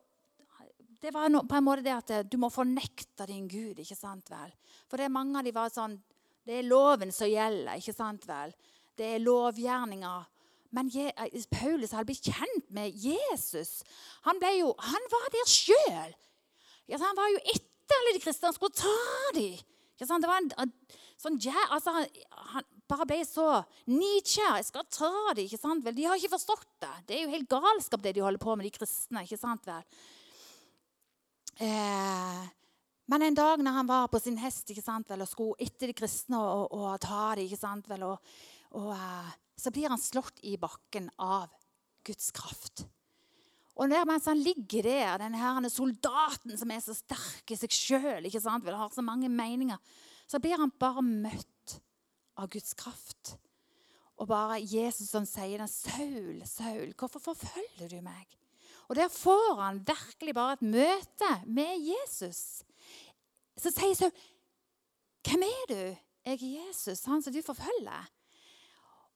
det 1.02 1.14
var 1.14 1.30
på 1.30 1.56
en 1.56 1.64
måte 1.64 1.86
det 1.86 1.96
at 1.96 2.12
uh, 2.12 2.24
du 2.28 2.38
må 2.42 2.52
fornekte 2.52 3.28
din 3.30 3.48
Gud. 3.48 3.80
ikke 3.80 3.96
sant 3.96 4.30
vel? 4.32 4.52
For 4.88 4.98
det 4.98 5.08
er 5.08 5.18
mange 5.18 5.40
av 5.40 5.46
de 5.48 5.56
var 5.56 5.74
sånn 5.74 6.00
Det 6.48 6.62
er 6.62 6.64
loven 6.64 7.12
som 7.12 7.28
gjelder. 7.28 7.76
ikke 7.76 7.94
sant 7.94 8.24
vel? 8.28 8.54
Det 8.96 9.06
er 9.16 9.20
lovgjerninger. 9.20 10.24
Men 10.72 10.90
eh, 10.96 11.44
Paulus 11.52 11.92
hadde 11.92 12.08
blitt 12.10 12.28
kjent 12.28 12.72
med 12.76 12.96
Jesus. 12.96 13.84
Han, 14.28 14.40
jo, 14.58 14.74
han 14.80 15.12
var 15.12 15.28
der 15.34 15.52
sjøl. 15.52 16.16
Han 16.96 17.20
var 17.20 17.32
jo 17.34 17.42
etter 17.88 18.02
alle 18.02 18.16
de 18.18 18.24
kristne. 18.24 18.52
Han 18.52 18.58
skulle 18.58 18.76
ta 18.76 19.36
dem. 19.38 19.56
Det 19.98 20.08
var 20.30 20.44
en, 20.44 20.74
sånn, 21.18 21.40
altså, 21.74 21.94
han 22.52 22.68
bare 22.88 23.08
ble 23.10 23.22
så 23.26 23.48
nidkjær. 23.90 24.60
Jeg 24.60 24.68
skal 24.70 24.86
ta 24.92 25.14
dem. 25.32 25.48
ikke 25.48 25.62
sant 25.62 25.86
vel? 25.86 25.96
De 25.98 26.06
har 26.06 26.20
ikke 26.20 26.36
forstått 26.36 26.68
det. 26.84 26.94
Det 27.08 27.18
er 27.18 27.26
jo 27.26 27.34
helt 27.34 27.50
galskap, 27.50 28.04
det 28.04 28.14
de 28.18 28.24
holder 28.26 28.44
på 28.44 28.56
med, 28.56 28.68
de 28.68 28.76
kristne. 28.76 29.24
ikke 29.24 29.40
sant 29.40 29.66
vel? 29.68 29.88
Eh, 31.64 32.44
men 33.10 33.24
en 33.26 33.40
dag 33.40 33.64
når 33.64 33.80
han 33.80 33.90
var 33.90 34.12
på 34.12 34.22
sin 34.22 34.38
hest 34.38 34.70
ikke 34.70 34.86
sant 34.86 35.10
vel, 35.10 35.24
og 35.24 35.32
skulle 35.32 35.58
etter 35.64 35.90
de 35.90 35.98
kristne 35.98 36.38
og, 36.38 36.68
og, 36.68 36.84
og 36.92 37.02
ta 37.02 37.32
dem, 37.40 37.48
ikke 37.48 37.60
sant 37.64 37.88
vel, 37.90 38.06
og, 38.12 38.36
og, 38.78 38.92
eh, 38.94 39.32
så 39.58 39.74
blir 39.74 39.90
han 39.90 40.02
slått 40.02 40.44
i 40.46 40.54
bakken 40.62 41.10
av 41.18 41.48
Guds 42.06 42.30
kraft. 42.36 42.86
Og 43.78 43.92
der 43.92 44.08
mens 44.10 44.26
han 44.26 44.40
ligger 44.42 44.86
der, 44.88 45.18
den 45.22 45.36
her 45.38 45.68
soldaten 45.70 46.58
som 46.58 46.72
er 46.74 46.82
så 46.82 46.96
sterk 46.98 47.52
i 47.54 47.58
seg 47.60 47.74
sjøl, 47.74 48.26
har 48.26 48.94
så 48.94 49.04
mange 49.06 49.30
meninger, 49.30 49.78
så 50.28 50.42
blir 50.42 50.58
han 50.58 50.74
bare 50.82 51.04
møtt 51.06 51.78
av 52.38 52.50
Guds 52.50 52.74
kraft. 52.78 53.36
Og 54.18 54.28
bare 54.30 54.58
Jesus 54.62 55.12
som 55.12 55.26
sier 55.30 55.62
den, 55.62 55.70
'Saul, 55.70 56.42
Saul, 56.46 56.94
hvorfor 56.98 57.20
forfølger 57.20 57.88
du 57.90 58.02
meg?' 58.02 58.38
Og 58.90 58.96
der 58.96 59.08
får 59.08 59.62
han 59.62 59.84
virkelig 59.88 60.34
bare 60.34 60.54
et 60.54 60.62
møte 60.62 61.32
med 61.46 61.78
Jesus. 61.86 62.64
Så 63.58 63.70
sier 63.70 63.94
Saul, 63.94 64.12
'Hvem 65.22 65.44
er 65.44 65.66
du?' 65.70 65.98
'Jeg 66.26 66.44
er 66.44 66.68
Jesus, 66.68 67.06
han 67.06 67.22
som 67.22 67.34
du 67.34 67.42
forfølger.' 67.42 68.10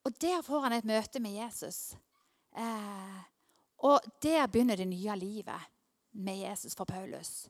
Og 0.03 0.21
der 0.21 0.41
får 0.41 0.59
han 0.59 0.73
et 0.73 0.85
møte 0.85 1.19
med 1.19 1.31
Jesus. 1.31 1.95
Eh, 2.57 3.21
og 3.81 4.05
der 4.23 4.45
begynner 4.47 4.77
det 4.77 4.87
nye 4.87 5.15
livet 5.17 5.71
med 6.13 6.43
Jesus 6.43 6.75
for 6.77 6.85
Paulus. 6.85 7.49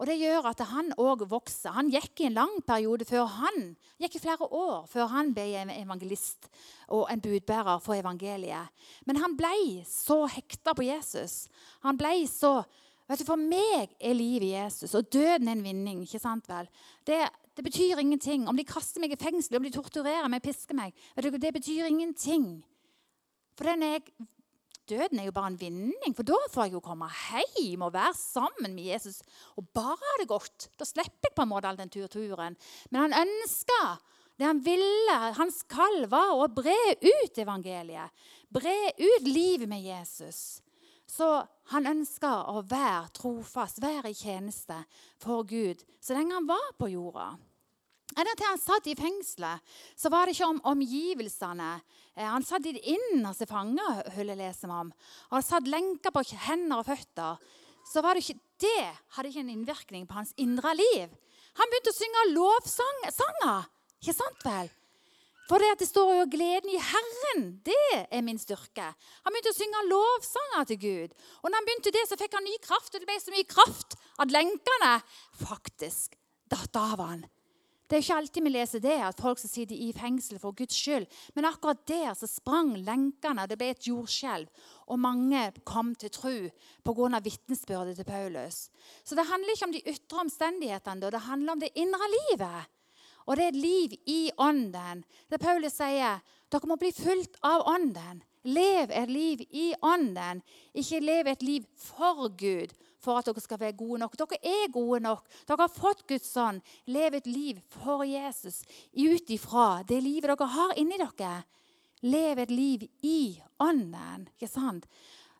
Og 0.00 0.06
Det 0.06 0.16
gjør 0.18 0.48
at 0.50 0.60
han 0.66 0.90
òg 0.98 1.26
vokser. 1.30 1.74
Han 1.76 1.90
gikk 1.92 2.22
i 2.22 2.26
en 2.26 2.38
lang 2.38 2.54
periode 2.66 3.04
før 3.06 3.28
han 3.38 3.74
gikk 4.00 4.16
i 4.16 4.22
flere 4.24 4.48
år 4.48 4.86
før 4.90 5.10
han 5.12 5.30
ble 5.36 5.44
en 5.60 5.70
evangelist 5.70 6.48
og 6.88 7.06
en 7.12 7.22
budbærer 7.22 7.78
for 7.84 7.94
evangeliet. 7.94 8.72
Men 9.06 9.20
han 9.22 9.36
ble 9.38 9.84
så 9.86 10.24
hekta 10.32 10.74
på 10.74 10.88
Jesus. 10.88 11.46
Han 11.84 12.00
ble 12.00 12.24
så 12.30 12.62
vet 13.06 13.20
du, 13.20 13.28
For 13.28 13.36
meg 13.36 13.92
er 14.00 14.16
livet 14.16 14.54
Jesus, 14.54 14.94
og 14.96 15.06
døden 15.12 15.48
er 15.48 15.56
en 15.58 15.64
vinning. 15.64 16.02
ikke 16.02 16.22
sant 16.22 16.48
vel? 16.48 16.68
Det, 17.06 17.20
det 17.56 17.64
betyr 17.64 18.00
ingenting. 18.00 18.48
Om 18.48 18.56
de 18.56 18.64
kaster 18.64 19.02
meg 19.02 19.12
i 19.12 19.20
fengsel, 19.20 19.58
om 19.58 19.66
de 19.66 19.74
torturerer 19.74 20.28
meg, 20.32 20.42
pisker 20.42 20.74
meg, 20.78 20.94
vet 21.14 21.28
du, 21.28 21.38
det 21.38 21.52
betyr 21.52 21.90
ingenting. 21.90 22.62
For 23.58 23.68
den 23.68 23.84
er 23.84 23.98
jeg 23.98 24.14
døden 24.90 25.20
er 25.20 25.28
jo 25.28 25.34
bare 25.36 25.52
en 25.52 25.60
vinning, 25.60 26.14
for 26.16 26.26
da 26.26 26.38
får 26.52 26.68
jeg 26.68 26.76
jo 26.76 26.84
komme 26.84 27.08
hjem 27.56 27.84
og 27.86 27.94
være 27.94 28.14
sammen 28.18 28.74
med 28.76 28.90
Jesus 28.92 29.20
og 29.56 29.68
bare 29.74 29.98
ha 30.00 30.16
det 30.20 30.28
godt. 30.30 30.68
Da 30.78 30.88
slipper 30.88 31.30
jeg 31.30 31.36
på 31.36 31.44
en 31.44 31.52
måte 31.52 31.70
all 31.70 31.78
den 31.80 31.92
turturen. 31.92 32.58
Men 32.90 33.06
han 33.06 33.20
ønska 33.26 33.82
det 34.40 34.48
han 34.48 34.62
ville, 34.64 35.16
hans 35.36 35.60
kall, 35.70 36.06
var 36.10 36.32
å 36.34 36.48
bre 36.50 36.74
ut 36.98 37.38
evangeliet. 37.38 38.10
Bre 38.50 38.76
ut 38.98 39.28
livet 39.28 39.68
med 39.70 39.84
Jesus. 39.84 40.62
Så 41.06 41.28
han 41.70 41.86
ønska 41.86 42.30
å 42.50 42.62
være 42.64 43.12
trofast, 43.18 43.82
være 43.82 44.10
i 44.10 44.16
tjeneste 44.16 44.78
for 45.20 45.44
Gud 45.44 45.82
så 46.00 46.16
lenge 46.16 46.38
han 46.38 46.48
var 46.48 46.72
på 46.80 46.88
jorda. 46.94 47.34
Enda 48.12 48.32
til 48.36 48.48
han 48.48 48.60
satt 48.60 48.88
i 48.90 48.96
fengselet, 48.96 49.62
så 49.96 50.10
var 50.12 50.26
det 50.26 50.34
ikke 50.34 50.48
om 50.52 50.60
omgivelsene. 50.72 51.70
Eh, 52.16 52.28
han 52.28 52.44
satt 52.44 52.66
i 52.68 52.74
det 52.76 52.84
innerste 52.92 53.48
fangehullet, 53.48 54.38
leser 54.38 54.68
vi 54.68 54.78
om. 54.84 54.92
Og 55.30 55.38
han 55.38 55.46
satt 55.46 55.70
lenker 55.70 56.14
på 56.14 56.24
hender 56.46 56.82
og 56.82 56.88
føtter. 56.88 57.40
Så 57.88 58.02
var 58.04 58.14
det 58.14 58.24
ikke 58.26 58.40
det 58.62 58.84
hadde 59.16 59.32
ikke 59.32 59.42
en 59.42 59.54
innvirkning 59.56 60.04
på 60.06 60.14
hans 60.20 60.34
indre 60.38 60.74
liv. 60.76 61.10
Han 61.58 61.72
begynte 61.72 61.92
å 61.92 61.96
synge 61.96 62.28
lovsanger. 62.30 63.66
Ikke 64.02 64.14
sant 64.14 64.46
vel? 64.46 64.70
For 65.50 65.60
det, 65.60 65.72
at 65.74 65.82
det 65.82 65.88
står 65.88 66.10
jo 66.16 66.30
'gleden 66.30 66.70
i 66.70 66.78
Herren'. 66.78 67.58
Det 67.66 68.06
er 68.10 68.22
min 68.22 68.38
styrke. 68.38 68.94
Han 69.24 69.34
begynte 69.34 69.50
å 69.52 69.58
synge 69.58 69.82
lovsanger 69.90 70.64
til 70.70 70.78
Gud. 70.78 71.10
Og 71.42 71.50
når 71.50 71.56
han 71.58 71.66
begynte 71.66 71.92
det, 71.92 72.04
så 72.08 72.16
fikk 72.16 72.34
han 72.38 72.46
ny 72.46 72.56
kraft. 72.62 72.94
Og 72.94 73.00
det 73.00 73.08
ble 73.10 73.18
så 73.20 73.34
mye 73.34 73.50
kraft 73.50 73.98
at 74.22 74.32
lenkene 74.32 74.92
faktisk 75.42 76.16
datt 76.48 76.76
av 76.76 77.02
han. 77.02 77.26
Det 77.92 77.98
er 77.98 78.04
ikke 78.06 78.14
alltid 78.22 78.44
vi 78.46 78.50
leser 78.54 78.80
det, 78.80 78.94
at 79.04 79.18
folk 79.20 79.36
som 79.36 79.50
sitter 79.52 79.76
i 79.76 79.90
fengsel 79.92 80.38
for 80.40 80.56
Guds 80.56 80.72
skyld. 80.72 81.04
Men 81.36 81.44
akkurat 81.44 81.82
der 81.84 82.14
så 82.16 82.24
sprang 82.24 82.70
lenkene, 82.86 83.44
det 83.44 83.58
ble 83.60 83.66
et 83.74 83.84
jordskjelv. 83.84 84.48
Og 84.88 84.96
mange 84.96 85.42
kom 85.68 85.90
til 86.00 86.08
tro 86.08 86.32
pga. 86.88 87.20
vitnesbyrdet 87.20 87.98
til 87.98 88.08
Paulus. 88.08 88.70
Så 89.04 89.12
det 89.14 89.26
handler 89.28 89.52
ikke 89.52 89.68
om 89.68 89.74
de 89.76 89.84
ytre 89.92 90.22
omstendighetene, 90.24 91.10
det 91.10 91.20
handler 91.20 91.52
om 91.52 91.60
det 91.60 91.68
indre 91.74 92.08
livet. 92.14 92.72
Og 93.26 93.36
det 93.36 93.44
er 93.44 93.48
et 93.48 93.60
liv 93.60 93.92
i 94.06 94.30
ånden. 94.38 95.04
Det 95.28 95.40
Paulus 95.40 95.76
sier, 95.76 96.24
dere 96.48 96.66
må 96.66 96.80
bli 96.80 96.94
fulgt 96.96 97.36
av 97.44 97.68
ånden. 97.68 98.24
Lev 98.44 98.88
et 98.88 99.12
liv 99.12 99.44
i 99.50 99.74
ånden. 99.82 100.40
Ikke 100.72 101.04
lev 101.04 101.28
et 101.28 101.42
liv 101.42 101.68
for 101.76 102.32
Gud 102.40 102.72
for 103.02 103.18
at 103.18 103.28
dere 103.28 103.42
skal 103.42 103.60
være 103.60 103.76
gode 103.78 104.00
nok. 104.02 104.16
Dere 104.18 104.38
er 104.40 104.70
gode 104.72 105.00
nok. 105.04 105.26
Dere 105.48 105.64
har 105.64 105.72
fått 105.72 106.04
Guds 106.08 106.30
ånd. 106.40 106.62
Lev 106.86 107.18
et 107.18 107.26
liv 107.30 107.58
for 107.74 108.04
Jesus 108.06 108.62
ut 108.94 109.34
ifra 109.34 109.82
det 109.88 110.00
livet 110.04 110.30
dere 110.30 110.52
har 110.54 110.76
inni 110.80 111.00
dere. 111.00 111.34
Lev 112.02 112.38
et 112.42 112.50
liv 112.50 112.86
i 113.06 113.40
ånden. 113.62 114.28
ikke 114.34 114.50
sant? 114.50 114.88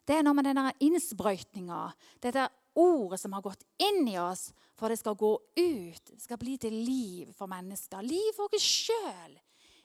Det 0.06 0.18
er 0.18 0.26
noe 0.26 0.34
med 0.34 0.46
denne 0.46 0.72
innsprøytninga, 0.82 1.92
dette 2.22 2.48
ordet 2.78 3.20
som 3.20 3.34
har 3.36 3.44
gått 3.44 3.62
inn 3.82 4.08
i 4.08 4.16
oss, 4.18 4.50
for 4.78 4.90
det 4.90 4.98
skal 4.98 5.14
gå 5.18 5.32
ut. 5.36 6.04
Det 6.10 6.22
skal 6.22 6.40
bli 6.40 6.56
til 6.58 6.74
liv 6.74 7.30
for 7.36 7.50
mennesker. 7.50 8.02
Liv 8.02 8.32
for 8.34 8.50
oss 8.50 8.66
sjøl. 8.66 9.38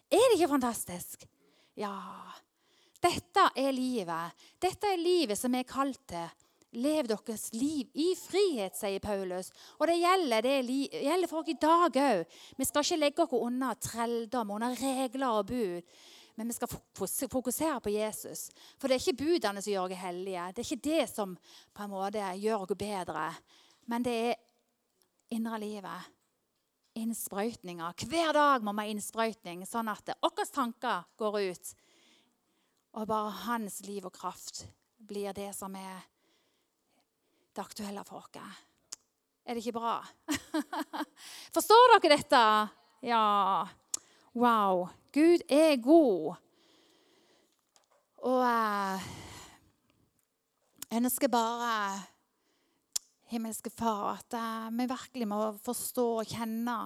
Er 0.08 0.24
det 0.24 0.38
ikke 0.38 0.54
fantastisk? 0.56 1.28
Ja. 1.78 1.94
Dette 3.04 3.50
er 3.60 3.76
livet. 3.76 4.46
Dette 4.62 4.90
er 4.90 5.02
livet 5.02 5.38
som 5.38 5.54
er 5.54 5.68
kalt 5.70 6.02
til 6.10 6.26
Lev 6.76 7.08
deres 7.08 7.48
liv 7.56 7.88
i 7.96 8.10
frihet, 8.20 8.76
sier 8.76 9.00
Paulus. 9.00 9.54
Og 9.80 9.88
det 9.88 10.02
gjelder, 10.02 10.44
det 10.44 10.56
gjelder 10.92 11.30
for 11.32 11.40
oss 11.40 11.52
i 11.54 11.60
dag 11.62 12.00
òg. 12.04 12.40
Vi 12.60 12.68
skal 12.68 12.84
ikke 12.84 13.00
legge 13.00 13.24
oss 13.24 13.36
under 13.40 13.78
trelldom, 13.80 14.52
under 14.58 14.76
regler 14.76 15.40
og 15.40 15.48
bud. 15.48 15.94
Men 16.38 16.52
vi 16.52 16.54
skal 16.54 16.70
fokusere 17.32 17.80
på 17.82 17.94
Jesus. 17.96 18.50
For 18.78 18.88
det 18.88 18.98
er 18.98 19.06
ikke 19.06 19.24
budene 19.24 19.64
som 19.64 19.72
gjør 19.72 19.88
oss 19.88 20.02
hellige. 20.02 20.50
Det 20.52 20.62
er 20.62 20.68
ikke 20.68 20.90
det 20.90 21.08
som 21.10 21.38
på 21.74 21.86
en 21.86 21.94
måte 21.96 22.28
gjør 22.44 22.68
oss 22.68 22.78
bedre. 22.78 23.30
Men 23.88 24.06
det 24.06 24.18
er 24.28 24.36
indre 25.34 25.62
livet. 25.64 26.12
Innsprøytninger. 27.00 28.06
Hver 28.12 28.36
dag 28.36 28.66
må 28.66 28.76
vi 28.76 28.84
ha 28.84 28.92
innsprøytning, 28.92 29.64
sånn 29.70 29.88
at 29.94 30.12
våre 30.20 30.46
tanker 30.52 31.08
går 31.18 31.40
ut. 31.48 31.74
Og 32.98 33.08
bare 33.08 33.34
hans 33.48 33.80
liv 33.88 34.06
og 34.06 34.14
kraft 34.14 34.66
blir 34.98 35.32
det 35.38 35.54
som 35.56 35.74
er 35.78 36.06
det 37.58 37.66
aktuelle 37.66 38.04
for 38.06 38.22
oss. 38.22 38.58
Er 39.48 39.56
det 39.56 39.64
ikke 39.64 39.80
bra? 39.80 40.00
Forstår 41.56 41.94
dere 41.96 42.18
dette? 42.18 42.42
Ja. 43.08 43.68
Wow. 44.38 44.88
Gud 45.16 45.46
er 45.50 45.78
god. 45.82 46.36
Og 48.28 48.44
eh, 48.44 49.08
jeg 50.88 51.02
ønsker 51.02 51.32
bare, 51.32 51.72
himmelske 53.32 53.72
Far, 53.72 54.20
at 54.20 54.38
eh, 54.38 54.70
vi 54.78 54.90
virkelig 54.92 55.30
må 55.32 55.42
forstå 55.64 56.08
og 56.22 56.30
kjenne 56.30 56.78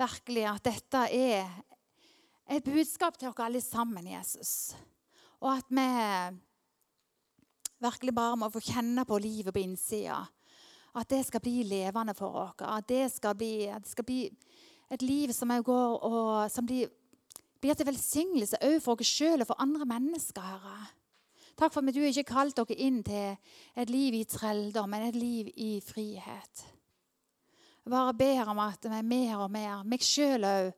virkelig 0.00 0.46
at 0.48 0.64
dette 0.64 1.06
er 1.12 1.48
et 2.50 2.66
budskap 2.66 3.18
til 3.18 3.30
dere 3.30 3.46
alle 3.46 3.62
sammen, 3.62 4.10
Jesus. 4.10 4.74
Og 5.40 5.52
at 5.54 5.68
vi 5.70 5.88
virkelig 7.82 8.14
bare 8.14 8.38
må 8.38 8.50
få 8.52 8.62
kjenne 8.64 9.04
på 9.08 9.18
livet 9.22 9.54
på 9.54 9.62
innsida. 9.62 10.20
At 10.94 11.10
det 11.10 11.24
skal 11.26 11.42
bli 11.44 11.62
levende 11.68 12.14
for 12.18 12.38
oss. 12.44 12.62
At 12.66 12.88
det 12.88 13.06
skal 13.12 13.36
bli, 13.38 13.66
det 13.70 13.88
skal 13.88 14.06
bli 14.06 14.24
et 14.90 15.02
liv 15.02 15.32
som 15.32 15.52
går 15.64 16.06
og 16.06 16.50
som 16.50 16.66
blir, 16.66 16.90
blir 17.62 17.76
til 17.78 17.86
velsignelse 17.86 18.58
òg 18.66 18.80
for 18.82 18.98
oss 18.98 19.12
sjøl 19.12 19.44
og 19.44 19.52
for 19.52 19.62
andre 19.62 19.86
mennesker. 19.86 20.42
Herre. 20.42 20.90
Takk 21.60 21.74
for 21.74 21.84
at 21.84 21.94
du 21.94 22.02
ikke 22.02 22.24
kalt 22.24 22.56
dere 22.56 22.76
inn 22.80 23.02
til 23.04 23.36
et 23.76 23.90
liv 23.92 24.14
i 24.16 24.24
trelldom, 24.24 24.90
men 24.90 25.10
et 25.10 25.18
liv 25.18 25.50
i 25.60 25.74
frihet. 25.84 26.62
Jeg 27.80 27.92
bare 27.92 28.14
ber 28.16 28.48
om 28.52 28.60
at 28.64 28.86
vi 28.88 29.00
mer 29.04 29.42
og 29.44 29.50
mer, 29.52 29.82
meg 29.84 30.04
sjøl 30.04 30.46
òg, 30.48 30.70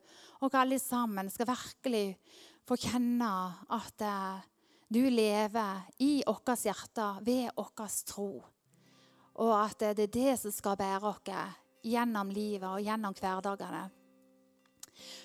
og 0.43 0.57
alle 0.59 0.79
sammen, 0.79 1.29
skal 1.31 1.47
virkelig 1.47 2.17
få 2.67 2.75
kjenne 2.79 3.29
at 3.75 4.03
eh, 4.03 4.43
du 4.93 5.01
lever 5.09 5.81
i 6.05 6.23
vårt 6.25 6.65
hjerte 6.65 7.09
ved 7.25 7.49
vår 7.57 7.97
tro. 8.07 8.29
Og 9.41 9.53
at 9.57 9.79
det 9.97 10.07
er 10.07 10.13
det 10.13 10.33
som 10.39 10.53
skal 10.53 10.77
bære 10.77 11.09
oss 11.09 11.31
gjennom 11.83 12.29
livet 12.29 12.69
og 12.69 12.81
gjennom 12.81 13.15
hverdagene. 13.17 13.87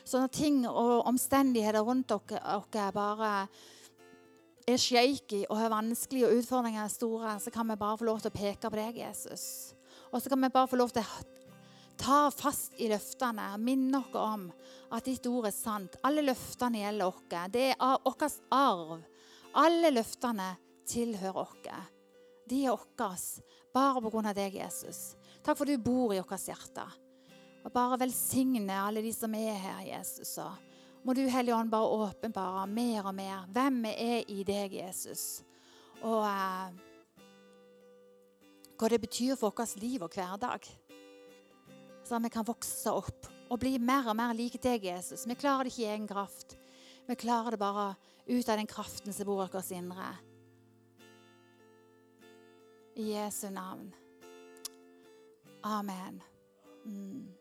Så 0.05 0.21
når 0.23 0.31
ting 0.33 0.63
og 0.69 1.07
omstendigheter 1.07 1.85
rundt 1.85 2.13
oss 2.17 2.73
bare 2.95 3.33
er 4.69 4.81
shaky 4.81 5.45
og 5.49 5.61
er 5.61 5.73
vanskelig 5.73 6.25
og 6.27 6.39
utfordringene 6.41 6.85
er 6.85 6.93
store, 6.93 7.37
så 7.41 7.53
kan 7.53 7.69
vi 7.69 7.77
bare 7.77 7.99
få 7.99 8.09
lov 8.09 8.23
til 8.23 8.33
å 8.33 8.39
peke 8.39 8.71
på 8.71 8.77
deg, 8.81 9.03
Jesus. 9.05 9.75
Og 10.13 10.23
så 10.23 10.33
kan 10.33 10.41
vi 10.41 10.53
bare 10.53 10.69
få 10.69 10.81
lov 10.81 10.93
til 10.97 11.05
å 11.05 11.37
ta 11.99 12.19
fast 12.33 12.77
i 12.81 12.89
løftene 12.89 13.53
og 13.55 13.63
minne 13.65 14.01
oss 14.01 14.17
om 14.17 14.49
at 14.97 15.05
ditt 15.09 15.27
ord 15.29 15.49
er 15.51 15.57
sant. 15.57 15.99
Alle 16.07 16.25
løftene 16.25 16.83
gjelder 16.83 17.13
oss. 17.13 17.23
Det 17.53 17.71
er 17.75 18.05
vår 18.09 18.39
arv. 18.55 18.99
Alle 19.57 19.93
løftene 19.95 20.53
tilhører 20.89 21.41
oss. 21.41 21.85
De 22.49 22.65
er 22.65 22.73
våre 22.73 23.43
bare 23.75 24.01
pga. 24.03 24.33
deg, 24.35 24.55
Jesus. 24.55 25.17
Takk 25.45 25.59
for 25.59 25.65
at 25.65 25.77
du 25.77 25.85
bor 25.85 26.15
i 26.15 26.21
vårt 26.21 26.49
hjerte. 26.49 26.85
Og 27.65 27.73
bare 27.73 27.99
velsigne 28.01 28.73
alle 28.81 29.03
de 29.05 29.13
som 29.13 29.35
er 29.35 29.55
her, 29.55 29.83
Jesus. 29.87 30.39
Og 30.39 31.05
må 31.05 31.15
du, 31.15 31.27
Hellige 31.29 31.57
Ånd, 31.57 31.71
bare 31.71 32.09
åpenbare 32.09 32.67
mer 32.67 33.07
og 33.07 33.15
mer 33.15 33.47
hvem 33.53 33.83
vi 33.85 33.95
er 34.05 34.31
i 34.33 34.45
deg, 34.45 34.73
Jesus. 34.81 35.43
Og 36.03 36.25
eh, 36.25 36.77
hva 38.79 38.91
det 38.93 39.01
betyr 39.03 39.37
for 39.37 39.53
vårt 39.53 39.77
liv 39.83 40.03
og 40.03 40.15
hverdag. 40.15 40.69
Så 42.07 42.19
vi 42.25 42.31
kan 42.33 42.47
vokse 42.47 42.93
opp 42.95 43.29
og 43.49 43.61
bli 43.61 43.79
mer 43.81 44.09
og 44.09 44.17
mer 44.17 44.35
lik 44.37 44.57
deg, 44.63 44.85
Jesus. 44.85 45.27
Vi 45.29 45.37
klarer 45.37 45.67
det 45.67 45.75
ikke 45.75 45.85
i 45.85 45.93
egen 45.93 46.09
kraft. 46.09 46.57
Vi 47.09 47.17
klarer 47.17 47.57
det 47.57 47.61
bare 47.61 47.95
ut 48.29 48.49
av 48.49 48.57
den 48.57 48.67
kraften 48.67 49.13
som 49.13 49.27
bor 49.27 49.45
i 49.45 49.49
vårt 49.53 49.71
indre. 49.71 50.17
I 52.95 53.13
Jesu 53.13 53.51
navn. 53.51 53.95
Amen. 55.63 56.23
Mm. 56.85 57.38